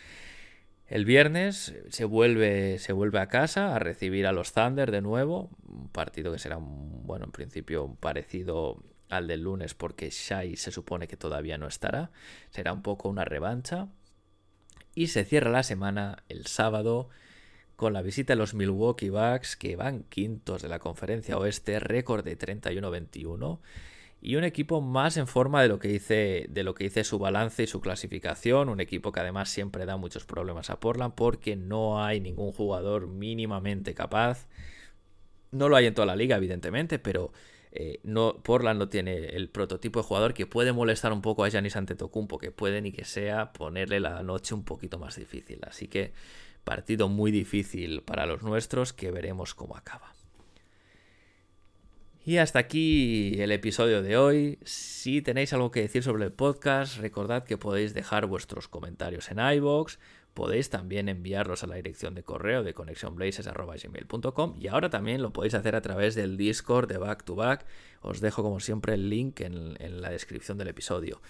El 0.87 1.03
viernes 1.03 1.75
se 1.89 2.05
vuelve, 2.05 2.79
se 2.79 2.93
vuelve 2.93 3.19
a 3.19 3.27
casa 3.27 3.75
a 3.75 3.79
recibir 3.79 4.25
a 4.25 4.31
los 4.31 4.53
Thunder 4.53 4.89
de 4.89 5.01
nuevo, 5.01 5.49
un 5.67 5.89
partido 5.89 6.31
que 6.31 6.39
será, 6.39 6.57
bueno, 6.61 7.25
en 7.25 7.31
principio 7.31 7.97
parecido 7.99 8.81
al 9.09 9.27
del 9.27 9.41
lunes 9.41 9.73
porque 9.73 10.09
Shai 10.09 10.55
se 10.55 10.71
supone 10.71 11.07
que 11.07 11.17
todavía 11.17 11.57
no 11.57 11.67
estará. 11.67 12.11
Será 12.49 12.73
un 12.73 12.81
poco 12.81 13.09
una 13.09 13.25
revancha. 13.25 13.87
Y 14.97 15.09
se 15.09 15.25
cierra 15.25 15.51
la 15.51 15.61
semana 15.61 16.23
el 16.27 16.47
sábado 16.47 17.07
con 17.75 17.93
la 17.93 18.01
visita 18.01 18.33
de 18.33 18.37
los 18.37 18.55
Milwaukee 18.55 19.11
Bucks 19.11 19.55
que 19.55 19.75
van 19.75 20.01
quintos 20.09 20.63
de 20.63 20.69
la 20.69 20.79
conferencia 20.79 21.37
oeste, 21.37 21.79
récord 21.79 22.25
de 22.25 22.35
31-21 22.35 23.59
y 24.23 24.37
un 24.37 24.43
equipo 24.43 24.81
más 24.81 25.17
en 25.17 25.27
forma 25.27 25.61
de 25.61 25.67
lo 25.67 25.77
que 25.77 25.89
dice 25.89 26.47
de 26.49 26.63
lo 26.63 26.73
que 26.73 26.85
dice 26.85 27.03
su 27.03 27.19
balance 27.19 27.61
y 27.61 27.67
su 27.67 27.79
clasificación, 27.79 28.69
un 28.69 28.79
equipo 28.79 29.11
que 29.11 29.19
además 29.19 29.49
siempre 29.49 29.85
da 29.85 29.97
muchos 29.97 30.25
problemas 30.25 30.71
a 30.71 30.79
Portland 30.79 31.13
porque 31.13 31.55
no 31.55 32.03
hay 32.03 32.19
ningún 32.19 32.51
jugador 32.51 33.05
mínimamente 33.05 33.93
capaz. 33.93 34.47
No 35.51 35.69
lo 35.69 35.75
hay 35.75 35.85
en 35.85 35.93
toda 35.93 36.07
la 36.07 36.15
liga, 36.15 36.37
evidentemente, 36.37 36.97
pero 36.97 37.31
eh, 37.79 37.99
no, 38.03 38.41
Portland 38.41 38.79
no 38.79 38.89
tiene 38.89 39.27
el 39.29 39.49
prototipo 39.49 39.99
de 39.99 40.05
jugador 40.07 40.33
que 40.33 40.47
puede 40.47 40.73
molestar 40.73 41.13
un 41.13 41.21
poco 41.21 41.43
a 41.43 41.49
Giannis 41.49 41.75
Antetokounmpo, 41.75 42.39
que 42.39 42.51
puede 42.51 42.81
ni 42.81 42.91
que 42.91 43.05
sea 43.05 43.53
ponerle 43.53 43.99
la 43.99 44.23
noche 44.23 44.55
un 44.55 44.63
poquito 44.63 44.97
más 44.97 45.15
difícil. 45.15 45.59
Así 45.61 45.87
que 45.87 46.11
partido 46.63 47.07
muy 47.07 47.31
difícil 47.31 48.01
para 48.01 48.25
los 48.25 48.41
nuestros 48.41 48.93
que 48.93 49.11
veremos 49.11 49.53
cómo 49.53 49.77
acaba. 49.77 50.16
Y 52.27 52.39
hasta 52.39 52.59
aquí 52.59 53.39
el 53.39 53.53
episodio 53.53 54.03
de 54.03 54.17
hoy. 54.17 54.59
Si 54.65 55.21
tenéis 55.21 55.53
algo 55.53 55.71
que 55.71 55.79
decir 55.79 56.03
sobre 56.03 56.25
el 56.25 56.33
podcast, 56.33 56.97
recordad 56.97 57.45
que 57.45 57.57
podéis 57.57 57.93
dejar 57.93 58.25
vuestros 58.25 58.67
comentarios 58.67 59.31
en 59.31 59.39
iBox, 59.39 59.97
podéis 60.33 60.69
también 60.69 61.07
enviarlos 61.07 61.63
a 61.63 61.67
la 61.67 61.75
dirección 61.75 62.15
de 62.15 62.23
correo 62.23 62.63
de 62.63 62.73
connectionblazes.gmail.com 62.73 64.55
y 64.59 64.67
ahora 64.67 64.89
también 64.89 65.21
lo 65.21 65.31
podéis 65.31 65.53
hacer 65.53 65.73
a 65.73 65.81
través 65.81 66.15
del 66.15 66.35
Discord 66.35 66.89
de 66.89 66.97
Back 66.97 67.23
to 67.23 67.35
Back. 67.35 67.65
Os 68.01 68.19
dejo 68.19 68.43
como 68.43 68.59
siempre 68.59 68.95
el 68.95 69.09
link 69.09 69.39
en, 69.39 70.01
la 70.01 70.09
descripción 70.09 70.57
del 70.57 70.67
episodio. 70.67 71.21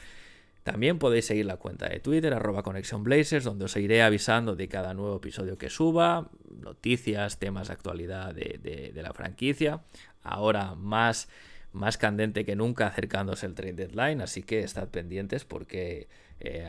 También 0.63 0.97
podéis 0.97 1.25
seguir 1.25 1.45
la 1.45 1.57
cuenta 1.57 1.87
de 1.87 1.99
Twitter, 1.99 2.33
arroba 2.33 2.63
donde 2.63 3.65
os 3.65 3.77
iré 3.77 4.01
avisando 4.01 4.55
de 4.55 4.67
cada 4.67 4.95
nuevo 4.95 5.15
episodio 5.15 5.59
que 5.59 5.69
suba, 5.69 6.29
noticias, 6.59 7.39
temas 7.39 7.67
de 7.67 7.73
actualidad 7.73 8.33
de, 8.33 8.91
la 8.95 9.13
franquicia. 9.13 9.83
Ahora 10.27 10.75
más, 10.75 11.29
más 11.71 11.97
candente 11.97 12.45
que 12.45 12.55
nunca 12.55 12.87
acercándose 12.87 13.45
el 13.45 13.55
trade 13.55 13.73
deadline, 13.73 14.21
así 14.21 14.43
que 14.43 14.59
estad 14.59 14.89
pendientes 14.89 15.45
porque 15.45 16.07
eh, 16.39 16.67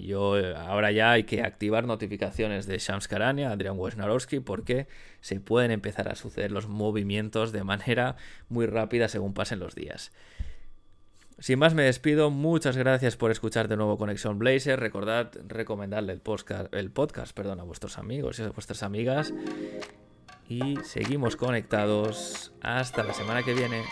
yo 0.00 0.34
ahora 0.56 0.92
ya 0.92 1.12
hay 1.12 1.24
que 1.24 1.42
activar 1.42 1.86
notificaciones 1.86 2.66
de 2.66 2.78
Shams 2.78 3.08
Karania, 3.08 3.50
Adrian 3.50 3.76
Wojnarowski, 3.76 4.40
porque 4.40 4.86
se 5.20 5.40
pueden 5.40 5.70
empezar 5.70 6.08
a 6.08 6.14
suceder 6.14 6.52
los 6.52 6.68
movimientos 6.68 7.52
de 7.52 7.64
manera 7.64 8.16
muy 8.48 8.66
rápida 8.66 9.08
según 9.08 9.34
pasen 9.34 9.58
los 9.58 9.74
días. 9.74 10.12
Sin 11.38 11.58
más 11.58 11.72
me 11.72 11.84
despido, 11.84 12.30
muchas 12.30 12.76
gracias 12.76 13.16
por 13.16 13.30
escuchar 13.30 13.66
de 13.68 13.76
nuevo 13.76 13.96
Conexión 13.96 14.38
Blazer. 14.38 14.78
Recordad 14.78 15.32
recomendarle 15.48 16.12
el 16.12 16.20
podcast, 16.20 16.72
el 16.74 16.90
podcast 16.90 17.34
perdón, 17.34 17.60
a 17.60 17.62
vuestros 17.62 17.96
amigos 17.96 18.38
y 18.38 18.42
a 18.42 18.50
vuestras 18.50 18.82
amigas. 18.82 19.32
Y 20.50 20.78
seguimos 20.82 21.36
conectados. 21.36 22.52
Hasta 22.60 23.04
la 23.04 23.14
semana 23.14 23.44
que 23.44 23.54
viene. 23.54 23.84